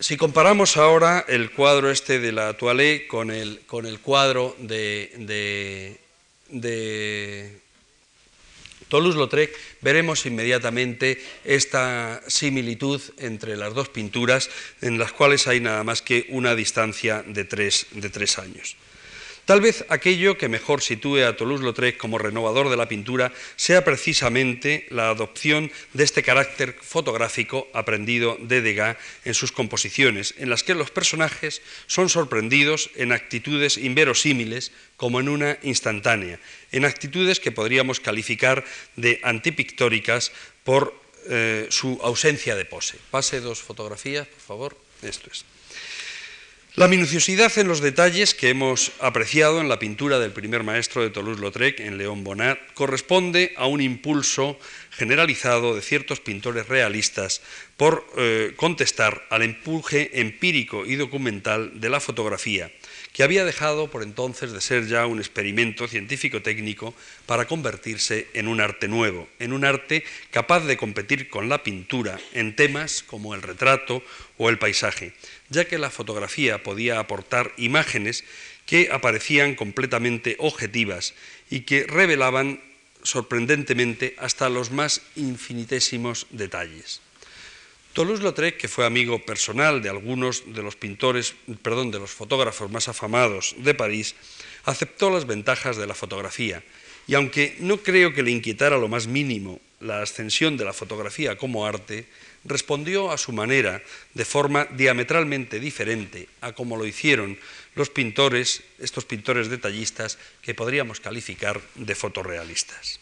Si 0.00 0.16
comparamos 0.16 0.76
ahora 0.76 1.24
el 1.28 1.52
cuadro 1.52 1.88
este 1.90 2.18
de 2.18 2.32
la 2.32 2.52
Toilette 2.54 3.06
con 3.06 3.30
el, 3.30 3.60
con 3.64 3.86
el 3.86 4.00
cuadro 4.00 4.56
de, 4.58 6.00
de 6.48 7.60
Toulouse-Lautrec, 8.88 9.50
veremos 9.84 10.24
inmediatamente 10.24 11.22
esta 11.44 12.22
similitud 12.26 13.00
entre 13.18 13.56
las 13.56 13.74
dos 13.74 13.90
pinturas, 13.90 14.50
en 14.80 14.98
las 14.98 15.12
cuales 15.12 15.46
hay 15.46 15.60
nada 15.60 15.84
más 15.84 16.00
que 16.00 16.26
una 16.30 16.56
distancia 16.56 17.22
de 17.22 17.44
tres, 17.44 17.86
de 17.92 18.08
tres 18.08 18.38
años. 18.38 18.76
Tal 19.44 19.60
vez 19.60 19.84
aquello 19.90 20.38
que 20.38 20.48
mejor 20.48 20.80
sitúe 20.80 21.20
a 21.20 21.36
Toulouse-Lautrec 21.36 21.98
como 21.98 22.16
renovador 22.16 22.70
de 22.70 22.78
la 22.78 22.88
pintura 22.88 23.30
sea 23.56 23.84
precisamente 23.84 24.86
la 24.88 25.10
adopción 25.10 25.70
de 25.92 26.04
este 26.04 26.22
carácter 26.22 26.74
fotográfico 26.80 27.68
aprendido 27.74 28.38
de 28.40 28.62
Degas 28.62 28.96
en 29.26 29.34
sus 29.34 29.52
composiciones, 29.52 30.34
en 30.38 30.48
las 30.48 30.62
que 30.62 30.74
los 30.74 30.90
personajes 30.90 31.60
son 31.86 32.08
sorprendidos 32.08 32.88
en 32.96 33.12
actitudes 33.12 33.76
inverosímiles 33.76 34.72
como 34.96 35.20
en 35.20 35.28
una 35.28 35.58
instantánea, 35.62 36.40
en 36.72 36.86
actitudes 36.86 37.38
que 37.38 37.52
podríamos 37.52 38.00
calificar 38.00 38.64
de 38.96 39.20
antipictóricas 39.22 40.32
por 40.64 40.96
eh, 41.28 41.66
su 41.68 42.00
ausencia 42.02 42.56
de 42.56 42.64
pose. 42.64 42.96
Pase 43.10 43.40
dos 43.40 43.60
fotografías, 43.60 44.26
por 44.26 44.40
favor. 44.40 44.76
Esto 45.02 45.28
es. 45.30 45.44
La 46.76 46.88
minuciosidad 46.88 47.56
en 47.56 47.68
los 47.68 47.80
detalles 47.80 48.34
que 48.34 48.48
hemos 48.48 48.90
apreciado 48.98 49.60
en 49.60 49.68
la 49.68 49.78
pintura 49.78 50.18
del 50.18 50.32
primer 50.32 50.64
maestro 50.64 51.02
de 51.02 51.10
Toulouse-Lautrec, 51.10 51.78
en 51.78 51.98
León 51.98 52.24
Bonnat, 52.24 52.58
corresponde 52.74 53.54
a 53.56 53.66
un 53.66 53.80
impulso 53.80 54.58
generalizado 54.90 55.76
de 55.76 55.82
ciertos 55.82 56.18
pintores 56.18 56.66
realistas 56.66 57.42
por 57.76 58.04
eh, 58.16 58.54
contestar 58.56 59.24
al 59.30 59.42
empuje 59.42 60.20
empírico 60.20 60.84
y 60.84 60.96
documental 60.96 61.80
de 61.80 61.90
la 61.90 62.00
fotografía, 62.00 62.72
que 63.14 63.22
había 63.22 63.46
dejado 63.46 63.88
por 63.90 64.02
entonces 64.02 64.52
de 64.52 64.60
ser 64.60 64.86
ya 64.86 65.06
un 65.06 65.18
experimento 65.18 65.88
científico-técnico 65.88 66.94
para 67.24 67.46
convertirse 67.46 68.28
en 68.34 68.48
un 68.48 68.60
arte 68.60 68.88
nuevo, 68.88 69.28
en 69.38 69.54
un 69.54 69.64
arte 69.64 70.04
capaz 70.30 70.60
de 70.66 70.76
competir 70.76 71.30
con 71.30 71.48
la 71.48 71.62
pintura 71.62 72.18
en 72.34 72.54
temas 72.54 73.02
como 73.02 73.34
el 73.34 73.40
retrato 73.40 74.02
o 74.36 74.50
el 74.50 74.58
paisaje 74.58 75.14
ya 75.48 75.64
que 75.66 75.78
la 75.78 75.90
fotografía 75.90 76.62
podía 76.62 76.98
aportar 76.98 77.52
imágenes 77.56 78.24
que 78.66 78.90
aparecían 78.90 79.54
completamente 79.54 80.36
objetivas 80.38 81.14
y 81.50 81.60
que 81.60 81.84
revelaban 81.84 82.60
sorprendentemente 83.02 84.16
hasta 84.18 84.48
los 84.48 84.70
más 84.70 85.02
infinitésimos 85.14 86.26
detalles. 86.30 87.00
Toulouse-Lautrec, 87.94 88.58
que 88.58 88.68
fue 88.68 88.84
amigo 88.84 89.24
personal 89.24 89.80
de 89.80 89.88
algunos 89.88 90.52
de 90.52 90.62
los 90.62 90.74
pintores, 90.74 91.34
perdón, 91.62 91.90
de 91.90 92.00
los 92.00 92.10
fotógrafos 92.10 92.70
más 92.70 92.88
afamados 92.88 93.54
de 93.58 93.72
París, 93.72 94.16
aceptó 94.64 95.10
las 95.10 95.26
ventajas 95.26 95.76
de 95.76 95.86
la 95.86 95.94
fotografía 95.94 96.62
y 97.06 97.14
aunque 97.14 97.56
no 97.60 97.78
creo 97.78 98.12
que 98.12 98.22
le 98.22 98.30
inquietara 98.30 98.78
lo 98.78 98.88
más 98.88 99.06
mínimo 99.06 99.60
la 99.80 100.02
ascensión 100.02 100.56
de 100.56 100.64
la 100.64 100.72
fotografía 100.72 101.36
como 101.36 101.66
arte, 101.66 102.08
respondió 102.44 103.12
a 103.12 103.18
su 103.18 103.32
manera, 103.32 103.82
de 104.14 104.24
forma 104.24 104.64
diametralmente 104.64 105.60
diferente 105.60 106.28
a 106.40 106.52
como 106.52 106.76
lo 106.76 106.86
hicieron 106.86 107.38
los 107.74 107.90
pintores, 107.90 108.62
estos 108.78 109.04
pintores 109.04 109.48
detallistas 109.48 110.18
que 110.40 110.54
podríamos 110.54 111.00
calificar 111.00 111.60
de 111.74 111.94
fotorrealistas. 111.94 112.98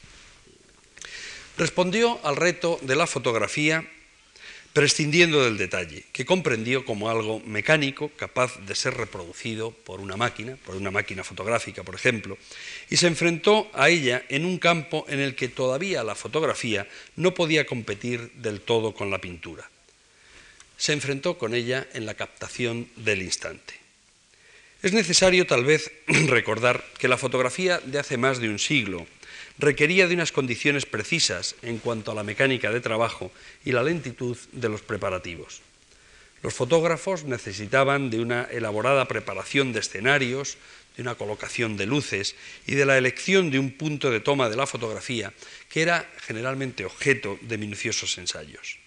Respondió 1.57 2.18
al 2.26 2.36
reto 2.36 2.80
de 2.82 2.97
la 2.97 3.07
fotografía 3.07 3.86
prescindiendo 4.72 5.44
del 5.44 5.58
detalle, 5.58 6.04
que 6.12 6.24
comprendió 6.24 6.84
como 6.84 7.10
algo 7.10 7.40
mecánico 7.40 8.10
capaz 8.16 8.58
de 8.66 8.74
ser 8.74 8.94
reproducido 8.94 9.70
por 9.70 10.00
una 10.00 10.16
máquina, 10.16 10.56
por 10.64 10.76
una 10.76 10.90
máquina 10.90 11.24
fotográfica, 11.24 11.82
por 11.82 11.94
ejemplo, 11.94 12.38
y 12.88 12.96
se 12.96 13.06
enfrentó 13.06 13.70
a 13.74 13.90
ella 13.90 14.22
en 14.28 14.46
un 14.46 14.58
campo 14.58 15.04
en 15.08 15.20
el 15.20 15.34
que 15.34 15.48
todavía 15.48 16.02
la 16.04 16.14
fotografía 16.14 16.88
no 17.16 17.34
podía 17.34 17.66
competir 17.66 18.32
del 18.36 18.60
todo 18.60 18.94
con 18.94 19.10
la 19.10 19.20
pintura. 19.20 19.68
Se 20.78 20.92
enfrentó 20.92 21.36
con 21.36 21.54
ella 21.54 21.86
en 21.92 22.06
la 22.06 22.14
captación 22.14 22.88
del 22.96 23.22
instante. 23.22 23.74
Es 24.82 24.92
necesario 24.92 25.46
tal 25.46 25.64
vez 25.64 25.92
recordar 26.26 26.82
que 26.98 27.08
la 27.08 27.18
fotografía 27.18 27.78
de 27.78 27.98
hace 27.98 28.16
más 28.16 28.40
de 28.40 28.48
un 28.48 28.58
siglo 28.58 29.06
requería 29.62 30.08
de 30.08 30.14
unas 30.14 30.32
condiciones 30.32 30.86
precisas 30.86 31.54
en 31.62 31.78
cuanto 31.78 32.10
a 32.10 32.14
la 32.14 32.24
mecánica 32.24 32.70
de 32.70 32.80
trabajo 32.80 33.30
y 33.64 33.70
la 33.70 33.84
lentitud 33.84 34.36
de 34.50 34.68
los 34.68 34.82
preparativos. 34.82 35.62
Los 36.42 36.52
fotógrafos 36.52 37.22
necesitaban 37.22 38.10
de 38.10 38.20
una 38.20 38.42
elaborada 38.50 39.06
preparación 39.06 39.72
de 39.72 39.78
escenarios, 39.78 40.58
de 40.96 41.02
una 41.02 41.14
colocación 41.14 41.76
de 41.76 41.86
luces 41.86 42.34
y 42.66 42.74
de 42.74 42.84
la 42.84 42.98
elección 42.98 43.52
de 43.52 43.60
un 43.60 43.70
punto 43.70 44.10
de 44.10 44.18
toma 44.18 44.50
de 44.50 44.56
la 44.56 44.66
fotografía 44.66 45.32
que 45.70 45.82
era 45.82 46.10
generalmente 46.26 46.84
objeto 46.84 47.38
de 47.40 47.56
minuciosos 47.56 48.18
ensayos. 48.18 48.78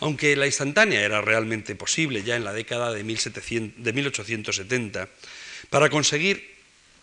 Aunque 0.00 0.36
la 0.36 0.46
instantánea 0.46 1.00
era 1.00 1.22
realmente 1.22 1.74
posible 1.74 2.22
ya 2.22 2.36
en 2.36 2.44
la 2.44 2.52
década 2.52 2.92
de, 2.92 3.02
1870, 3.02 5.08
para 5.70 5.88
conseguir 5.88 6.57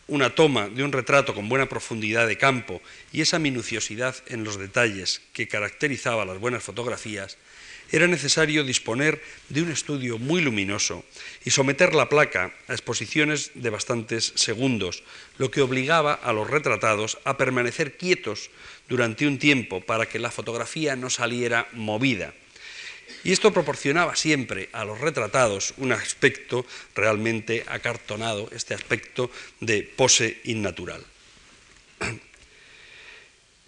una 0.07 0.35
toma 0.35 0.69
de 0.69 0.83
un 0.83 0.91
retrato 0.91 1.33
con 1.33 1.49
buena 1.49 1.67
profundidad 1.67 2.27
de 2.27 2.37
campo 2.37 2.81
y 3.11 3.21
esa 3.21 3.39
minuciosidad 3.39 4.15
en 4.27 4.43
los 4.43 4.57
detalles 4.57 5.21
que 5.33 5.47
caracterizaba 5.47 6.25
las 6.25 6.39
buenas 6.39 6.63
fotografías, 6.63 7.37
era 7.91 8.07
necesario 8.07 8.63
disponer 8.63 9.21
de 9.49 9.61
un 9.61 9.71
estudio 9.71 10.17
muy 10.17 10.41
luminoso 10.41 11.05
y 11.43 11.51
someter 11.51 11.93
la 11.93 12.09
placa 12.09 12.53
a 12.67 12.73
exposiciones 12.73 13.51
de 13.53 13.69
bastantes 13.69 14.33
segundos, 14.35 15.03
lo 15.37 15.51
que 15.51 15.61
obligaba 15.61 16.13
a 16.13 16.33
los 16.33 16.49
retratados 16.49 17.19
a 17.25 17.37
permanecer 17.37 17.97
quietos 17.97 18.49
durante 18.89 19.27
un 19.27 19.37
tiempo 19.37 19.81
para 19.81 20.07
que 20.07 20.19
la 20.19 20.31
fotografía 20.31 20.95
no 20.95 21.09
saliera 21.09 21.67
movida 21.73 22.33
y 23.25 23.31
esto 23.31 23.51
proporcionaba 23.51 24.15
siempre 24.15 24.69
a 24.71 24.85
los 24.85 25.01
retratados 25.01 25.73
un 25.77 25.91
aspecto 25.91 26.63
realmente 26.93 27.65
acartonado, 27.65 28.47
este 28.53 28.75
aspecto 28.75 29.31
de 29.59 29.81
pose 29.81 30.39
innatural. 30.45 31.03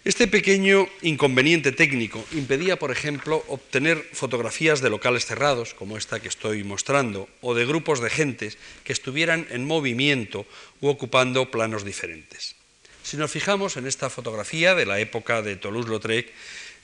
Este 0.04 0.28
pequeño 0.28 0.86
inconveniente 1.02 1.72
técnico 1.72 2.24
impedía, 2.30 2.78
por 2.78 2.92
ejemplo, 2.92 3.44
obtener 3.48 3.98
fotografías 4.12 4.80
de 4.80 4.90
locales 4.90 5.26
cerrados, 5.26 5.74
como 5.74 5.98
esta 5.98 6.20
que 6.20 6.28
estoy 6.28 6.62
mostrando, 6.62 7.28
o 7.42 7.52
de 7.52 7.66
grupos 7.66 8.00
de 8.00 8.08
gentes 8.08 8.56
que 8.84 8.92
estuvieran 8.92 9.44
en 9.50 9.66
movimiento 9.66 10.46
u 10.80 10.86
ocupando 10.86 11.50
planos 11.50 11.84
diferentes. 11.84 12.54
Si 13.02 13.16
nos 13.16 13.32
fijamos 13.32 13.76
en 13.76 13.88
esta 13.88 14.08
fotografía 14.08 14.76
de 14.76 14.86
la 14.86 15.00
época 15.00 15.42
de 15.42 15.56
Toulouse-Lautrec, 15.56 16.30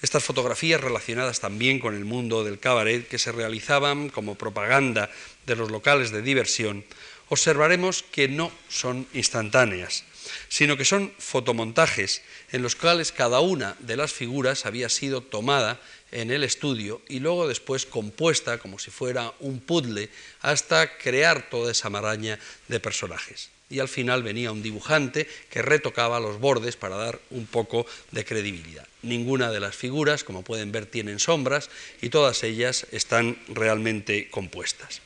estas 0.03 0.24
fotografías 0.24 0.80
relacionadas 0.80 1.40
también 1.40 1.78
con 1.78 1.95
el 1.95 2.05
mundo 2.05 2.45
del 2.45 2.59
cabaret 2.59 3.07
que 3.09 3.18
se 3.18 3.32
realizaban 3.32 4.09
como 4.09 4.34
propaganda 4.34 5.11
de 5.47 5.57
los 5.57 5.70
locales 5.70 6.11
de 6.11 6.22
diversión, 6.22 6.84
observaremos 7.28 8.03
que 8.03 8.28
no 8.28 8.53
son 8.68 9.07
instantáneas, 9.14 10.05
sino 10.49 10.76
que 10.76 10.84
son 10.84 11.12
fotomontajes 11.18 12.22
en 12.53 12.62
los 12.62 12.76
cuales 12.76 13.12
cada 13.12 13.40
una 13.40 13.76
de 13.80 13.97
las 13.97 14.12
figuras 14.12 14.66
había 14.66 14.88
sido 14.88 15.22
tomada 15.22 15.80
en 16.12 16.30
el 16.30 16.45
estudio 16.45 17.03
y 17.09 17.20
luego 17.20 17.49
después 17.49 17.86
compuesta 17.86 18.59
como 18.59 18.78
si 18.78 18.90
fuera 18.90 19.32
un 19.40 19.61
puzzle 19.61 20.11
hasta 20.40 20.99
crear 20.99 21.49
toda 21.51 21.72
esa 21.72 21.90
maraña 21.90 22.38
de 22.68 22.80
personajes 22.80 23.54
y 23.75 23.81
al 23.81 23.89
final 23.89 24.22
venía 24.22 24.53
un 24.53 24.62
dibujante 24.62 25.27
que 25.51 25.61
retocaba 25.61 26.20
los 26.20 26.39
bordes 26.39 26.77
para 26.77 26.95
dar 26.95 27.18
un 27.31 27.45
poco 27.47 27.87
de 28.12 28.25
credibilidad. 28.25 28.87
Ninguna 29.03 29.51
de 29.51 29.59
las 29.59 29.75
figuras, 29.75 30.22
como 30.22 30.43
pueden 30.43 30.70
ver, 30.70 30.87
tienen 30.87 31.18
sombras 31.18 31.70
y 32.01 32.09
todas 32.09 32.45
ellas 32.45 32.87
están 32.93 33.37
realmente 33.49 34.31
compuestas. 34.31 35.03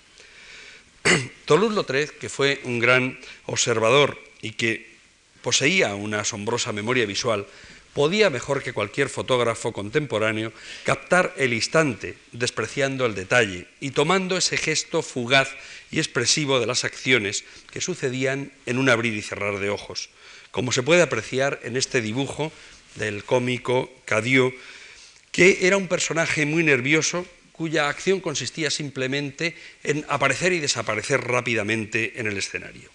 Toulouse-Lautrec, 1.47 2.19
que 2.19 2.29
fue 2.29 2.61
un 2.64 2.79
gran 2.79 3.19
observador 3.47 4.19
y 4.43 4.53
que 4.53 4.87
poseía 5.41 5.95
una 5.95 6.21
asombrosa 6.21 6.73
memoria 6.73 7.07
visual, 7.07 7.47
podía 7.95 8.29
mejor 8.29 8.62
que 8.62 8.75
cualquier 8.75 9.09
fotógrafo 9.09 9.73
contemporáneo 9.73 10.53
captar 10.85 11.33
el 11.39 11.55
instante, 11.55 12.16
despreciando 12.33 13.07
el 13.07 13.14
detalle 13.14 13.66
y 13.81 13.93
tomando 13.93 14.37
ese 14.37 14.57
gesto 14.57 15.03
fugaz 15.03 15.49
y 15.91 15.99
expresivo 15.99 16.61
de 16.61 16.66
las 16.66 16.84
acciones 16.84 17.45
que 17.72 17.80
sucedían 17.80 18.53
en 18.66 18.78
un 18.78 18.89
abrir 18.89 19.14
y 19.14 19.22
cerrar 19.22 19.59
de 19.59 19.70
ojos, 19.70 20.11
como 20.51 20.72
se 20.72 20.82
puede 20.82 21.03
apreciar 21.03 21.61
en 21.62 21.76
este 21.76 22.01
dibujo 22.01 22.53
del 22.97 23.24
cómico 23.24 23.91
Cadieux, 24.05 24.55
que 25.32 25.66
era 25.66 25.76
un 25.76 25.89
personaje 25.89 26.47
muy 26.47 26.62
nervioso 26.62 27.26
cuya 27.53 27.89
acción 27.89 28.20
consistía 28.20 28.70
simplemente 28.70 29.57
en 29.82 30.05
aparecer 30.09 30.53
y 30.53 30.61
desaparecer 30.61 31.20
rápidamente 31.22 32.20
en 32.20 32.28
el 32.28 32.39
escenario. 32.39 32.89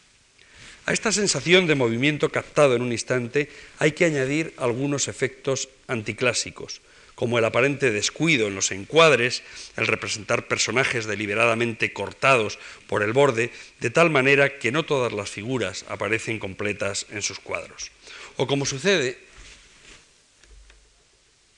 A 0.85 0.93
esta 0.93 1.11
sensación 1.11 1.67
de 1.67 1.75
movimiento 1.75 2.29
captado 2.29 2.75
en 2.75 2.81
un 2.81 2.91
instante 2.91 3.49
hay 3.79 3.91
que 3.91 4.05
añadir 4.05 4.53
algunos 4.57 5.07
efectos 5.07 5.69
anticlásicos, 5.87 6.81
como 7.15 7.37
el 7.37 7.45
aparente 7.45 7.91
descuido 7.91 8.47
en 8.47 8.55
los 8.55 8.71
encuadres, 8.71 9.43
el 9.77 9.87
representar 9.87 10.47
personajes 10.47 11.05
deliberadamente 11.05 11.93
cortados 11.93 12.59
por 12.87 13.03
el 13.03 13.13
borde, 13.13 13.51
de 13.79 13.89
tal 13.89 14.09
manera 14.09 14.57
que 14.57 14.71
no 14.71 14.83
todas 14.83 15.13
las 15.13 15.29
figuras 15.29 15.85
aparecen 15.89 16.39
completas 16.39 17.05
en 17.11 17.21
sus 17.21 17.39
cuadros. 17.39 17.91
O 18.37 18.47
como 18.47 18.65
sucede 18.65 19.17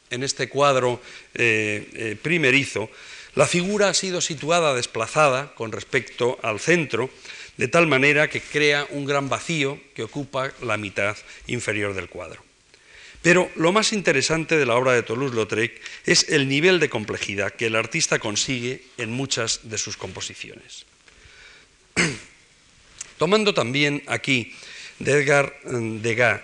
en 0.10 0.24
este 0.24 0.50
cuadro 0.50 1.02
eh, 1.34 1.90
eh, 1.94 2.18
primerizo, 2.22 2.90
la 3.36 3.48
figura 3.48 3.90
ha 3.90 3.94
sido 3.94 4.22
situada 4.22 4.74
desplazada 4.74 5.54
con 5.56 5.72
respecto 5.72 6.40
al 6.42 6.60
centro, 6.60 7.10
de 7.58 7.68
tal 7.68 7.88
manera 7.88 8.30
que 8.30 8.42
crea 8.42 8.88
un 8.92 9.06
gran 9.06 9.30
vacío 9.30 9.80
que 9.94 10.04
ocupa 10.04 10.52
la 10.62 10.78
mitad 10.78 11.18
inferior 11.48 11.94
del 11.94 12.10
cuadro. 12.10 12.44
Pero 13.26 13.50
lo 13.56 13.72
más 13.72 13.92
interesante 13.92 14.56
de 14.56 14.68
la 14.68 14.76
obra 14.76 14.92
de 14.92 15.02
Toulouse-Lautrec 15.02 15.82
es 16.06 16.30
el 16.30 16.48
nivel 16.48 16.80
de 16.80 16.92
complejidad 16.92 17.56
que 17.56 17.66
el 17.66 17.76
artista 17.76 18.20
consigue 18.20 18.84
en 19.00 19.12
muchas 19.12 19.62
de 19.64 19.80
sus 19.80 19.98
composiciones. 19.98 20.86
Tomando 23.18 23.56
también 23.56 24.04
aquí 24.06 24.54
de 25.00 25.14
Edgar 25.14 25.60
Degas 25.64 26.42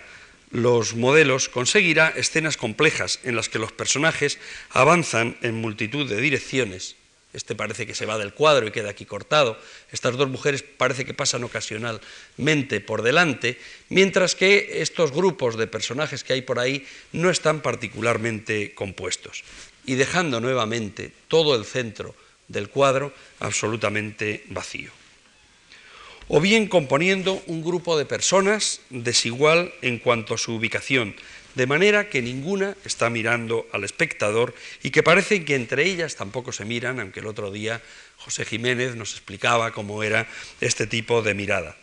los 0.49 0.95
modelos, 0.95 1.49
conseguirá 1.49 2.15
escenas 2.15 2.57
complejas 2.57 3.19
en 3.21 3.36
las 3.36 3.47
que 3.47 3.59
los 3.59 3.71
personajes 3.71 4.39
avanzan 4.71 5.38
en 5.43 5.61
multitud 5.61 6.09
de 6.09 6.19
direcciones 6.19 6.95
este 7.34 7.55
parece 7.55 7.88
que 7.88 7.95
se 7.95 8.05
va 8.05 8.17
del 8.17 8.34
cuadro 8.34 8.67
y 8.67 8.71
queda 8.71 8.89
aquí 8.89 9.05
cortado, 9.05 9.57
estas 9.91 10.17
dos 10.17 10.29
mujeres 10.29 10.63
parece 10.63 11.05
que 11.05 11.13
pasan 11.13 11.43
ocasionalmente 11.43 12.82
por 12.82 13.01
delante, 13.01 13.57
mientras 13.89 14.36
que 14.36 14.82
estos 14.82 15.11
grupos 15.11 15.57
de 15.57 15.67
personajes 15.67 16.23
que 16.23 16.34
hay 16.34 16.41
por 16.41 16.59
ahí 16.59 16.86
no 17.13 17.29
están 17.29 17.61
particularmente 17.61 18.73
compuestos, 18.73 19.43
y 19.86 19.95
dejando 19.95 20.41
nuevamente 20.41 21.11
todo 21.27 21.55
el 21.55 21.65
centro 21.65 22.15
del 22.47 22.69
cuadro 22.69 23.13
absolutamente 23.39 24.43
vacío. 24.49 24.91
O 26.27 26.39
bien 26.39 26.67
componiendo 26.67 27.43
un 27.47 27.63
grupo 27.63 27.97
de 27.97 28.05
personas 28.05 28.79
desigual 28.89 29.73
en 29.82 29.99
cuanto 29.99 30.34
a 30.34 30.38
su 30.38 30.55
ubicación, 30.55 31.15
de 31.56 31.68
manera 31.68 32.10
que 32.10 32.22
ninguna 32.22 32.76
está 32.86 33.10
mirando 33.10 33.68
al 33.72 33.84
espectador 33.84 34.56
y 34.84 34.91
que 34.91 35.04
parece 35.04 35.43
que 35.43 35.56
entre 35.56 35.86
ellas 35.86 36.16
tampoco 36.16 36.52
se 36.52 36.66
miran, 36.66 36.99
aunque 36.99 37.20
el 37.20 37.28
otro 37.28 37.52
día 37.52 37.82
José 38.18 38.45
Jiménez 38.45 38.95
nos 38.95 39.12
explicaba 39.14 39.72
cómo 39.72 40.04
era 40.04 40.28
este 40.62 40.88
tipo 40.88 41.22
de 41.22 41.34
mirada. 41.34 41.76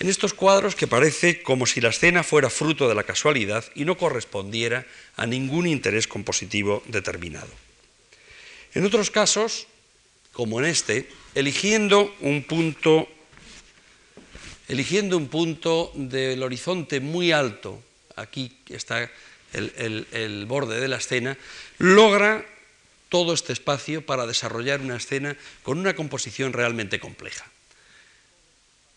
En 0.00 0.08
estos 0.08 0.34
cuadros 0.34 0.74
que 0.74 0.88
parece 0.88 1.42
como 1.42 1.66
si 1.66 1.80
la 1.80 1.90
escena 1.90 2.24
fuera 2.24 2.50
fruto 2.50 2.88
de 2.88 2.94
la 2.94 3.04
casualidad 3.04 3.64
y 3.74 3.84
no 3.84 3.96
correspondiera 3.96 4.84
a 5.16 5.26
ningún 5.26 5.66
interés 5.66 6.08
compositivo 6.08 6.82
determinado. 6.86 7.50
En 8.74 8.84
otros 8.84 9.10
casos, 9.10 9.68
como 10.32 10.58
en 10.58 10.66
este, 10.66 11.08
eligiendo 11.34 12.12
un 12.20 12.42
punto 12.42 13.08
eligiendo 14.68 15.18
un 15.18 15.28
punto 15.28 15.92
del 15.94 16.42
horizonte 16.42 17.00
muy 17.00 17.30
alto 17.30 17.82
aquí 18.16 18.56
está 18.68 19.10
el, 19.52 20.44
borde 20.46 20.80
de 20.80 20.88
la 20.88 20.96
escena, 20.96 21.36
logra 21.78 22.44
todo 23.08 23.34
este 23.34 23.52
espacio 23.52 24.04
para 24.04 24.26
desarrollar 24.26 24.80
una 24.80 24.96
escena 24.96 25.36
con 25.62 25.78
una 25.78 25.94
composición 25.94 26.52
realmente 26.52 26.98
compleja. 26.98 27.44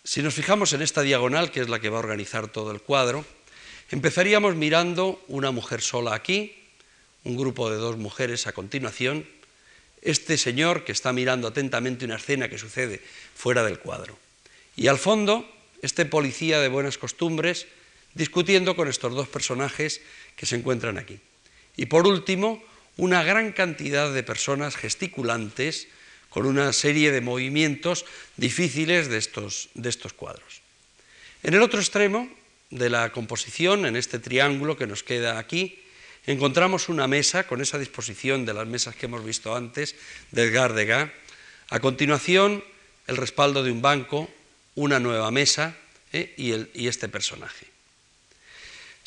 Si 0.04 0.22
nos 0.22 0.36
fijamos 0.36 0.72
en 0.74 0.82
esta 0.82 1.02
diagonal, 1.02 1.52
que 1.52 1.62
es 1.62 1.70
la 1.70 1.80
que 1.80 1.90
va 1.90 1.98
a 1.98 2.00
organizar 2.00 2.48
todo 2.48 2.72
el 2.72 2.82
cuadro, 2.82 3.26
empezaríamos 3.92 4.56
mirando 4.56 5.24
una 5.28 5.52
mujer 5.52 5.82
sola 5.82 6.14
aquí, 6.14 6.56
un 7.24 7.36
grupo 7.36 7.70
de 7.70 7.78
dos 7.78 7.98
mujeres 7.98 8.48
a 8.48 8.54
continuación, 8.54 9.28
este 10.02 10.38
señor 10.38 10.86
que 10.86 10.92
está 10.92 11.12
mirando 11.12 11.48
atentamente 11.48 12.06
una 12.06 12.18
escena 12.18 12.48
que 12.48 12.60
sucede 12.60 13.02
fuera 13.36 13.64
del 13.64 13.80
cuadro. 13.80 14.18
Y 14.78 14.88
al 14.88 15.00
fondo, 15.00 15.50
este 15.82 16.06
policía 16.06 16.60
de 16.60 16.68
buenas 16.68 16.98
costumbres 16.98 17.66
discutiendo 18.16 18.76
con 18.76 18.88
estos 18.88 19.14
dos 19.14 19.28
personajes 19.28 20.02
que 20.36 20.46
se 20.46 20.56
encuentran 20.56 20.98
aquí. 20.98 21.20
Y 21.78 21.86
por 21.86 22.08
último, 22.08 22.64
una 22.98 23.24
gran 23.24 23.52
cantidad 23.52 24.12
de 24.12 24.24
personas 24.24 24.76
gesticulantes 24.76 25.88
con 26.30 26.46
una 26.46 26.74
serie 26.74 27.12
de 27.12 27.22
movimientos 27.22 28.06
difíciles 28.38 29.08
de 29.08 29.18
estos, 29.18 30.14
cuadros. 30.16 30.62
En 31.44 31.54
el 31.54 31.62
otro 31.62 31.80
extremo 31.80 32.30
de 32.72 32.90
la 32.90 33.12
composición, 33.12 33.86
en 33.86 33.96
este 33.96 34.20
triángulo 34.20 34.78
que 34.78 34.88
nos 34.88 35.04
queda 35.04 35.38
aquí, 35.38 35.80
encontramos 36.26 36.90
una 36.90 37.08
mesa 37.08 37.48
con 37.48 37.62
esa 37.62 37.78
disposición 37.78 38.46
de 38.46 38.54
las 38.54 38.68
mesas 38.68 38.96
que 38.96 39.06
hemos 39.06 39.24
visto 39.24 39.56
antes 39.56 39.96
de 40.32 40.44
Edgar 40.44 40.74
Degas. 40.74 41.12
A 41.70 41.80
continuación, 41.80 42.64
el 43.08 43.18
respaldo 43.18 43.64
de 43.64 43.72
un 43.72 43.82
banco, 43.82 44.30
una 44.76 45.00
nueva 45.00 45.32
mesa 45.32 45.78
¿eh? 46.12 46.34
y 46.38 46.88
este 46.88 47.08
personaje. 47.08 47.75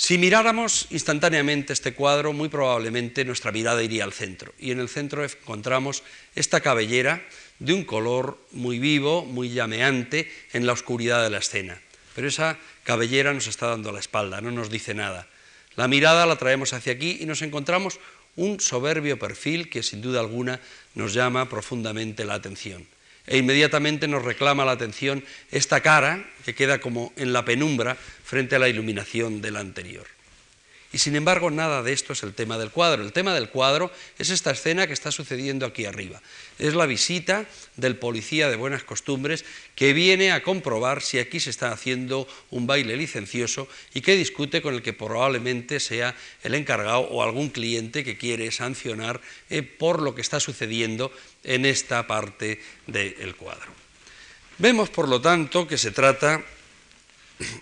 Si 0.01 0.17
miráramos 0.17 0.87
instantáneamente 0.91 1.73
este 1.73 1.93
cuadro, 1.93 2.33
muy 2.33 2.49
probablemente 2.49 3.25
nuestra 3.25 3.51
mirada 3.51 3.83
iría 3.83 4.05
al 4.05 4.13
centro. 4.13 4.55
Y 4.57 4.71
en 4.71 4.79
el 4.79 4.89
centro 4.89 5.25
encontramos 5.25 6.05
esta 6.37 6.61
cabellera 6.61 7.21
de 7.59 7.75
un 7.75 7.83
color 7.83 8.39
muy 8.53 8.79
vivo, 8.79 9.25
muy 9.25 9.49
llameante 9.49 10.31
en 10.53 10.67
la 10.67 10.73
oscuridad 10.73 11.25
de 11.25 11.31
la 11.31 11.39
escena. 11.39 11.83
Pero 12.15 12.29
esa 12.29 12.59
cabellera 12.85 13.35
nos 13.35 13.49
está 13.49 13.67
dando 13.67 13.91
la 13.91 13.99
espalda, 13.99 14.41
no 14.41 14.53
nos 14.53 14.71
dice 14.71 14.95
nada. 14.95 15.27
La 15.75 15.89
mirada 15.89 16.27
la 16.27 16.37
traemos 16.37 16.75
hacia 16.75 16.93
aquí 16.93 17.19
y 17.21 17.27
nos 17.27 17.43
encontramos 17.43 17.99
un 18.37 18.61
soberbio 18.61 19.19
perfil 19.19 19.69
que 19.69 19.83
sin 19.83 20.01
duda 20.01 20.21
alguna 20.21 20.61
nos 20.95 21.13
llama 21.13 21.49
profundamente 21.49 22.25
la 22.25 22.35
atención 22.35 22.87
e 23.29 23.39
inmediatamente 23.39 24.09
nos 24.09 24.25
reclama 24.25 24.65
la 24.65 24.73
atención 24.73 25.25
esta 25.51 25.81
cara 25.81 26.25
que 26.45 26.55
queda 26.55 26.81
como 26.81 27.13
en 27.17 27.33
la 27.33 27.45
penumbra 27.45 27.97
frente 27.97 28.57
a 28.57 28.59
la 28.59 28.69
iluminación 28.69 29.41
de 29.41 29.51
la 29.51 29.61
anterior. 29.61 30.18
Y 30.91 30.99
sin 30.99 31.17
embargo, 31.17 31.51
nada 31.51 31.83
de 31.83 31.93
esto 31.93 32.15
es 32.15 32.23
el 32.23 32.33
tema 32.33 32.57
del 32.57 32.71
cuadro. 32.71 33.03
El 33.03 33.13
tema 33.13 33.35
del 33.35 33.51
cuadro 33.51 33.93
es 34.19 34.31
esta 34.31 34.53
escena 34.53 34.87
que 34.87 34.95
está 34.95 35.13
sucediendo 35.13 35.67
aquí 35.67 35.85
arriba. 35.85 36.23
Es 36.59 36.75
la 36.75 36.87
visita 36.87 37.45
del 37.77 37.97
policía 37.97 38.49
de 38.49 38.57
buenas 38.57 38.85
costumbres 38.85 39.45
que 39.75 39.93
viene 39.93 40.33
a 40.33 40.43
comprobar 40.43 41.03
si 41.03 41.19
aquí 41.19 41.41
se 41.41 41.51
está 41.51 41.73
haciendo 41.73 42.27
un 42.51 42.67
baile 42.67 42.97
licencioso 42.97 43.69
y 43.93 44.01
que 44.01 44.17
discute 44.17 44.63
con 44.63 44.75
el 44.75 44.83
que 44.83 44.95
probablemente 44.95 45.79
sea 45.79 46.17
el 46.43 46.55
encargado 46.55 47.01
o 47.01 47.23
algún 47.23 47.51
cliente 47.51 48.03
que 48.03 48.17
quiere 48.17 48.51
sancionar 48.51 49.21
eh, 49.51 49.63
por 49.63 50.01
lo 50.01 50.15
que 50.15 50.23
está 50.23 50.41
sucediendo 50.41 51.13
en 51.45 51.67
esta 51.67 52.07
parte 52.07 52.63
del 52.87 53.37
cuadro. 53.37 53.71
Vemos, 54.57 54.89
por 54.89 55.07
lo 55.07 55.21
tanto, 55.21 55.69
que 55.69 55.77
se 55.77 55.91
trata 55.91 56.43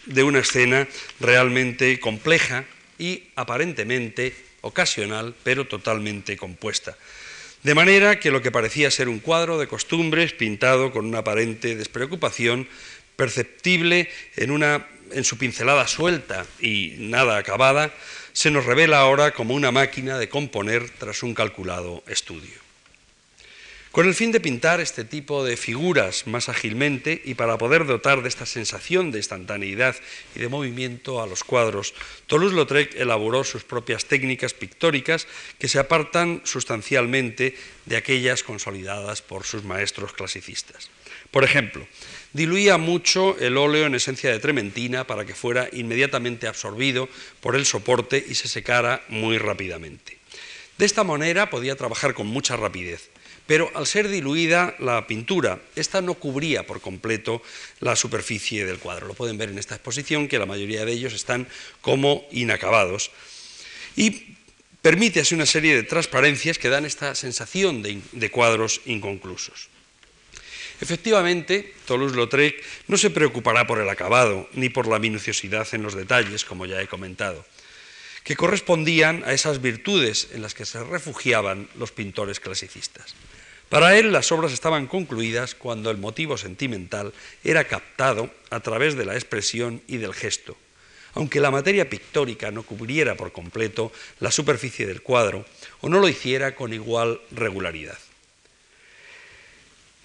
de 0.06 0.22
una 0.22 0.38
escena 0.38 0.88
realmente 1.20 2.00
compleja, 2.00 2.64
y 2.98 3.24
aparentemente 3.36 4.34
ocasional, 4.60 5.34
pero 5.42 5.66
totalmente 5.66 6.36
compuesta. 6.36 6.96
De 7.62 7.74
manera 7.74 8.20
que 8.20 8.30
lo 8.30 8.42
que 8.42 8.52
parecía 8.52 8.90
ser 8.90 9.08
un 9.08 9.18
cuadro 9.18 9.58
de 9.58 9.66
costumbres 9.66 10.32
pintado 10.32 10.92
con 10.92 11.06
una 11.06 11.18
aparente 11.18 11.74
despreocupación, 11.74 12.68
perceptible 13.16 14.08
en, 14.36 14.50
una, 14.50 14.86
en 15.10 15.24
su 15.24 15.38
pincelada 15.38 15.88
suelta 15.88 16.46
y 16.60 16.94
nada 16.98 17.38
acabada, 17.38 17.92
se 18.32 18.50
nos 18.50 18.66
revela 18.66 19.00
ahora 19.00 19.32
como 19.32 19.54
una 19.54 19.72
máquina 19.72 20.18
de 20.18 20.28
componer 20.28 20.90
tras 20.90 21.22
un 21.22 21.34
calculado 21.34 22.04
estudio. 22.06 22.65
Con 23.96 24.06
el 24.06 24.14
fin 24.14 24.30
de 24.30 24.40
pintar 24.40 24.82
este 24.82 25.04
tipo 25.04 25.42
de 25.42 25.56
figuras 25.56 26.26
más 26.26 26.50
ágilmente 26.50 27.22
y 27.24 27.32
para 27.32 27.56
poder 27.56 27.86
dotar 27.86 28.20
de 28.20 28.28
esta 28.28 28.44
sensación 28.44 29.10
de 29.10 29.20
instantaneidad 29.20 29.96
y 30.34 30.38
de 30.38 30.50
movimiento 30.50 31.22
a 31.22 31.26
los 31.26 31.44
cuadros, 31.44 31.94
Toulouse-Lautrec 32.26 32.94
elaboró 32.96 33.42
sus 33.42 33.64
propias 33.64 34.04
técnicas 34.04 34.52
pictóricas 34.52 35.26
que 35.58 35.68
se 35.68 35.78
apartan 35.78 36.42
sustancialmente 36.44 37.56
de 37.86 37.96
aquellas 37.96 38.42
consolidadas 38.42 39.22
por 39.22 39.44
sus 39.44 39.64
maestros 39.64 40.12
clasicistas. 40.12 40.90
Por 41.30 41.44
ejemplo, 41.44 41.88
diluía 42.34 42.76
mucho 42.76 43.38
el 43.38 43.56
óleo 43.56 43.86
en 43.86 43.94
esencia 43.94 44.30
de 44.30 44.40
trementina 44.40 45.06
para 45.06 45.24
que 45.24 45.34
fuera 45.34 45.70
inmediatamente 45.72 46.48
absorbido 46.48 47.08
por 47.40 47.56
el 47.56 47.64
soporte 47.64 48.22
y 48.28 48.34
se 48.34 48.48
secara 48.48 49.02
muy 49.08 49.38
rápidamente. 49.38 50.18
De 50.76 50.84
esta 50.84 51.02
manera 51.02 51.48
podía 51.48 51.76
trabajar 51.76 52.12
con 52.12 52.26
mucha 52.26 52.58
rapidez 52.58 53.08
pero 53.46 53.70
al 53.74 53.86
ser 53.86 54.08
diluida 54.08 54.74
la 54.78 55.06
pintura, 55.06 55.60
esta 55.76 56.00
no 56.00 56.14
cubría 56.14 56.66
por 56.66 56.80
completo 56.80 57.42
la 57.80 57.94
superficie 57.94 58.66
del 58.66 58.78
cuadro. 58.78 59.06
Lo 59.06 59.14
pueden 59.14 59.38
ver 59.38 59.50
en 59.50 59.58
esta 59.58 59.76
exposición, 59.76 60.28
que 60.28 60.38
la 60.38 60.46
mayoría 60.46 60.84
de 60.84 60.92
ellos 60.92 61.14
están 61.14 61.46
como 61.80 62.26
inacabados. 62.32 63.10
Y 63.94 64.36
permite 64.82 65.20
así 65.20 65.34
una 65.34 65.46
serie 65.46 65.74
de 65.74 65.82
transparencias 65.82 66.58
que 66.58 66.68
dan 66.68 66.84
esta 66.84 67.14
sensación 67.14 67.82
de, 67.82 68.30
cuadros 68.30 68.82
inconclusos. 68.84 69.68
Efectivamente, 70.80 71.74
Toulouse-Lautrec 71.86 72.62
no 72.86 72.96
se 72.98 73.10
preocupará 73.10 73.66
por 73.66 73.80
el 73.80 73.88
acabado 73.88 74.48
ni 74.52 74.68
por 74.68 74.86
la 74.86 74.98
minuciosidad 74.98 75.66
en 75.72 75.82
los 75.82 75.94
detalles, 75.94 76.44
como 76.44 76.66
ya 76.66 76.82
he 76.82 76.86
comentado, 76.86 77.46
que 78.22 78.36
correspondían 78.36 79.24
a 79.24 79.32
esas 79.32 79.62
virtudes 79.62 80.28
en 80.34 80.42
las 80.42 80.54
que 80.54 80.66
se 80.66 80.82
refugiaban 80.84 81.68
los 81.78 81.92
pintores 81.92 82.38
clasicistas. 82.38 83.14
Para 83.68 83.98
él 83.98 84.12
las 84.12 84.30
obras 84.30 84.52
estaban 84.52 84.86
concluidas 84.86 85.54
cuando 85.54 85.90
el 85.90 85.98
motivo 85.98 86.38
sentimental 86.38 87.12
era 87.42 87.64
captado 87.64 88.30
a 88.50 88.60
través 88.60 88.96
de 88.96 89.04
la 89.04 89.14
expresión 89.14 89.82
y 89.88 89.96
del 89.96 90.14
gesto. 90.14 90.56
Aunque 91.14 91.40
la 91.40 91.50
materia 91.50 91.88
pictórica 91.88 92.50
no 92.50 92.62
cubriera 92.62 93.16
por 93.16 93.32
completo 93.32 93.90
la 94.20 94.30
superficie 94.30 94.86
del 94.86 95.02
cuadro 95.02 95.44
o 95.80 95.88
no 95.88 95.98
lo 95.98 96.08
hiciera 96.08 96.54
con 96.54 96.72
igual 96.72 97.20
regularidad. 97.32 97.98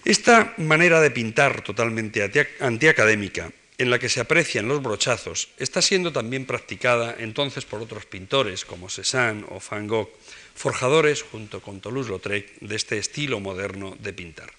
Esta 0.04 0.54
manera 0.56 1.00
de 1.00 1.12
pintar 1.12 1.62
totalmente 1.62 2.48
antiacadémica, 2.58 3.52
en 3.78 3.90
la 3.90 4.00
que 4.00 4.08
se 4.08 4.20
aprecian 4.20 4.66
los 4.66 4.82
brochazos, 4.82 5.50
está 5.58 5.80
siendo 5.80 6.12
también 6.12 6.44
practicada 6.44 7.14
entonces 7.18 7.64
por 7.64 7.80
otros 7.80 8.06
pintores 8.06 8.64
como 8.64 8.88
Cézanne 8.88 9.44
o 9.48 9.60
Van 9.70 9.86
Gogh, 9.86 10.10
forjadores 10.54 11.22
junto 11.22 11.60
con 11.60 11.80
Toulouse-Lautrec 11.80 12.60
de 12.60 12.76
este 12.76 12.98
estilo 12.98 13.40
moderno 13.40 13.96
de 13.98 14.12
pintar. 14.12 14.52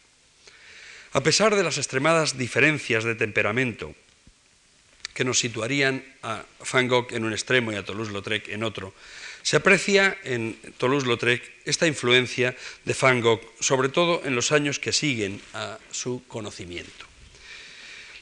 A 1.13 1.21
pesar 1.21 1.55
de 1.55 1.63
las 1.63 1.77
extremadas 1.77 2.37
diferencias 2.37 3.03
de 3.03 3.15
temperamento 3.15 3.93
que 5.13 5.23
nos 5.23 5.37
situarían 5.37 6.03
a 6.23 6.43
Van 6.71 6.87
Gogh 6.87 7.13
en 7.13 7.23
un 7.23 7.33
extremo 7.33 7.71
y 7.71 7.75
a 7.75 7.85
Toulouse-Lautrec 7.85 8.49
en 8.49 8.63
otro, 8.63 8.93
Se 9.43 9.57
aprecia 9.57 10.17
en 10.23 10.55
Toulouse-Lautrec 10.79 11.43
esta 11.65 11.85
influencia 11.85 12.55
de 12.85 12.95
Van 12.95 13.19
Gogh, 13.19 13.43
sobre 13.59 13.89
todo 13.89 14.23
en 14.23 14.35
los 14.35 14.53
años 14.53 14.79
que 14.79 14.93
siguen 14.95 15.41
a 15.53 15.77
su 15.91 16.23
conocimiento. 16.29 17.12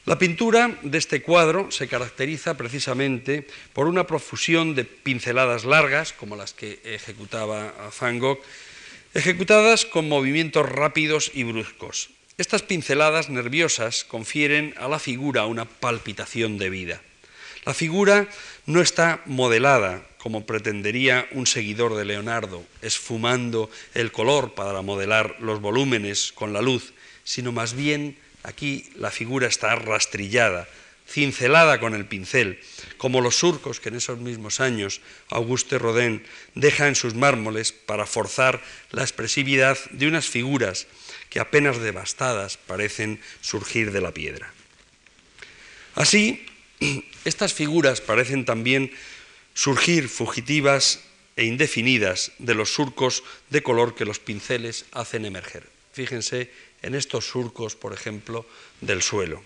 La 0.04 0.18
pintura 0.18 0.76
de 0.82 0.98
este 0.98 1.22
cuadro 1.22 1.70
se 1.70 1.86
caracteriza 1.86 2.56
precisamente 2.56 3.46
por 3.72 3.86
una 3.86 4.04
profusión 4.04 4.74
de 4.74 4.84
pinceladas 4.84 5.64
largas, 5.64 6.12
como 6.12 6.34
las 6.34 6.52
que 6.52 6.80
ejecutaba 6.82 7.72
Van 8.00 8.18
Gogh, 8.18 8.40
ejecutadas 9.14 9.86
con 9.86 10.08
movimientos 10.08 10.68
rápidos 10.68 11.30
y 11.34 11.44
bruscos. 11.44 12.10
Estas 12.36 12.62
pinceladas 12.62 13.28
nerviosas 13.28 14.02
confieren 14.02 14.74
a 14.76 14.88
la 14.88 14.98
figura 14.98 15.46
una 15.46 15.66
palpitación 15.66 16.58
de 16.58 16.70
vida. 16.70 17.00
La 17.64 17.72
figura 17.72 18.26
no 18.66 18.80
está 18.80 19.22
modelada 19.26 20.02
como 20.18 20.46
pretendería 20.46 21.28
un 21.30 21.46
seguidor 21.46 21.94
de 21.94 22.06
Leonardo, 22.06 22.64
esfumando 22.80 23.70
el 23.94 24.10
color 24.10 24.54
para 24.54 24.82
modelar 24.82 25.36
los 25.38 25.60
volúmenes 25.60 26.32
con 26.32 26.52
la 26.52 26.60
luz, 26.60 26.92
sino 27.22 27.52
más 27.52 27.74
bien 27.74 28.16
Aquí 28.42 28.90
la 28.96 29.10
figura 29.10 29.46
está 29.46 29.74
rastrillada, 29.76 30.68
cincelada 31.08 31.78
con 31.78 31.94
el 31.94 32.06
pincel, 32.06 32.58
como 32.96 33.20
los 33.20 33.36
surcos 33.36 33.80
que 33.80 33.90
en 33.90 33.96
esos 33.96 34.18
mismos 34.18 34.60
años 34.60 35.00
Auguste 35.28 35.78
Rodin 35.78 36.24
deja 36.54 36.88
en 36.88 36.94
sus 36.94 37.14
mármoles 37.14 37.72
para 37.72 38.06
forzar 38.06 38.62
la 38.90 39.02
expresividad 39.02 39.78
de 39.90 40.08
unas 40.08 40.26
figuras 40.26 40.86
que 41.28 41.40
apenas 41.40 41.78
devastadas 41.78 42.56
parecen 42.56 43.20
surgir 43.40 43.92
de 43.92 44.00
la 44.00 44.12
piedra. 44.12 44.52
Así, 45.94 46.46
estas 47.24 47.52
figuras 47.52 48.00
parecen 48.00 48.44
también 48.44 48.92
surgir 49.54 50.08
fugitivas 50.08 51.00
e 51.36 51.44
indefinidas 51.44 52.32
de 52.38 52.54
los 52.54 52.72
surcos 52.72 53.22
de 53.50 53.62
color 53.62 53.94
que 53.94 54.04
los 54.04 54.18
pinceles 54.18 54.86
hacen 54.92 55.24
emerger. 55.24 55.81
Fíjense 55.92 56.50
en 56.82 56.94
estos 56.94 57.26
surcos, 57.26 57.76
por 57.76 57.92
ejemplo, 57.92 58.46
del 58.80 59.02
suelo. 59.02 59.42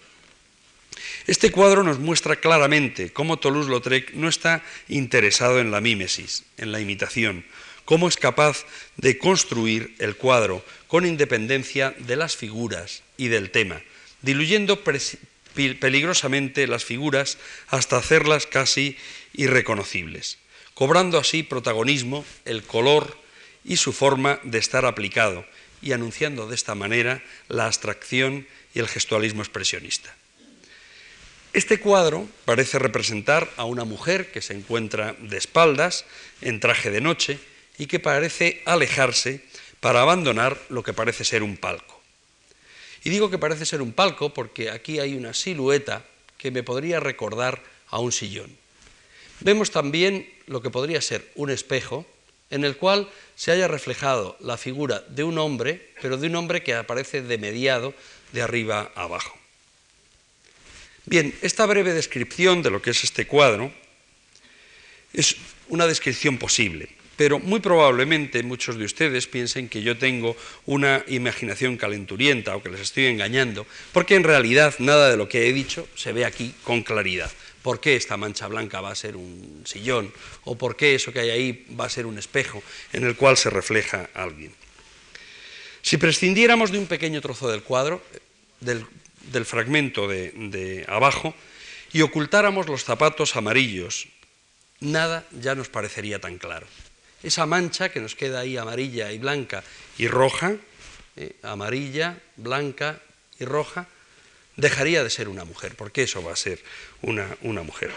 Este 1.27 1.51
cuadro 1.51 1.83
nos 1.83 1.99
muestra 1.99 2.37
claramente 2.37 3.13
cómo 3.13 3.39
Toulouse-Lautrec 3.39 4.15
no 4.15 4.29
está 4.29 4.63
interesado 4.89 5.61
en 5.61 5.71
la 5.71 5.81
mímesis, 5.81 6.45
en 6.57 6.73
la 6.73 6.81
imitación, 6.81 7.45
cómo 7.85 8.09
es 8.09 8.17
capaz 8.17 8.65
de 8.97 9.19
construir 9.19 9.95
el 9.99 10.17
cuadro 10.17 10.65
con 10.87 11.05
independencia 11.05 11.95
de 11.99 12.17
las 12.17 12.37
figuras 12.37 13.03
y 13.17 13.29
del 13.29 13.51
tema, 13.51 13.83
diluyendo 14.23 14.83
peligrosamente 14.85 16.67
las 16.67 16.85
figuras 16.85 17.39
hasta 17.69 17.97
hacerlas 17.97 18.47
casi 18.47 18.97
irreconocibles, 19.35 20.39
cobrando 20.75 21.19
así 21.19 21.43
protagonismo 21.43 22.25
el 22.45 22.63
color 22.63 23.19
y 23.65 23.77
su 23.77 23.93
forma 23.93 24.41
de 24.45 24.59
estar 24.59 24.85
aplicado, 24.85 25.45
y 25.87 25.93
anunciando 25.93 26.49
de 26.49 26.57
esta 26.57 26.75
manera 26.75 27.23
la 27.49 27.67
abstracción 27.67 28.49
y 28.75 28.81
el 28.81 28.89
gestualismo 28.89 29.43
expresionista. 29.43 30.13
Este 31.53 31.79
cuadro 31.79 32.29
parece 32.45 32.81
representar 32.81 33.49
a 33.57 33.65
una 33.65 33.85
mujer 33.85 34.33
que 34.33 34.43
se 34.43 34.53
encuentra 34.53 35.15
de 35.21 35.37
espaldas, 35.39 36.05
en 36.43 36.59
traje 36.59 36.91
de 36.91 37.01
noche, 37.01 37.39
y 37.79 37.87
que 37.87 38.01
parece 38.01 38.63
alejarse 38.67 39.45
para 39.79 40.03
abandonar 40.03 40.61
lo 40.71 40.83
que 40.83 40.93
parece 40.93 41.25
ser 41.25 41.45
un 41.45 41.57
palco. 41.57 42.03
Y 43.05 43.11
digo 43.11 43.31
que 43.31 43.39
parece 43.39 43.65
ser 43.65 43.81
un 43.81 43.93
palco 43.93 44.35
porque 44.35 44.71
aquí 44.71 44.99
hay 44.99 45.15
una 45.15 45.35
silueta 45.35 46.05
que 46.37 46.51
me 46.51 46.65
podría 46.65 46.99
recordar 46.99 47.63
a 47.91 48.01
un 48.01 48.11
sillón. 48.11 48.51
Vemos 49.39 49.71
también 49.71 50.29
lo 50.47 50.61
que 50.63 50.71
podría 50.71 51.01
ser 51.01 51.31
un 51.37 51.51
espejo, 51.51 52.07
en 52.51 52.65
el 52.65 52.77
cual 52.77 53.09
se 53.35 53.53
haya 53.53 53.69
reflejado 53.69 54.37
la 54.41 54.57
figura 54.57 55.03
de 55.09 55.25
un 55.25 55.39
hombre, 55.39 55.91
pero 56.01 56.17
de 56.17 56.29
un 56.29 56.37
hombre 56.37 56.63
que 56.63 56.75
aparece 56.75 57.23
de 57.23 57.39
mediado 57.39 57.95
de 58.33 58.43
arriba 58.43 58.93
a 58.95 59.03
abajo. 59.03 59.37
Bien, 61.05 61.35
esta 61.43 61.67
breve 61.67 61.93
descripción 61.93 62.63
de 62.63 62.71
lo 62.71 62.83
que 62.83 62.91
es 62.91 63.05
este 63.05 63.27
cuadro 63.27 63.73
es 65.13 65.37
una 65.69 65.87
descripción 65.87 66.39
posible, 66.39 66.89
pero 67.17 67.39
muy 67.39 67.61
probablemente 67.61 68.43
muchos 68.43 68.77
de 68.77 68.85
ustedes 68.85 69.27
piensen 69.27 69.69
que 69.69 69.83
yo 69.83 69.97
tengo 69.97 70.37
una 70.67 71.05
imaginación 71.09 71.77
calenturienta 71.77 72.57
o 72.57 72.63
que 72.63 72.71
les 72.71 72.81
estoy 72.81 73.07
engañando, 73.07 73.67
porque 73.93 74.17
en 74.17 74.25
realidad 74.25 74.75
nada 74.79 75.11
de 75.11 75.17
lo 75.17 75.29
que 75.29 75.49
he 75.49 75.53
dicho 75.53 75.89
se 75.95 76.13
ve 76.13 76.25
aquí 76.25 76.55
con 76.63 76.83
claridad 76.83 77.31
por 77.67 77.81
qué 77.81 77.97
esta 77.97 78.17
mancha 78.17 78.47
blanca 78.47 78.81
va 78.81 78.93
a 78.93 78.95
ser 78.95 79.17
un 79.17 79.65
sillón 79.67 80.13
o 80.45 80.55
por 80.55 80.77
qué 80.77 80.95
eso 80.95 81.13
que 81.13 81.19
hay 81.19 81.31
ahí 81.31 81.67
va 81.75 81.87
a 81.87 81.91
ser 81.91 82.07
un 82.07 82.17
espejo 82.17 82.63
en 82.93 83.03
el 83.03 83.17
cual 83.17 83.37
se 83.37 83.51
refleja 83.51 84.09
alguien. 84.15 84.55
Si 85.83 85.97
prescindiéramos 85.97 86.71
de 86.71 86.79
un 86.79 86.87
pequeño 86.87 87.21
trozo 87.21 87.51
del 87.51 87.65
cuadro, 87.65 88.01
del, 88.61 88.87
fragmento 89.45 90.07
de, 90.07 90.87
abajo, 90.87 91.35
y 91.93 92.03
ocultáramos 92.03 92.69
los 92.69 92.85
zapatos 92.85 93.35
amarillos, 93.35 94.07
nada 94.79 95.27
ya 95.33 95.57
nos 95.57 95.69
parecería 95.69 96.21
tan 96.21 96.39
claro. 96.39 96.69
Esa 97.25 97.47
mancha 97.47 97.89
que 97.89 97.99
nos 97.99 98.15
queda 98.15 98.47
ahí 98.47 98.57
amarilla 98.57 99.11
y 99.11 99.19
blanca 99.19 99.65
y 99.99 100.07
roja, 100.07 100.55
eh, 101.17 101.35
amarilla, 101.43 102.23
blanca 102.37 103.03
y 103.41 103.45
roja, 103.45 103.89
dejaría 104.57 105.05
de 105.05 105.11
ser 105.11 105.29
una 105.29 105.45
mujer, 105.45 105.75
porque 105.77 106.03
eso 106.03 106.23
va 106.23 106.33
a 106.33 106.37
ser 106.37 106.63
una, 107.03 107.37
una 107.43 107.63
mujer. 107.63 107.91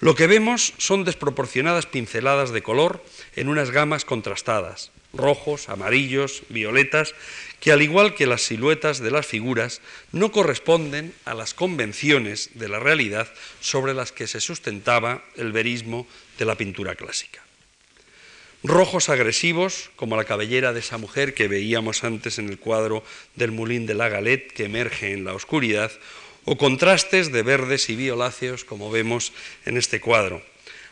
Lo 0.00 0.14
que 0.14 0.26
vemos 0.26 0.74
son 0.78 1.04
desproporcionadas 1.04 1.86
pinceladas 1.86 2.50
de 2.50 2.62
color 2.62 3.04
en 3.36 3.48
unas 3.48 3.70
gamas 3.70 4.04
contrastadas, 4.04 4.90
rojos, 5.12 5.68
amarillos, 5.68 6.42
violetas, 6.48 7.14
que 7.60 7.72
al 7.72 7.80
igual 7.80 8.14
que 8.14 8.26
las 8.26 8.42
siluetas 8.42 8.98
de 8.98 9.10
las 9.10 9.26
figuras, 9.26 9.80
no 10.12 10.32
corresponden 10.32 11.14
a 11.24 11.34
las 11.34 11.54
convenciones 11.54 12.50
de 12.54 12.68
la 12.68 12.80
realidad 12.80 13.28
sobre 13.60 13.94
las 13.94 14.12
que 14.12 14.26
se 14.26 14.40
sustentaba 14.40 15.24
el 15.36 15.52
verismo 15.52 16.06
de 16.38 16.44
la 16.44 16.56
pintura 16.56 16.96
clásica 16.96 17.43
rojos 18.64 19.10
agresivos, 19.10 19.90
como 19.94 20.16
la 20.16 20.24
cabellera 20.24 20.72
de 20.72 20.80
esa 20.80 20.96
mujer 20.96 21.34
que 21.34 21.48
veíamos 21.48 22.02
antes 22.02 22.38
en 22.38 22.48
el 22.48 22.58
cuadro 22.58 23.04
del 23.36 23.52
Moulin 23.52 23.84
de 23.84 23.94
la 23.94 24.08
Galette 24.08 24.52
que 24.52 24.64
emerge 24.64 25.12
en 25.12 25.24
la 25.24 25.34
oscuridad, 25.34 25.92
o 26.46 26.56
contrastes 26.56 27.30
de 27.30 27.42
verdes 27.42 27.90
y 27.90 27.96
violáceos, 27.96 28.64
como 28.64 28.90
vemos 28.90 29.32
en 29.66 29.76
este 29.76 30.00
cuadro. 30.00 30.42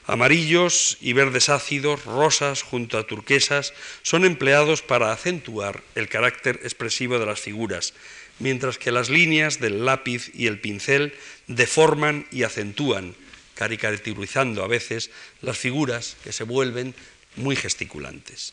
Amarillos 0.06 0.98
y 1.00 1.14
verdes 1.14 1.48
ácidos, 1.48 2.04
rosas 2.04 2.62
junto 2.62 2.98
a 2.98 3.06
turquesas, 3.06 3.72
son 4.02 4.24
empleados 4.24 4.82
para 4.82 5.12
acentuar 5.12 5.82
el 5.94 6.08
carácter 6.08 6.60
expresivo 6.64 7.18
de 7.18 7.26
las 7.26 7.40
figuras, 7.40 7.94
mientras 8.38 8.76
que 8.76 8.92
las 8.92 9.08
líneas 9.08 9.60
del 9.60 9.86
lápiz 9.86 10.30
y 10.34 10.46
el 10.46 10.58
pincel 10.58 11.14
deforman 11.46 12.26
y 12.30 12.42
acentúan, 12.42 13.14
caricaturizando 13.54 14.64
a 14.64 14.68
veces 14.68 15.10
las 15.40 15.56
figuras 15.56 16.16
que 16.24 16.32
se 16.32 16.44
vuelven 16.44 16.94
muy 17.36 17.56
gesticulantes. 17.56 18.52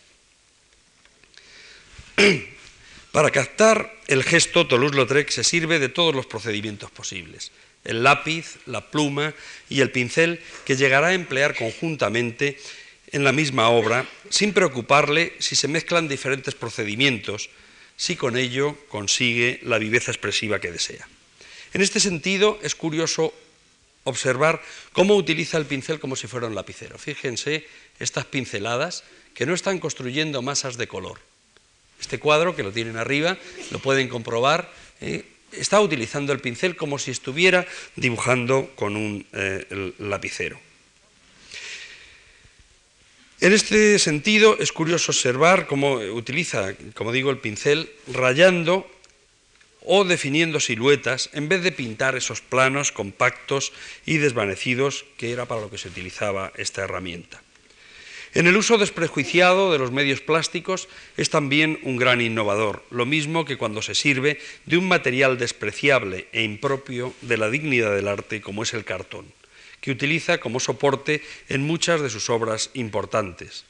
Para 3.11 3.31
captar 3.31 3.95
el 4.07 4.23
gesto, 4.23 4.67
Toulouse-Lautrec 4.67 5.29
se 5.29 5.43
sirve 5.43 5.79
de 5.79 5.89
todos 5.89 6.13
los 6.13 6.27
procedimientos 6.27 6.91
posibles, 6.91 7.51
el 7.83 8.03
lápiz, 8.03 8.57
la 8.65 8.91
pluma 8.91 9.33
y 9.69 9.81
el 9.81 9.91
pincel 9.91 10.39
que 10.65 10.75
llegará 10.75 11.07
a 11.07 11.13
emplear 11.13 11.55
conjuntamente 11.55 12.59
en 13.11 13.23
la 13.23 13.31
misma 13.31 13.69
obra, 13.69 14.07
sin 14.29 14.53
preocuparle 14.53 15.33
si 15.39 15.55
se 15.55 15.67
mezclan 15.67 16.07
diferentes 16.07 16.53
procedimientos, 16.53 17.49
si 17.97 18.15
con 18.15 18.37
ello 18.37 18.77
consigue 18.89 19.59
la 19.63 19.79
viveza 19.79 20.11
expresiva 20.11 20.59
que 20.59 20.71
desea. 20.71 21.07
En 21.73 21.81
este 21.81 21.99
sentido, 21.99 22.59
es 22.61 22.75
curioso 22.75 23.33
observar 24.03 24.61
cómo 24.93 25.15
utiliza 25.15 25.57
el 25.57 25.65
pincel 25.65 25.99
como 25.99 26.15
si 26.15 26.27
fuera 26.27 26.47
un 26.47 26.55
lapicero. 26.55 26.97
Fíjense 26.97 27.65
estas 27.99 28.25
pinceladas 28.25 29.03
que 29.33 29.45
no 29.45 29.53
están 29.53 29.79
construyendo 29.79 30.41
masas 30.41 30.77
de 30.77 30.87
color. 30.87 31.19
Este 31.99 32.19
cuadro, 32.19 32.55
que 32.55 32.63
lo 32.63 32.71
tienen 32.71 32.97
arriba, 32.97 33.37
lo 33.71 33.79
pueden 33.79 34.07
comprobar, 34.07 34.71
eh, 35.01 35.25
está 35.51 35.81
utilizando 35.81 36.33
el 36.33 36.39
pincel 36.39 36.75
como 36.75 36.99
si 36.99 37.11
estuviera 37.11 37.67
dibujando 37.95 38.71
con 38.75 38.95
un 38.95 39.25
eh, 39.33 39.93
lapicero. 39.99 40.59
En 43.41 43.53
este 43.53 43.99
sentido, 43.99 44.57
es 44.59 44.73
curioso 44.73 45.11
observar 45.11 45.65
cómo 45.65 45.95
utiliza, 45.95 46.75
como 46.93 47.13
digo, 47.13 47.31
el 47.31 47.37
pincel 47.37 47.89
rayando 48.11 48.89
o 49.85 50.03
definiendo 50.03 50.59
siluetas 50.59 51.29
en 51.31 51.47
vez 51.47 51.63
de 51.63 51.71
pintar 51.71 52.17
esos 52.17 52.41
planos 52.41 52.91
compactos 52.91 53.71
y 54.05 54.17
desvanecidos 54.17 55.05
que 55.15 55.31
era 55.31 55.45
para 55.45 55.61
lo 55.61 55.69
que 55.69 55.77
se 55.77 55.87
utilizaba 55.87 56.51
esta 56.57 56.83
herramienta. 56.83 57.41
En 58.35 58.45
el 58.45 58.57
uso 58.57 58.77
desprejuiciado 58.77 59.71
de 59.71 59.79
los 59.79 59.91
medios 59.91 60.21
plásticos 60.21 60.87
es 61.17 61.31
también 61.31 61.79
un 61.83 61.97
gran 61.97 62.21
innovador, 62.21 62.85
lo 62.91 63.05
mismo 63.05 63.43
que 63.43 63.57
cuando 63.57 63.81
se 63.81 63.95
sirve 63.95 64.39
de 64.65 64.77
un 64.77 64.87
material 64.87 65.37
despreciable 65.37 66.27
e 66.31 66.43
impropio 66.43 67.13
de 67.21 67.37
la 67.37 67.49
dignidad 67.49 67.95
del 67.95 68.07
arte 68.07 68.41
como 68.41 68.61
es 68.61 68.73
el 68.73 68.85
cartón, 68.85 69.25
que 69.81 69.91
utiliza 69.91 70.37
como 70.37 70.59
soporte 70.59 71.23
en 71.47 71.63
muchas 71.65 72.01
de 72.01 72.09
sus 72.09 72.29
obras 72.29 72.69
importantes. 72.75 73.65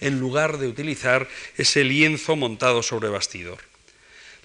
en 0.00 0.18
lugar 0.18 0.56
de 0.56 0.68
utilizar 0.68 1.28
ese 1.56 1.84
lienzo 1.84 2.36
montado 2.36 2.82
sobre 2.82 3.10
bastidor. 3.10 3.58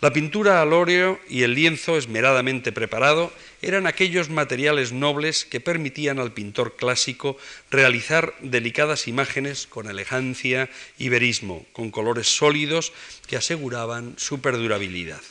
La 0.02 0.14
pintura 0.14 0.62
al 0.62 0.72
óleo 0.72 1.20
y 1.28 1.44
el 1.44 1.56
lienzo 1.56 1.98
esmeradamente 1.98 2.72
preparado 2.72 3.34
eran 3.62 3.88
aquellos 3.88 4.30
materiales 4.30 4.92
nobles 4.92 5.46
que 5.46 5.60
permitían 5.60 6.20
al 6.20 6.34
pintor 6.34 6.76
clásico 6.76 7.38
realizar 7.70 8.34
delicadas 8.42 9.08
imágenes 9.08 9.68
con 9.68 9.90
elegancia 9.90 10.70
y 10.98 11.10
verismo, 11.10 11.66
con 11.74 11.92
colores 11.92 12.28
sólidos 12.28 12.94
que 13.28 13.38
aseguraban 13.38 14.16
su 14.18 14.42
perdurabilidad. 14.42 15.22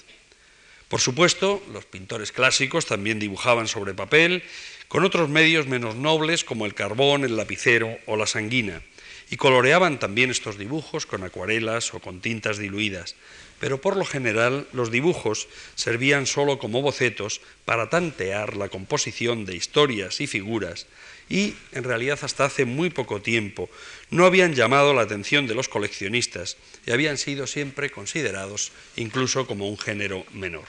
Por 0.88 1.00
supuesto, 1.00 1.62
los 1.72 1.84
pintores 1.84 2.32
clásicos 2.32 2.86
también 2.86 3.18
dibujaban 3.18 3.68
sobre 3.68 3.94
papel 3.94 4.42
con 4.88 5.04
otros 5.04 5.28
medios 5.28 5.66
menos 5.66 5.96
nobles 5.96 6.44
como 6.44 6.64
el 6.64 6.74
carbón, 6.74 7.24
el 7.24 7.36
lapicero 7.36 7.98
o 8.06 8.16
la 8.16 8.26
sanguina, 8.26 8.80
y 9.30 9.36
coloreaban 9.36 9.98
también 9.98 10.30
estos 10.30 10.56
dibujos 10.56 11.04
con 11.04 11.24
acuarelas 11.24 11.92
o 11.92 12.00
con 12.00 12.20
tintas 12.20 12.56
diluidas, 12.56 13.14
pero 13.60 13.80
por 13.80 13.96
lo 13.96 14.04
general 14.04 14.66
los 14.72 14.90
dibujos 14.90 15.48
servían 15.74 16.26
solo 16.26 16.58
como 16.58 16.82
bocetos 16.82 17.40
para 17.64 17.90
tantear 17.90 18.56
la 18.56 18.68
composición 18.68 19.44
de 19.44 19.56
historias 19.56 20.20
y 20.20 20.26
figuras 20.26 20.86
y, 21.28 21.54
en 21.72 21.84
realidad 21.84 22.18
hasta 22.22 22.46
hace 22.46 22.64
muy 22.64 22.90
poco 22.90 23.20
tiempo, 23.20 23.68
no 24.10 24.24
habían 24.24 24.54
llamado 24.54 24.94
la 24.94 25.02
atención 25.02 25.46
de 25.46 25.54
los 25.54 25.68
coleccionistas 25.68 26.56
y 26.86 26.92
habían 26.92 27.18
sido 27.18 27.46
siempre 27.46 27.90
considerados 27.90 28.72
incluso 28.96 29.46
como 29.46 29.68
un 29.68 29.78
género 29.78 30.24
menor. 30.32 30.64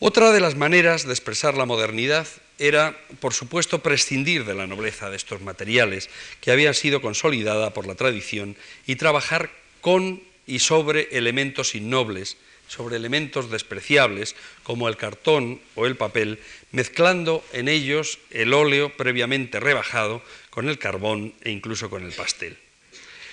Otra 0.00 0.32
de 0.32 0.40
las 0.40 0.56
maneras 0.56 1.06
de 1.06 1.12
expresar 1.12 1.56
la 1.56 1.66
modernidad 1.66 2.26
era, 2.58 2.98
por 3.20 3.34
supuesto, 3.34 3.84
prescindir 3.84 4.44
de 4.44 4.54
la 4.54 4.66
nobleza 4.66 5.10
de 5.10 5.16
estos 5.16 5.40
materiales 5.42 6.10
que 6.40 6.50
habían 6.50 6.74
sido 6.74 7.00
consolidada 7.00 7.72
por 7.72 7.86
la 7.86 7.94
tradición 7.94 8.56
y 8.84 8.96
trabajar 8.96 9.50
con 9.80 10.20
y 10.46 10.58
sobre 10.58 11.08
elementos 11.12 11.74
innobles, 11.74 12.36
sobre 12.72 12.96
elementos 12.96 13.50
despreciables 13.50 14.34
como 14.62 14.88
el 14.88 14.96
cartón 14.96 15.60
o 15.74 15.86
el 15.86 15.96
papel, 15.96 16.38
mezclando 16.72 17.44
en 17.52 17.68
ellos 17.68 18.18
el 18.30 18.54
óleo 18.54 18.96
previamente 18.96 19.60
rebajado 19.60 20.22
con 20.50 20.68
el 20.68 20.78
carbón 20.78 21.34
e 21.42 21.50
incluso 21.50 21.90
con 21.90 22.04
el 22.04 22.12
pastel. 22.12 22.56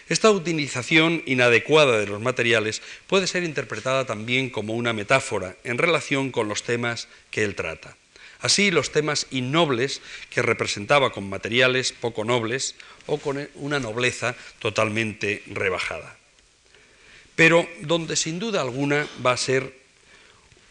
Esta 0.09 0.31
utilización 0.31 1.21
inadecuada 1.25 1.99
de 1.99 2.07
los 2.07 2.19
materiales 2.19 2.81
puede 3.07 3.27
ser 3.27 3.43
interpretada 3.43 4.05
también 4.05 4.49
como 4.49 4.73
una 4.73 4.91
metáfora 4.91 5.55
en 5.63 5.77
relación 5.77 6.31
con 6.31 6.49
los 6.49 6.63
temas 6.63 7.07
que 7.29 7.43
él 7.43 7.55
trata. 7.55 7.95
Así, 8.41 8.71
los 8.71 8.91
temas 8.91 9.27
innobles 9.31 10.01
que 10.29 10.41
representaba 10.41 11.11
con 11.11 11.29
materiales 11.29 11.93
poco 11.93 12.23
nobles 12.23 12.75
o 13.05 13.19
con 13.19 13.49
una 13.55 13.79
nobleza 13.79 14.35
totalmente 14.59 15.43
rebajada 15.47 16.18
pero 17.39 17.65
donde 17.79 18.17
sin 18.17 18.37
duda 18.37 18.59
alguna 18.59 19.07
va 19.25 19.31
a 19.31 19.37
ser 19.37 19.71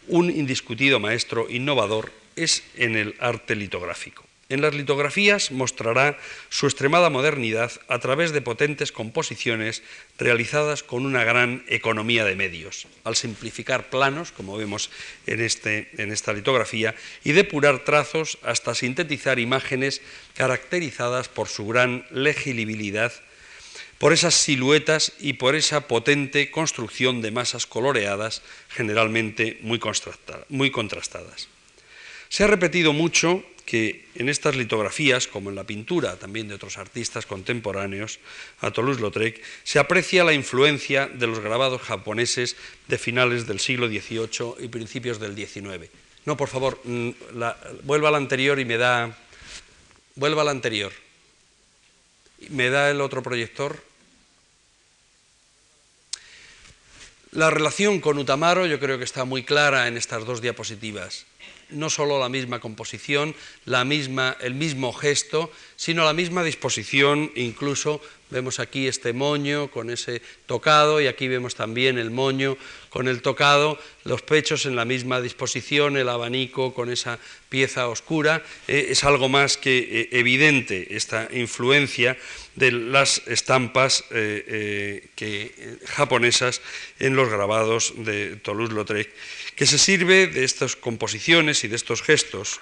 un 0.05 0.29
indiscutido 0.29 0.99
maestro 0.99 1.49
innovador 1.49 2.11
es 2.35 2.61
en 2.75 2.95
el 2.95 3.15
arte 3.17 3.55
litográfico. 3.55 4.23
En 4.49 4.61
las 4.61 4.75
litografías 4.75 5.49
mostrará 5.49 6.19
su 6.49 6.67
extremada 6.67 7.09
modernidad 7.09 7.71
a 7.87 7.97
través 7.97 8.33
de 8.33 8.43
potentes 8.43 8.91
composiciones 8.91 9.81
realizadas 10.19 10.83
con 10.83 11.07
una 11.07 11.23
gran 11.23 11.65
economía 11.69 12.23
de 12.23 12.35
medios, 12.35 12.85
al 13.03 13.15
simplificar 13.15 13.89
planos, 13.89 14.31
como 14.31 14.55
vemos 14.55 14.91
en, 15.25 15.41
este, 15.41 15.89
esta 15.97 16.33
litografía, 16.33 16.93
y 17.23 17.31
depurar 17.31 17.79
trazos 17.79 18.37
hasta 18.43 18.75
sintetizar 18.75 19.39
imágenes 19.39 20.03
caracterizadas 20.35 21.29
por 21.29 21.47
su 21.47 21.65
gran 21.65 22.05
legibilidad 22.11 23.11
por 23.99 24.13
esas 24.13 24.33
siluetas 24.33 25.11
y 25.19 25.33
por 25.33 25.55
esa 25.55 25.87
potente 25.87 26.49
construcción 26.49 27.21
de 27.21 27.31
masas 27.31 27.67
coloreadas, 27.67 28.41
generalmente 28.69 29.59
muy, 29.61 29.79
contrastadas. 29.79 31.49
Se 32.29 32.43
ha 32.43 32.47
repetido 32.47 32.93
mucho 32.93 33.43
que 33.65 34.07
en 34.15 34.29
estas 34.29 34.55
litografías, 34.55 35.27
como 35.27 35.49
en 35.49 35.55
la 35.55 35.65
pintura 35.65 36.15
también 36.15 36.47
de 36.47 36.55
otros 36.55 36.77
artistas 36.77 37.27
contemporáneos, 37.27 38.19
a 38.61 38.71
Toulouse-Lautrec, 38.71 39.43
se 39.63 39.77
aprecia 39.77 40.23
la 40.23 40.33
influencia 40.33 41.05
de 41.05 41.27
los 41.27 41.39
grabados 41.39 41.81
japoneses 41.81 42.55
de 42.87 42.97
finales 42.97 43.45
del 43.45 43.59
siglo 43.59 43.87
XVIII 43.87 44.55
y 44.59 44.69
principios 44.69 45.19
del 45.19 45.35
XIX. 45.35 45.91
No, 46.25 46.37
por 46.37 46.47
favor, 46.47 46.79
mm, 46.83 47.09
vuelva 47.83 48.09
a 48.09 48.11
la 48.11 48.17
anterior 48.17 48.59
y 48.59 48.65
me 48.65 48.77
da... 48.77 49.15
Vuelva 50.15 50.41
a 50.41 50.45
la 50.45 50.51
anterior. 50.51 50.91
¿Me 52.49 52.69
da 52.69 52.89
el 52.89 53.01
otro 53.01 53.21
proyector? 53.21 53.88
La 57.31 57.51
relación 57.51 57.99
con 57.99 58.17
Utamaro 58.17 58.65
yo 58.65 58.79
creo 58.79 58.97
que 58.97 59.03
está 59.03 59.23
muy 59.23 59.43
clara 59.43 59.87
en 59.87 59.97
estas 59.97 60.25
dos 60.25 60.41
diapositivas. 60.41 61.27
No 61.69 61.91
solo 61.91 62.17
la 62.17 62.27
misma 62.27 62.59
composición, 62.59 63.35
la 63.65 63.85
misma, 63.85 64.35
el 64.41 64.55
mismo 64.55 64.91
gesto, 64.93 65.51
sino 65.79 66.03
la 66.03 66.11
misma 66.11 66.43
disposición, 66.43 67.31
incluso 67.35 68.01
vemos 68.31 68.59
aquí 68.59 68.89
este 68.89 69.13
moño 69.13 69.71
con 69.71 69.89
ese 69.89 70.21
tocado 70.45 70.99
y 70.99 71.07
aquí 71.07 71.29
vemos 71.29 71.55
también 71.55 71.97
el 71.97 72.11
moño 72.11 72.57
con 72.89 73.07
el 73.07 73.21
tocado, 73.21 73.79
los 74.03 74.21
pechos 74.21 74.65
en 74.65 74.75
la 74.75 74.83
misma 74.83 75.21
disposición, 75.21 75.95
el 75.95 76.09
abanico 76.09 76.73
con 76.73 76.91
esa 76.91 77.17
pieza 77.47 77.87
oscura. 77.87 78.43
Eh, 78.67 78.87
es 78.89 79.05
algo 79.05 79.29
más 79.29 79.55
que 79.55 79.77
eh, 79.79 80.09
evidente 80.11 80.97
esta 80.97 81.29
influencia 81.31 82.17
de 82.55 82.73
las 82.73 83.25
estampas 83.27 84.03
eh, 84.11 85.07
japonesas 85.85 86.59
en 86.99 87.15
los 87.15 87.29
grabados 87.29 87.93
de 87.95 88.35
Toulouse-Lautrec, 88.35 89.07
que 89.55 89.65
se 89.65 89.77
sirve 89.77 90.27
de 90.27 90.43
estas 90.43 90.75
composiciones 90.75 91.63
y 91.63 91.69
de 91.69 91.77
estos 91.77 92.01
gestos 92.01 92.59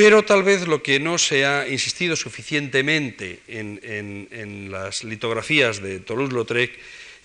pero 0.00 0.24
tal 0.24 0.42
vez 0.42 0.66
lo 0.66 0.82
que 0.82 0.98
no 0.98 1.18
se 1.18 1.44
ha 1.44 1.68
insistido 1.68 2.16
suficientemente 2.16 3.40
en, 3.48 4.72
las 4.72 5.04
litografías 5.04 5.82
de 5.82 6.00
Toulouse-Lautrec 6.00 6.72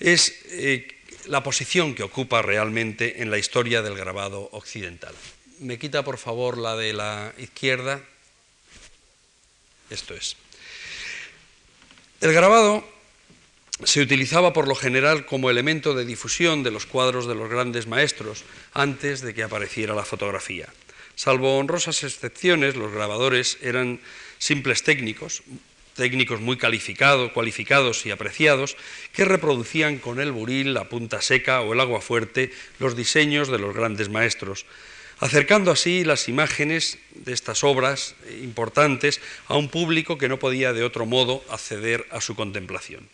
es 0.02 0.42
eh, 0.50 0.86
la 1.28 1.42
posición 1.42 1.96
que 1.96 2.04
ocupa 2.04 2.42
realmente 2.42 3.22
en 3.22 3.32
la 3.32 3.38
historia 3.38 3.82
del 3.82 3.96
grabado 3.96 4.50
occidental. 4.52 5.16
Me 5.60 5.80
quita 5.80 6.04
por 6.04 6.18
favor 6.18 6.58
la 6.58 6.76
de 6.76 6.92
la 6.92 7.32
izquierda. 7.38 8.02
Esto 9.90 10.14
es. 10.14 10.36
El 12.20 12.34
grabado 12.34 12.86
se 13.86 14.02
utilizaba 14.02 14.52
por 14.52 14.68
lo 14.68 14.76
general 14.76 15.26
como 15.26 15.50
elemento 15.50 15.94
de 15.94 16.04
difusión 16.04 16.62
de 16.62 16.72
los 16.72 16.86
cuadros 16.86 17.26
de 17.26 17.36
los 17.36 17.50
grandes 17.50 17.88
maestros 17.88 18.44
antes 18.74 19.22
de 19.22 19.34
que 19.34 19.44
apareciera 19.44 19.96
la 19.96 20.04
fotografía. 20.04 20.68
Salvo 21.16 21.58
honrosas 21.58 22.04
excepciones, 22.04 22.76
los 22.76 22.92
grabadores 22.92 23.58
eran 23.62 24.00
simples 24.38 24.84
técnicos, 24.84 25.44
técnicos 25.96 26.42
muy 26.42 26.58
cualificados 26.58 28.06
y 28.06 28.12
apreciados, 28.12 28.76
que 29.14 29.26
reproducían 29.26 29.98
con 29.98 30.20
el 30.20 30.32
buril, 30.32 30.74
la 30.74 30.90
punta 30.90 31.22
seca 31.22 31.62
o 31.62 31.74
el 31.74 31.80
agua 31.80 32.02
fuerte 32.02 32.52
los 32.80 32.96
diseños 32.96 33.48
de 33.48 33.60
los 33.60 33.74
grandes 33.74 34.10
maestros, 34.10 34.66
acercando 35.20 35.72
así 35.72 36.04
las 36.04 36.28
imágenes 36.28 37.00
de 37.14 37.32
estas 37.32 37.64
obras 37.64 38.16
importantes 38.42 39.22
a 39.48 39.56
un 39.56 39.70
público 39.70 40.18
que 40.18 40.28
no 40.28 40.38
podía 40.38 40.74
de 40.74 40.84
otro 40.84 41.06
modo 41.06 41.44
acceder 41.50 42.06
a 42.12 42.20
su 42.20 42.36
contemplación. 42.36 43.08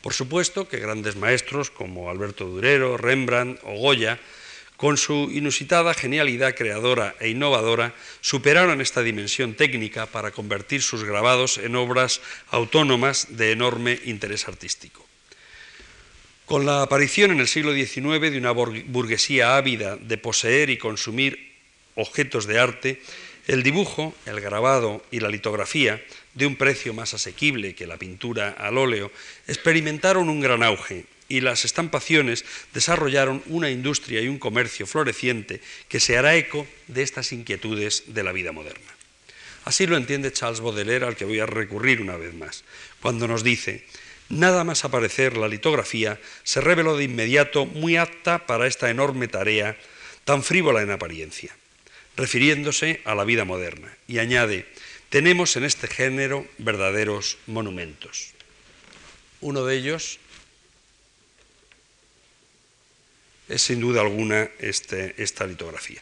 Por 0.00 0.14
supuesto 0.14 0.68
que 0.68 0.78
grandes 0.78 1.16
maestros 1.16 1.70
como 1.70 2.08
Alberto 2.08 2.46
Durero, 2.46 2.96
Rembrandt 2.96 3.60
o 3.64 3.74
Goya 3.74 4.18
con 4.76 4.96
su 4.96 5.30
inusitada 5.32 5.94
genialidad 5.94 6.54
creadora 6.54 7.14
e 7.20 7.28
innovadora, 7.28 7.94
superaron 8.20 8.80
esta 8.80 9.02
dimensión 9.02 9.54
técnica 9.54 10.06
para 10.06 10.30
convertir 10.30 10.82
sus 10.82 11.04
grabados 11.04 11.58
en 11.58 11.76
obras 11.76 12.20
autónomas 12.50 13.36
de 13.36 13.52
enorme 13.52 13.98
interés 14.04 14.48
artístico. 14.48 15.04
Con 16.44 16.64
la 16.64 16.82
aparición 16.82 17.32
en 17.32 17.40
el 17.40 17.48
siglo 17.48 17.74
XIX 17.74 18.30
de 18.30 18.38
una 18.38 18.52
burguesía 18.52 19.56
ávida 19.56 19.96
de 19.96 20.18
poseer 20.18 20.70
y 20.70 20.78
consumir 20.78 21.54
objetos 21.96 22.46
de 22.46 22.60
arte, 22.60 23.02
el 23.48 23.62
dibujo, 23.62 24.14
el 24.26 24.40
grabado 24.40 25.02
y 25.10 25.20
la 25.20 25.28
litografía, 25.28 26.02
de 26.34 26.46
un 26.46 26.56
precio 26.56 26.92
más 26.92 27.14
asequible 27.14 27.74
que 27.74 27.86
la 27.86 27.96
pintura 27.96 28.50
al 28.50 28.76
óleo, 28.76 29.10
experimentaron 29.48 30.28
un 30.28 30.40
gran 30.40 30.62
auge 30.62 31.06
y 31.28 31.40
las 31.40 31.64
estampaciones 31.64 32.44
desarrollaron 32.72 33.42
una 33.46 33.70
industria 33.70 34.20
y 34.20 34.28
un 34.28 34.38
comercio 34.38 34.86
floreciente 34.86 35.60
que 35.88 36.00
se 36.00 36.16
hará 36.16 36.36
eco 36.36 36.66
de 36.86 37.02
estas 37.02 37.32
inquietudes 37.32 38.04
de 38.06 38.22
la 38.22 38.32
vida 38.32 38.52
moderna. 38.52 38.96
Así 39.64 39.86
lo 39.86 39.96
entiende 39.96 40.32
Charles 40.32 40.60
Baudelaire, 40.60 41.06
al 41.06 41.16
que 41.16 41.24
voy 41.24 41.40
a 41.40 41.46
recurrir 41.46 42.00
una 42.00 42.16
vez 42.16 42.32
más, 42.34 42.62
cuando 43.00 43.26
nos 43.26 43.42
dice, 43.42 43.84
nada 44.28 44.62
más 44.62 44.84
aparecer 44.84 45.36
la 45.36 45.48
litografía 45.48 46.20
se 46.44 46.60
reveló 46.60 46.96
de 46.96 47.04
inmediato 47.04 47.66
muy 47.66 47.96
apta 47.96 48.46
para 48.46 48.68
esta 48.68 48.90
enorme 48.90 49.26
tarea, 49.26 49.76
tan 50.24 50.44
frívola 50.44 50.82
en 50.82 50.92
apariencia, 50.92 51.56
refiriéndose 52.16 53.00
a 53.04 53.16
la 53.16 53.24
vida 53.24 53.44
moderna, 53.44 53.92
y 54.06 54.18
añade, 54.18 54.66
tenemos 55.10 55.56
en 55.56 55.64
este 55.64 55.88
género 55.88 56.46
verdaderos 56.58 57.38
monumentos. 57.46 58.34
Uno 59.40 59.64
de 59.64 59.76
ellos 59.76 60.20
es 63.48 63.62
sin 63.62 63.80
duda 63.80 64.00
alguna 64.00 64.50
este, 64.58 65.14
esta 65.18 65.46
litografía. 65.46 66.00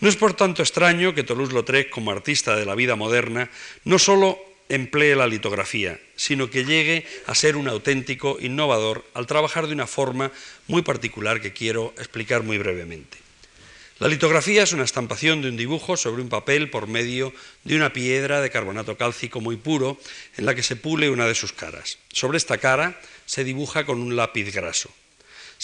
No 0.00 0.08
es 0.08 0.16
por 0.16 0.34
tanto 0.34 0.62
extraño 0.62 1.14
que 1.14 1.24
Toulouse-Lautrec, 1.24 1.90
como 1.90 2.10
artista 2.10 2.56
de 2.56 2.66
la 2.66 2.74
vida 2.74 2.96
moderna, 2.96 3.50
no 3.84 3.98
solo 3.98 4.38
emplee 4.68 5.14
la 5.14 5.26
litografía, 5.26 6.00
sino 6.16 6.50
que 6.50 6.64
llegue 6.64 7.06
a 7.26 7.34
ser 7.34 7.56
un 7.56 7.68
auténtico 7.68 8.38
innovador 8.40 9.04
al 9.14 9.26
trabajar 9.26 9.66
de 9.66 9.74
una 9.74 9.86
forma 9.86 10.32
muy 10.66 10.82
particular 10.82 11.40
que 11.40 11.52
quiero 11.52 11.94
explicar 11.98 12.42
muy 12.42 12.58
brevemente. 12.58 13.18
La 14.00 14.08
litografía 14.08 14.64
es 14.64 14.72
una 14.72 14.82
estampación 14.82 15.40
de 15.40 15.48
un 15.48 15.56
dibujo 15.56 15.96
sobre 15.96 16.20
un 16.20 16.28
papel 16.28 16.68
por 16.68 16.88
medio 16.88 17.32
de 17.62 17.76
una 17.76 17.92
piedra 17.92 18.40
de 18.40 18.50
carbonato 18.50 18.96
cálcico 18.96 19.40
muy 19.40 19.56
puro 19.56 19.98
en 20.36 20.46
la 20.46 20.54
que 20.54 20.64
se 20.64 20.74
pule 20.74 21.10
una 21.10 21.26
de 21.26 21.36
sus 21.36 21.52
caras. 21.52 21.98
Sobre 22.12 22.38
esta 22.38 22.58
cara 22.58 23.00
se 23.24 23.44
dibuja 23.44 23.86
con 23.86 24.00
un 24.00 24.16
lápiz 24.16 24.52
graso. 24.52 24.90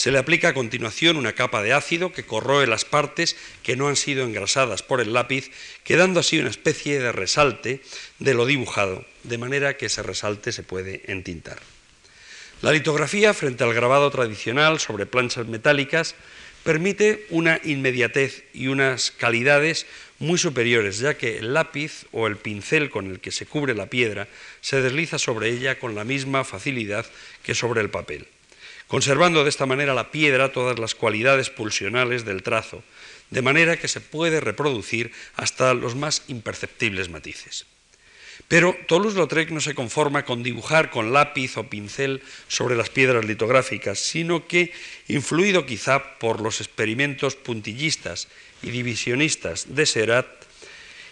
Se 0.01 0.11
le 0.11 0.16
aplica 0.16 0.48
a 0.48 0.55
continuación 0.55 1.18
una 1.18 1.34
capa 1.34 1.62
de 1.62 1.74
ácido 1.74 2.11
que 2.11 2.24
corroe 2.24 2.66
las 2.66 2.86
partes 2.86 3.36
que 3.62 3.76
no 3.76 3.86
han 3.86 3.96
sido 3.96 4.24
engrasadas 4.24 4.82
por 4.82 5.03
el 5.03 5.12
lápiz, 5.12 5.51
quedando 5.84 6.20
así 6.20 6.38
una 6.38 6.48
especie 6.48 6.98
de 6.98 7.12
resalte 7.12 7.82
de 8.18 8.32
lo 8.32 8.46
dibujado, 8.46 9.05
de 9.24 9.36
manera 9.36 9.76
que 9.76 9.84
ese 9.84 10.03
resalte 10.03 10.53
se 10.53 10.62
puede 10.62 11.03
entintar. 11.12 11.59
La 12.62 12.72
litografía, 12.72 13.34
frente 13.34 13.62
al 13.62 13.74
grabado 13.74 14.11
tradicional 14.11 14.80
sobre 14.80 15.05
planchas 15.05 15.48
metálicas, 15.48 16.14
permite 16.64 17.26
una 17.28 17.61
inmediatez 17.62 18.44
y 18.55 18.68
unas 18.68 19.11
calidades 19.11 19.84
muy 20.18 20.38
superiores, 20.38 20.98
ya 21.01 21.18
que 21.18 21.36
el 21.36 21.53
lápiz 21.53 22.07
o 22.11 22.26
el 22.26 22.38
pincel 22.38 22.88
con 22.88 23.11
el 23.11 23.20
que 23.20 23.32
se 23.32 23.44
cubre 23.44 23.74
la 23.74 23.90
piedra 23.90 24.28
se 24.62 24.80
desliza 24.80 25.18
sobre 25.18 25.51
ella 25.51 25.78
con 25.78 25.94
la 25.94 26.05
misma 26.05 26.44
facilidad 26.44 27.05
que 27.42 27.55
sobre 27.55 27.82
el 27.82 27.90
papel 27.90 28.26
conservando 28.91 29.45
de 29.45 29.51
esta 29.51 29.66
manera 29.66 29.95
la 29.95 30.11
piedra 30.11 30.51
todas 30.51 30.80
las 30.80 30.97
cualidades 30.97 31.49
pulsionales 31.49 32.24
del 32.24 32.43
trazo, 32.43 32.82
de 33.30 33.41
manera 33.41 33.78
que 33.78 33.86
se 33.86 34.01
puede 34.01 34.41
reproducir 34.41 35.12
hasta 35.36 35.74
los 35.74 35.95
más 35.95 36.24
imperceptibles 36.26 37.09
matices. 37.09 37.66
Pero 38.49 38.76
Toulouse-Lautrec 38.88 39.51
no 39.51 39.61
se 39.61 39.76
conforma 39.76 40.24
con 40.24 40.43
dibujar 40.43 40.91
con 40.91 41.12
lápiz 41.12 41.57
o 41.57 41.70
pincel 41.70 42.20
sobre 42.49 42.74
las 42.74 42.91
piedras 42.91 43.24
litográficas, 43.24 44.01
sino 44.01 44.49
que, 44.49 44.72
influido 45.07 45.66
quizá 45.66 46.18
por 46.18 46.41
los 46.41 46.61
experimentos 46.61 47.36
puntillistas 47.36 48.26
y 48.61 48.70
divisionistas 48.70 49.76
de 49.76 49.86
Serat, 49.86 50.26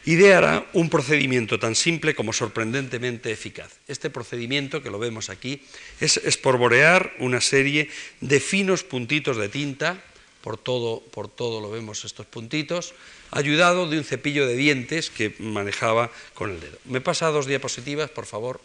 ideará 0.09 0.65
un 0.73 0.89
procedimiento 0.89 1.61
tan 1.61 1.77
simple 1.77 2.17
como 2.17 2.33
sorprendentemente 2.33 3.29
eficaz. 3.29 3.77
Este 3.93 4.09
procedimiento, 4.09 4.81
que 4.81 4.89
lo 4.89 4.99
vemos 4.99 5.29
aquí, 5.29 5.61
es 6.01 6.17
esporborear 6.17 7.13
una 7.21 7.43
serie 7.45 7.93
de 8.25 8.41
finos 8.41 8.85
puntitos 8.89 9.37
de 9.37 9.53
tinta, 9.53 10.01
por 10.41 10.57
todo, 10.57 11.05
por 11.13 11.29
todo 11.29 11.61
lo 11.61 11.69
vemos 11.69 12.09
estos 12.09 12.25
puntitos, 12.25 12.95
ayudado 13.33 13.85
de 13.85 13.99
un 13.99 14.05
cepillo 14.05 14.49
de 14.49 14.57
dientes 14.57 15.11
que 15.11 15.37
manejaba 15.41 16.11
con 16.33 16.53
el 16.53 16.61
dedo. 16.61 16.79
Me 16.87 17.03
pasa 17.03 17.29
dos 17.29 17.45
diapositivas, 17.45 18.09
por 18.09 18.25
favor. 18.25 18.63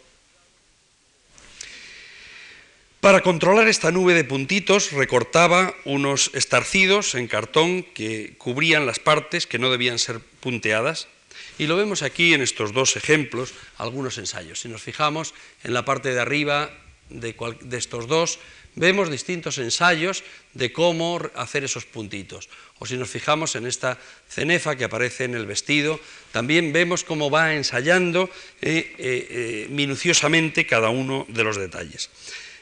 Para 3.04 3.20
controlar 3.20 3.68
esta 3.68 3.92
nube 3.92 4.14
de 4.14 4.24
puntitos 4.24 4.92
recortaba 4.92 5.76
unos 5.84 6.30
estarcidos 6.32 7.14
en 7.14 7.28
cartón 7.28 7.82
que 7.82 8.32
cubrían 8.38 8.86
las 8.86 8.98
partes 8.98 9.46
que 9.46 9.58
no 9.58 9.68
debían 9.68 9.98
ser 9.98 10.20
punteadas 10.40 11.12
y 11.58 11.66
lo 11.66 11.76
vemos 11.76 12.02
aquí 12.02 12.34
en 12.34 12.42
estos 12.42 12.72
dos 12.72 12.96
ejemplos, 12.96 13.54
algunos 13.78 14.18
ensayos. 14.18 14.60
Si 14.60 14.68
nos 14.68 14.82
fijamos 14.82 15.34
en 15.62 15.74
la 15.74 15.84
parte 15.84 16.12
de 16.12 16.20
arriba 16.20 16.70
de, 17.10 17.34
estos 17.72 18.06
dos, 18.06 18.38
vemos 18.74 19.10
distintos 19.10 19.58
ensayos 19.58 20.24
de 20.52 20.72
cómo 20.72 21.20
hacer 21.34 21.64
esos 21.64 21.84
puntitos. 21.84 22.48
O 22.78 22.86
si 22.86 22.96
nos 22.96 23.10
fijamos 23.10 23.54
en 23.54 23.66
esta 23.66 23.98
cenefa 24.28 24.76
que 24.76 24.84
aparece 24.84 25.24
en 25.24 25.34
el 25.34 25.46
vestido, 25.46 26.00
también 26.32 26.72
vemos 26.72 27.04
cómo 27.04 27.30
va 27.30 27.54
ensayando 27.54 28.28
eh, 28.60 28.94
eh, 28.98 29.26
eh, 29.30 29.66
minuciosamente 29.70 30.66
cada 30.66 30.90
uno 30.90 31.26
de 31.28 31.44
los 31.44 31.56
detalles. 31.56 32.10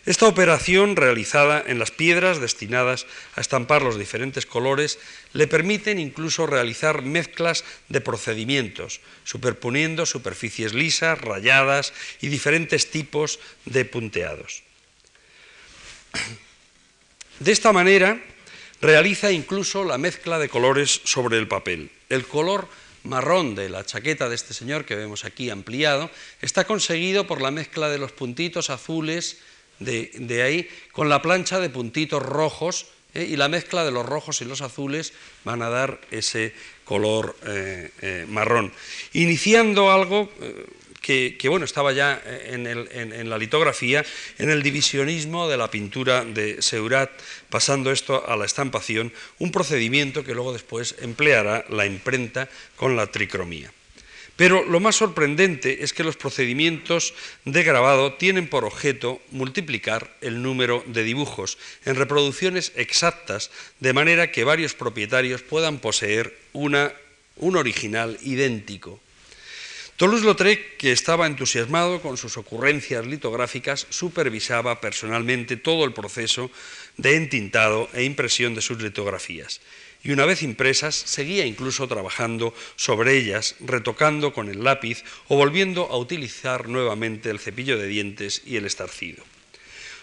Esta 0.05 0.27
operación, 0.27 0.97
realizada 0.97 1.63
en 1.65 1.79
las 1.79 1.93
piedras 1.93 2.41
destinadas 2.41 3.07
a 3.37 3.41
estampar 3.41 3.83
los 3.83 3.99
diferentes 3.99 4.47
colores, 4.47 4.99
le 5.33 5.47
permiten 5.47 6.01
incluso 6.01 6.47
realizar 6.47 7.03
mezclas 7.03 7.63
de 7.89 8.01
procedimientos, 8.01 9.01
superponiendo 9.23 10.05
superficies 10.05 10.75
lisas, 10.75 11.21
rayadas 11.21 11.93
y 12.21 12.29
diferentes 12.29 12.91
tipos 12.91 13.39
de 13.65 13.85
punteados. 13.85 14.65
De 17.39 17.53
esta 17.53 17.73
manera, 17.73 18.21
realiza 18.81 19.31
incluso 19.31 19.85
la 19.85 19.99
mezcla 19.99 20.41
de 20.41 20.49
colores 20.49 21.01
sobre 21.05 21.39
el 21.39 21.47
papel. 21.47 21.91
El 22.09 22.27
color 22.27 22.69
marrón 23.05 23.55
de 23.55 23.69
la 23.69 23.87
chaqueta 23.87 24.29
de 24.29 24.35
este 24.35 24.55
señor 24.55 24.85
que 24.85 24.97
vemos 24.97 25.25
aquí 25.25 25.49
ampliado 25.51 26.11
está 26.41 26.65
conseguido 26.67 27.27
por 27.27 27.41
la 27.41 27.51
mezcla 27.51 27.89
de 27.89 27.99
los 27.99 28.13
puntitos 28.13 28.71
azules, 28.71 29.39
de, 29.79 30.43
ahí 30.43 30.69
con 30.93 31.09
la 31.09 31.23
plancha 31.23 31.61
de 31.61 31.71
puntitos 31.71 32.23
rojos 32.23 32.87
¿eh? 33.15 33.27
y 33.29 33.37
la 33.37 33.49
mezcla 33.49 33.85
de 33.85 33.91
los 33.91 34.07
rojos 34.07 34.41
y 34.41 34.45
los 34.45 34.61
azules 34.61 35.13
van 35.45 35.63
a 35.63 35.69
dar 35.69 36.01
ese 36.11 36.55
color 36.85 37.37
eh, 37.47 37.91
eh, 38.01 38.27
marrón. 38.29 38.73
Iniciando 39.13 39.91
algo 39.91 40.31
que, 41.01 41.37
bueno, 41.49 41.65
estaba 41.65 41.93
ya 41.93 42.23
en, 42.25 42.67
en, 42.67 43.29
la 43.29 43.37
litografía, 43.37 44.05
en 44.39 44.51
el 44.51 44.63
divisionismo 44.63 45.49
de 45.49 45.57
la 45.57 45.69
pintura 45.69 46.25
de 46.25 46.63
Seurat, 46.63 47.11
pasando 47.51 47.91
esto 47.91 48.25
a 48.29 48.37
la 48.37 48.45
estampación, 48.45 49.13
un 49.41 49.51
procedimiento 49.51 50.23
que 50.23 50.35
luego 50.35 50.53
después 50.53 50.95
empleará 51.01 51.65
la 51.71 51.87
imprenta 51.87 52.49
con 52.77 52.95
la 52.95 53.09
tricromía. 53.09 53.73
Pero 54.43 54.65
lo 54.65 54.81
más 54.81 54.97
sorprendente 54.97 55.85
es 55.85 55.93
que 55.93 56.03
los 56.03 56.17
procedimientos 56.17 57.15
de 57.45 57.63
grabado 57.63 58.15
tienen 58.15 58.49
por 58.49 58.65
objeto 58.65 59.23
multiplicar 59.31 60.17
el 60.21 60.43
número 60.43 60.83
de 60.89 61.05
dibujos 61.05 61.59
en 61.85 61.95
reproducciones 61.95 62.73
exactas, 62.75 63.53
de 63.79 63.93
manera 63.93 64.33
que 64.33 64.43
varios 64.43 64.75
propietarios 64.75 65.43
puedan 65.43 65.79
poseer 65.79 66.37
un 66.55 66.75
original 67.57 68.19
idéntico. 68.23 68.99
Toulouse-Lautrec, 69.95 70.77
que 70.77 70.91
estaba 70.91 71.29
entusiasmado 71.29 72.03
con 72.03 72.17
sus 72.17 72.37
ocurrencias 72.37 73.07
litográficas, 73.07 73.87
supervisaba 73.91 74.81
personalmente 74.81 75.57
todo 75.57 75.85
el 75.85 75.93
proceso 75.93 76.51
de 76.97 77.15
entintado 77.15 77.89
e 77.95 78.03
impresión 78.03 78.57
de 78.57 78.63
sus 78.63 78.83
litografías 78.83 79.61
y 80.03 80.11
una 80.11 80.27
vez 80.27 80.43
impresas 80.43 80.95
seguía 80.95 81.47
incluso 81.47 81.87
trabajando 81.87 82.55
sobre 82.77 83.17
ellas, 83.17 83.55
retocando 83.61 84.33
con 84.33 84.49
el 84.49 84.65
lápiz 84.65 85.05
o 85.29 85.37
volviendo 85.37 85.87
a 85.87 85.97
utilizar 85.97 86.69
nuevamente 86.69 87.31
el 87.31 87.39
cepillo 87.39 87.79
de 87.79 87.87
dientes 87.87 88.43
y 88.45 88.57
el 88.57 88.67
estarcido. 88.67 89.23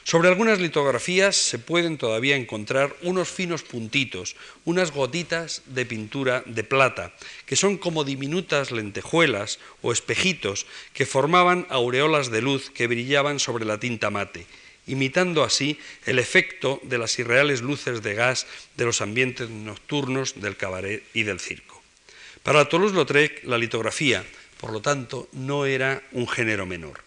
Sobre 0.06 0.30
algunas 0.30 0.60
litografías 0.60 1.36
se 1.36 1.60
pueden 1.60 2.00
todavía 2.00 2.36
encontrar 2.36 2.96
unos 3.04 3.30
finos 3.30 3.62
puntitos, 3.62 4.36
unas 4.66 4.92
gotitas 4.92 5.62
de 5.68 5.86
pintura 5.86 6.42
de 6.48 6.64
plata, 6.64 7.14
que 7.46 7.56
son 7.56 7.78
como 7.78 8.04
diminutas 8.04 8.72
lentejuelas 8.72 9.60
o 9.84 9.92
espejitos 9.92 10.66
que 10.94 11.06
formaban 11.06 11.68
aureolas 11.70 12.32
de 12.32 12.42
luz 12.42 12.72
que 12.72 12.88
brillaban 12.88 13.38
sobre 13.38 13.66
la 13.66 13.80
tinta 13.80 14.10
mate 14.10 14.48
imitando 14.90 15.44
así 15.44 15.80
el 16.06 16.20
efecto 16.20 16.80
de 16.84 16.98
las 16.98 17.18
irreales 17.20 17.62
luces 17.62 18.02
de 18.02 18.16
gas 18.16 18.48
de 18.76 18.86
los 18.86 19.02
ambientes 19.02 19.50
nocturnos 19.50 20.42
del 20.42 20.58
cabaret 20.58 21.04
y 21.14 21.24
del 21.24 21.40
circo. 21.40 21.82
Para 22.44 22.68
Toulouse-Lautrec, 22.68 23.44
la 23.44 23.58
litografía, 23.58 24.26
por 24.60 24.72
lo 24.72 24.82
tanto, 24.82 25.30
no 25.34 25.66
era 25.66 26.02
un 26.12 26.28
género 26.28 26.66
menor. 26.66 27.04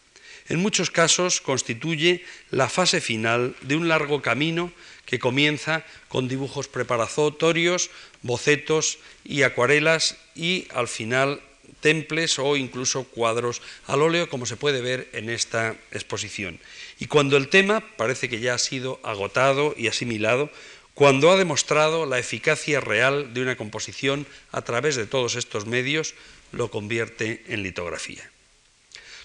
En 0.48 0.60
muchos 0.60 0.90
casos 0.90 1.40
constituye 1.40 2.24
la 2.50 2.68
fase 2.68 3.00
final 3.00 3.54
de 3.62 3.76
un 3.76 3.88
largo 3.88 4.22
camino 4.22 4.72
que 5.06 5.18
comienza 5.18 5.84
con 6.08 6.28
dibujos 6.28 6.68
preparatorios, 6.68 7.90
bocetos 8.22 8.98
y 9.24 9.42
acuarelas 9.42 10.16
y 10.34 10.66
al 10.74 10.88
final 10.88 11.40
temples 11.82 12.38
o 12.38 12.56
incluso 12.56 13.04
cuadros 13.04 13.60
al 13.86 14.00
óleo, 14.00 14.30
como 14.30 14.46
se 14.46 14.56
puede 14.56 14.80
ver 14.80 15.10
en 15.12 15.28
esta 15.28 15.76
exposición. 15.90 16.58
Y 16.98 17.06
cuando 17.08 17.36
el 17.36 17.48
tema 17.48 17.84
parece 17.98 18.30
que 18.30 18.40
ya 18.40 18.54
ha 18.54 18.58
sido 18.58 18.98
agotado 19.02 19.74
y 19.76 19.88
asimilado, 19.88 20.50
cuando 20.94 21.30
ha 21.30 21.36
demostrado 21.36 22.06
la 22.06 22.18
eficacia 22.18 22.80
real 22.80 23.34
de 23.34 23.42
una 23.42 23.56
composición 23.56 24.26
a 24.52 24.62
través 24.62 24.96
de 24.96 25.06
todos 25.06 25.36
estos 25.36 25.66
medios, 25.66 26.14
lo 26.52 26.70
convierte 26.70 27.44
en 27.48 27.62
litografía. 27.62 28.30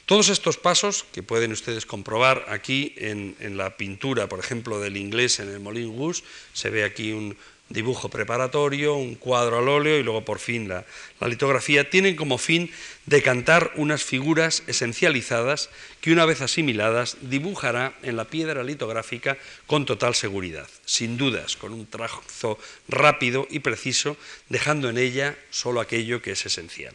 Todos 0.08 0.30
estos 0.30 0.56
pasos, 0.56 1.06
que 1.12 1.22
pueden 1.22 1.52
ustedes 1.52 1.86
comprobar 1.86 2.46
aquí 2.48 2.96
en, 2.96 3.36
la 3.58 3.76
pintura, 3.76 4.30
por 4.30 4.40
ejemplo, 4.40 4.80
del 4.80 4.96
inglés 4.96 5.40
en 5.40 5.50
el 5.50 5.60
Moulin 5.60 5.98
Rouge, 5.98 6.24
se 6.54 6.70
ve 6.70 6.86
aquí 6.86 7.12
un, 7.12 7.36
dibujo 7.70 8.10
preparatorio, 8.10 8.96
un 8.96 9.16
cuadro 9.16 9.60
al 9.60 9.68
óleo 9.68 9.98
y 9.98 10.04
luego 10.04 10.24
por 10.24 10.40
fin 10.40 10.68
la, 10.68 10.86
litografía, 11.28 11.90
tienen 11.90 12.16
como 12.16 12.38
fin 12.38 12.72
decantar 13.06 13.72
unas 13.76 14.04
figuras 14.04 14.64
esencializadas 14.68 15.70
que 16.02 16.12
una 16.12 16.26
vez 16.26 16.42
asimiladas 16.42 17.18
dibujará 17.22 17.94
en 18.04 18.16
la 18.16 18.26
piedra 18.26 18.64
litográfica 18.64 19.38
con 19.66 19.86
total 19.86 20.16
seguridad, 20.16 20.68
sin 20.86 21.18
dudas, 21.18 21.58
con 21.58 21.74
un 21.74 21.86
trazo 21.86 22.58
rápido 22.88 23.48
y 23.50 23.60
preciso, 23.60 24.18
dejando 24.50 24.90
en 24.90 24.98
ella 24.98 25.38
solo 25.50 25.82
aquello 25.82 26.22
que 26.22 26.32
es 26.32 26.46
esencial. 26.46 26.94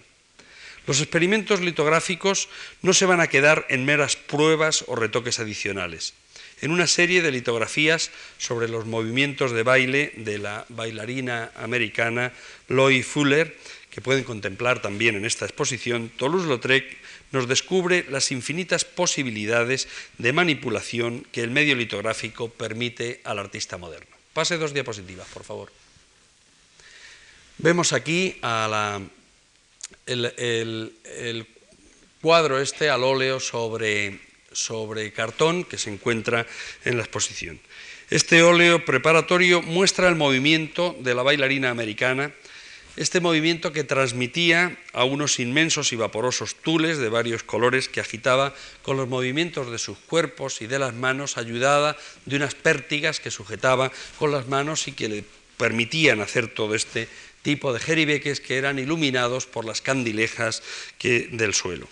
Los 0.86 1.00
experimentos 1.00 1.60
litográficos 1.60 2.48
no 2.80 2.92
se 2.92 3.06
van 3.06 3.20
a 3.20 3.28
quedar 3.28 3.66
en 3.68 3.84
meras 3.84 4.16
pruebas 4.16 4.84
o 4.88 4.96
retoques 4.96 5.38
adicionales 5.38 6.14
en 6.62 6.70
una 6.70 6.86
serie 6.86 7.22
de 7.22 7.32
litografías 7.32 8.10
sobre 8.38 8.68
los 8.68 8.86
movimientos 8.86 9.50
de 9.50 9.64
baile 9.64 10.12
de 10.16 10.38
la 10.38 10.64
bailarina 10.68 11.50
americana 11.56 12.32
Loy 12.68 13.02
Fuller, 13.02 13.58
que 13.90 14.00
pueden 14.00 14.24
contemplar 14.24 14.80
también 14.80 15.16
en 15.16 15.26
esta 15.26 15.44
exposición, 15.44 16.10
Toulouse-Lautrec 16.16 16.96
nos 17.32 17.48
descubre 17.48 18.06
las 18.08 18.30
infinitas 18.30 18.84
posibilidades 18.84 19.88
de 20.18 20.32
manipulación 20.32 21.26
que 21.32 21.42
el 21.42 21.50
medio 21.50 21.74
litográfico 21.74 22.48
permite 22.48 23.20
al 23.24 23.38
artista 23.38 23.76
moderno. 23.76 24.16
Pase 24.32 24.56
dos 24.56 24.72
diapositivas, 24.72 25.26
por 25.28 25.44
favor. 25.44 25.72
Vemos 27.58 27.92
aquí 27.92 28.38
el, 30.06 30.94
el 31.04 31.46
cuadro 32.20 32.60
este 32.60 32.88
al 32.88 33.02
óleo 33.02 33.40
sobre 33.40 34.31
sobre 34.54 35.12
cartón 35.12 35.64
que 35.64 35.78
se 35.78 35.90
encuentra 35.90 36.46
en 36.84 36.96
la 36.96 37.02
exposición. 37.02 37.60
Este 38.10 38.42
óleo 38.42 38.84
preparatorio 38.84 39.62
muestra 39.62 40.08
el 40.08 40.16
movimiento 40.16 40.94
de 41.00 41.14
la 41.14 41.22
bailarina 41.22 41.70
americana, 41.70 42.32
este 42.96 43.20
movimiento 43.20 43.72
que 43.72 43.84
transmitía 43.84 44.76
a 44.92 45.04
unos 45.04 45.40
inmensos 45.40 45.94
y 45.94 45.96
vaporosos 45.96 46.56
tules 46.56 46.98
de 46.98 47.08
varios 47.08 47.42
colores 47.42 47.88
que 47.88 48.00
agitaba 48.00 48.54
con 48.82 48.98
los 48.98 49.08
movimientos 49.08 49.70
de 49.70 49.78
sus 49.78 49.96
cuerpos 49.96 50.60
y 50.60 50.66
de 50.66 50.78
las 50.78 50.92
manos, 50.92 51.38
ayudada 51.38 51.96
de 52.26 52.36
unas 52.36 52.54
pértigas 52.54 53.18
que 53.18 53.30
sujetaba 53.30 53.90
con 54.18 54.30
las 54.30 54.46
manos 54.46 54.88
y 54.88 54.92
que 54.92 55.08
le 55.08 55.24
permitían 55.56 56.20
hacer 56.20 56.48
todo 56.48 56.74
este 56.74 57.08
tipo 57.40 57.72
de 57.72 57.80
jeribeques 57.80 58.40
que 58.40 58.58
eran 58.58 58.78
iluminados 58.78 59.46
por 59.46 59.64
las 59.64 59.80
candilejas 59.80 60.62
del 61.00 61.54
suelo. 61.54 61.88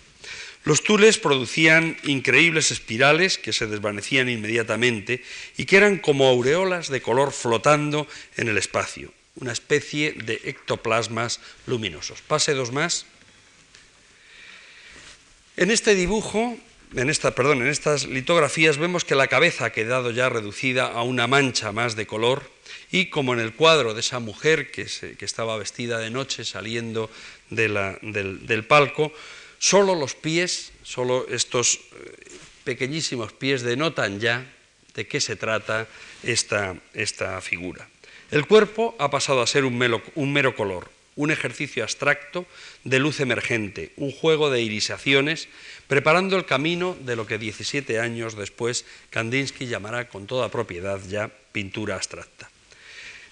Los 0.63 0.83
tules 0.83 1.17
producían 1.17 1.97
increíbles 2.03 2.69
espirales 2.69 3.39
que 3.39 3.53
se 3.53 3.65
desvanecían 3.65 4.29
inmediatamente 4.29 5.23
y 5.57 5.65
que 5.65 5.77
eran 5.77 5.97
como 5.97 6.27
aureolas 6.27 6.89
de 6.89 7.01
color 7.01 7.31
flotando 7.31 8.07
en 8.37 8.47
el 8.47 8.57
espacio, 8.57 9.11
una 9.35 9.53
especie 9.53 10.13
de 10.13 10.39
ectoplasmas 10.43 11.39
luminosos. 11.65 12.21
Pase 12.21 12.53
dos 12.53 12.71
más. 12.71 13.07
En 15.57 15.71
este 15.71 15.95
dibujo, 15.95 16.57
en, 16.95 17.11
perdón, 17.35 17.63
en 17.63 17.67
estas 17.67 18.05
litografías 18.05 18.77
vemos 18.77 19.03
que 19.03 19.15
la 19.15 19.27
cabeza 19.27 19.65
ha 19.65 19.71
quedado 19.71 20.11
ya 20.11 20.29
reducida 20.29 20.85
a 20.85 21.01
una 21.01 21.25
mancha 21.25 21.71
más 21.71 21.95
de 21.95 22.05
color 22.05 22.43
y 22.91 23.07
como 23.07 23.33
en 23.33 23.39
el 23.39 23.53
cuadro 23.53 23.95
de 23.95 24.01
esa 24.01 24.19
mujer 24.19 24.69
que, 24.71 24.85
estaba 25.19 25.57
vestida 25.57 25.97
de 25.97 26.11
noche 26.11 26.45
saliendo 26.45 27.09
del 27.49 28.65
palco, 28.67 29.11
Solo 29.61 29.93
los 29.93 30.15
pies, 30.15 30.73
solo 30.81 31.27
estos 31.29 31.75
eh, 31.75 32.31
pequeñísimos 32.63 33.31
pies 33.31 33.61
denotan 33.61 34.19
ya 34.19 34.43
de 34.95 35.05
qué 35.05 35.21
se 35.21 35.35
trata 35.35 35.87
esta, 36.23 36.75
esta 36.95 37.39
figura. 37.41 37.87
El 38.31 38.47
cuerpo 38.47 38.95
ha 38.97 39.11
pasado 39.11 39.39
a 39.39 39.45
ser 39.45 39.63
un 39.65 39.77
mero, 39.77 40.55
color, 40.55 40.89
un 41.15 41.29
ejercicio 41.29 41.83
abstracto 41.83 42.47
de 42.85 42.97
luz 42.97 43.19
emergente, 43.19 43.93
un 43.97 44.11
juego 44.11 44.49
de 44.49 44.63
irisaciones, 44.63 45.47
preparando 45.85 46.37
el 46.37 46.45
camino 46.47 46.97
de 46.99 47.15
lo 47.15 47.27
que 47.27 47.37
17 47.37 47.99
años 47.99 48.35
después 48.35 48.83
Kandinsky 49.11 49.67
llamará 49.67 50.09
con 50.09 50.25
toda 50.25 50.49
propiedad 50.49 50.99
ya 51.07 51.29
pintura 51.51 51.97
abstracta. 51.97 52.49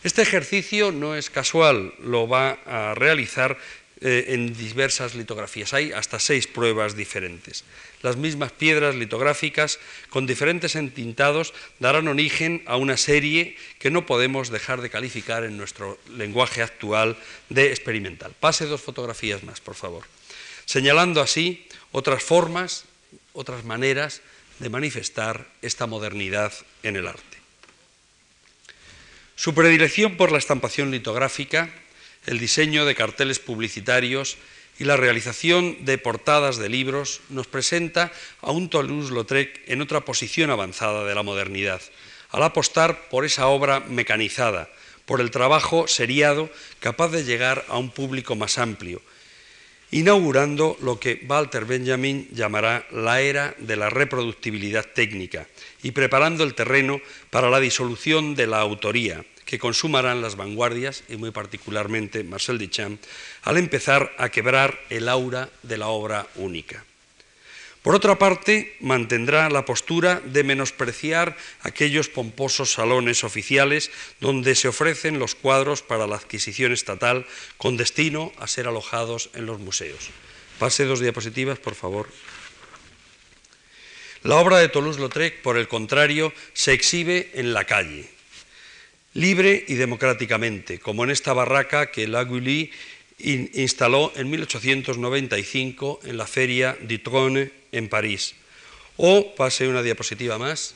Este 0.01 0.21
ejercicio 0.21 0.93
no 0.93 1.15
es 1.15 1.29
casual, 1.29 1.93
lo 1.99 2.27
va 2.27 2.59
a 2.65 2.93
realizar 2.93 3.57
eh, 4.01 4.25
en 4.29 4.55
diversas 4.55 5.15
litografías. 5.15 5.73
Hay 5.73 5.91
hasta 5.91 6.19
seis 6.19 6.47
pruebas 6.47 6.95
diferentes. 6.95 7.65
Las 8.01 8.15
mismas 8.15 8.53
piedras 8.53 8.95
litográficas 8.95 9.77
con 10.09 10.25
diferentes 10.25 10.75
entintados 10.75 11.53
darán 11.79 12.07
origen 12.07 12.63
a 12.65 12.77
una 12.77 12.95
serie 12.95 13.57
que 13.77 13.91
no 13.91 14.05
podemos 14.05 14.51
dejar 14.51 14.79
de 14.79 14.89
calificar 14.89 15.43
en 15.43 15.57
nuestro 15.57 15.99
lenguaje 16.15 16.61
actual 16.61 17.17
de 17.49 17.71
experimental. 17.71 18.33
Pase 18.39 18.67
dos 18.67 18.79
fotografías 18.79 19.43
más, 19.43 19.59
por 19.59 19.75
favor. 19.75 20.05
Señalando 20.63 21.19
así 21.19 21.67
otras 21.91 22.23
formas, 22.23 22.85
otras 23.33 23.65
maneras 23.65 24.21
de 24.59 24.69
manifestar 24.69 25.45
esta 25.61 25.87
modernidad 25.87 26.53
en 26.83 26.95
el 26.95 27.07
arte. 27.07 27.37
Su 29.35 29.53
predilección 29.53 30.15
por 30.15 30.31
la 30.31 30.37
estampación 30.37 30.91
litográfica 30.91 31.69
el 32.29 32.37
diseño 32.37 32.85
de 32.85 32.93
carteles 32.93 33.39
publicitarios 33.39 34.37
y 34.77 34.83
la 34.83 34.97
realización 34.97 35.83
de 35.83 35.97
portadas 35.97 36.57
de 36.57 36.69
libros 36.69 37.21
nos 37.29 37.47
presenta 37.47 38.11
a 38.41 38.51
un 38.51 38.69
Toulouse-Lautrec 38.69 39.63
en 39.65 39.81
otra 39.81 40.05
posición 40.05 40.51
avanzada 40.51 41.05
de 41.05 41.15
la 41.15 41.23
modernidad, 41.23 41.81
al 42.29 42.43
apostar 42.43 43.09
por 43.09 43.25
esa 43.25 43.47
obra 43.47 43.79
mecanizada, 43.79 44.69
por 45.07 45.21
el 45.21 45.31
trabajo 45.31 45.87
seriado 45.87 46.51
capaz 46.79 47.09
de 47.09 47.23
llegar 47.23 47.65
a 47.67 47.79
un 47.79 47.89
público 47.89 48.35
más 48.35 48.59
amplio, 48.59 49.01
inaugurando 49.91 50.77
lo 50.81 50.99
que 50.99 51.25
Walter 51.27 51.65
Benjamin 51.65 52.27
llamará 52.31 52.85
la 52.91 53.21
era 53.21 53.55
de 53.57 53.75
la 53.75 53.89
reproductibilidad 53.89 54.85
técnica 54.85 55.47
y 55.81 55.91
preparando 55.91 56.43
el 56.43 56.53
terreno 56.53 57.01
para 57.29 57.49
la 57.49 57.59
disolución 57.59 58.35
de 58.35 58.47
la 58.47 58.59
autoría, 58.59 59.25
que 59.45 59.57
consumarán 59.57 60.21
las 60.21 60.35
vanguardias, 60.35 61.03
y 61.09 61.17
muy 61.17 61.31
particularmente 61.31 62.23
Marcel 62.23 62.59
Duchamp, 62.59 63.01
al 63.43 63.57
empezar 63.57 64.13
a 64.17 64.29
quebrar 64.29 64.79
el 64.89 65.09
aura 65.09 65.49
de 65.63 65.77
la 65.77 65.87
obra 65.87 66.27
única. 66.35 66.85
Por 67.81 67.95
otra 67.95 68.19
parte, 68.19 68.75
mantendrá 68.81 69.49
la 69.49 69.63
postura 69.63 70.19
de 70.19 70.43
menospreciar 70.43 71.37
aquellos 71.61 72.09
pomposos 72.09 72.73
salones 72.73 73.23
oficiales 73.23 73.89
donde 74.19 74.55
se 74.55 74.67
ofrecen 74.67 75.17
los 75.17 75.33
cuadros 75.33 75.81
para 75.81 76.05
la 76.05 76.17
adquisición 76.17 76.73
estatal 76.73 77.25
con 77.57 77.77
destino 77.77 78.33
a 78.37 78.47
ser 78.47 78.67
alojados 78.67 79.29
en 79.33 79.45
los 79.45 79.59
museos. 79.59 80.09
Pase 80.59 80.83
dos 80.83 80.99
diapositivas, 80.99 81.57
por 81.57 81.73
favor. 81.73 82.09
La 84.23 84.35
obra 84.35 84.57
de 84.57 84.67
Toulouse-Lautrec, 84.67 85.41
por 85.41 85.57
el 85.57 85.69
contrario, 85.69 86.33
se 86.51 86.73
exhibe 86.73 87.31
en 87.35 87.53
la 87.53 87.63
calle, 87.63 88.09
libre 89.13 89.63
y 89.69 89.75
democráticamente, 89.75 90.79
como 90.79 91.05
en 91.05 91.11
esta 91.11 91.31
barraca 91.31 91.91
que 91.91 92.09
Lagully 92.09 92.71
instaló 93.19 94.11
en 94.17 94.29
1895 94.29 96.01
en 96.03 96.17
la 96.17 96.27
feria 96.27 96.77
Trône 97.01 97.58
en 97.71 97.89
París. 97.89 98.35
O, 98.97 99.35
pase 99.35 99.67
una 99.67 99.83
diapositiva 99.83 100.37
más, 100.37 100.75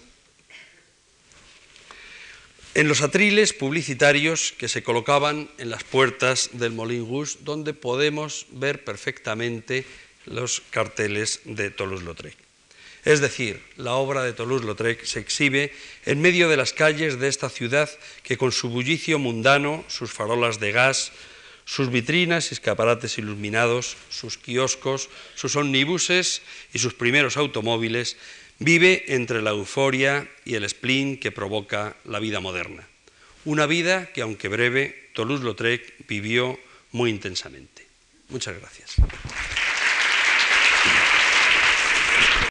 en 2.75 2.87
los 2.87 3.01
atriles 3.01 3.53
publicitarios 3.53 4.53
que 4.57 4.67
se 4.67 4.81
colocaban 4.81 5.49
en 5.59 5.69
las 5.69 5.83
puertas 5.83 6.49
del 6.53 6.71
Molin 6.71 7.07
Rouge, 7.07 7.37
donde 7.41 7.73
podemos 7.73 8.47
ver 8.49 8.83
perfectamente 8.83 9.85
los 10.25 10.61
carteles 10.71 11.41
de 11.45 11.69
Toulouse-Lautrec. 11.69 12.35
Es 13.05 13.19
decir, 13.19 13.61
la 13.75 13.93
obra 13.93 14.23
de 14.23 14.33
Toulouse-Lautrec 14.33 15.03
se 15.03 15.19
exhibe 15.19 15.71
en 16.05 16.21
medio 16.21 16.49
de 16.49 16.57
las 16.57 16.73
calles 16.73 17.19
de 17.19 17.27
esta 17.27 17.49
ciudad 17.49 17.89
que 18.23 18.37
con 18.37 18.51
su 18.51 18.69
bullicio 18.69 19.19
mundano, 19.19 19.83
sus 19.87 20.11
farolas 20.11 20.59
de 20.59 20.71
gas, 20.71 21.11
sus 21.65 21.89
vitrinas 21.89 22.51
y 22.51 22.53
escaparates 22.55 23.17
iluminados, 23.17 23.97
sus 24.09 24.37
kioscos, 24.37 25.09
sus 25.35 25.55
omnibuses 25.55 26.41
y 26.73 26.79
sus 26.79 26.93
primeros 26.93 27.37
automóviles, 27.37 28.17
vive 28.59 29.05
entre 29.15 29.41
la 29.41 29.51
euforia 29.51 30.29
y 30.45 30.55
el 30.55 30.67
spleen 30.69 31.19
que 31.19 31.31
provoca 31.31 31.95
la 32.05 32.19
vida 32.19 32.39
moderna. 32.39 32.87
Una 33.45 33.65
vida 33.65 34.11
que, 34.13 34.21
aunque 34.21 34.47
breve, 34.47 35.09
Toulouse-Lautrec 35.13 36.07
vivió 36.07 36.59
muy 36.91 37.09
intensamente. 37.09 37.85
Muchas 38.29 38.57
gracias. 38.57 38.95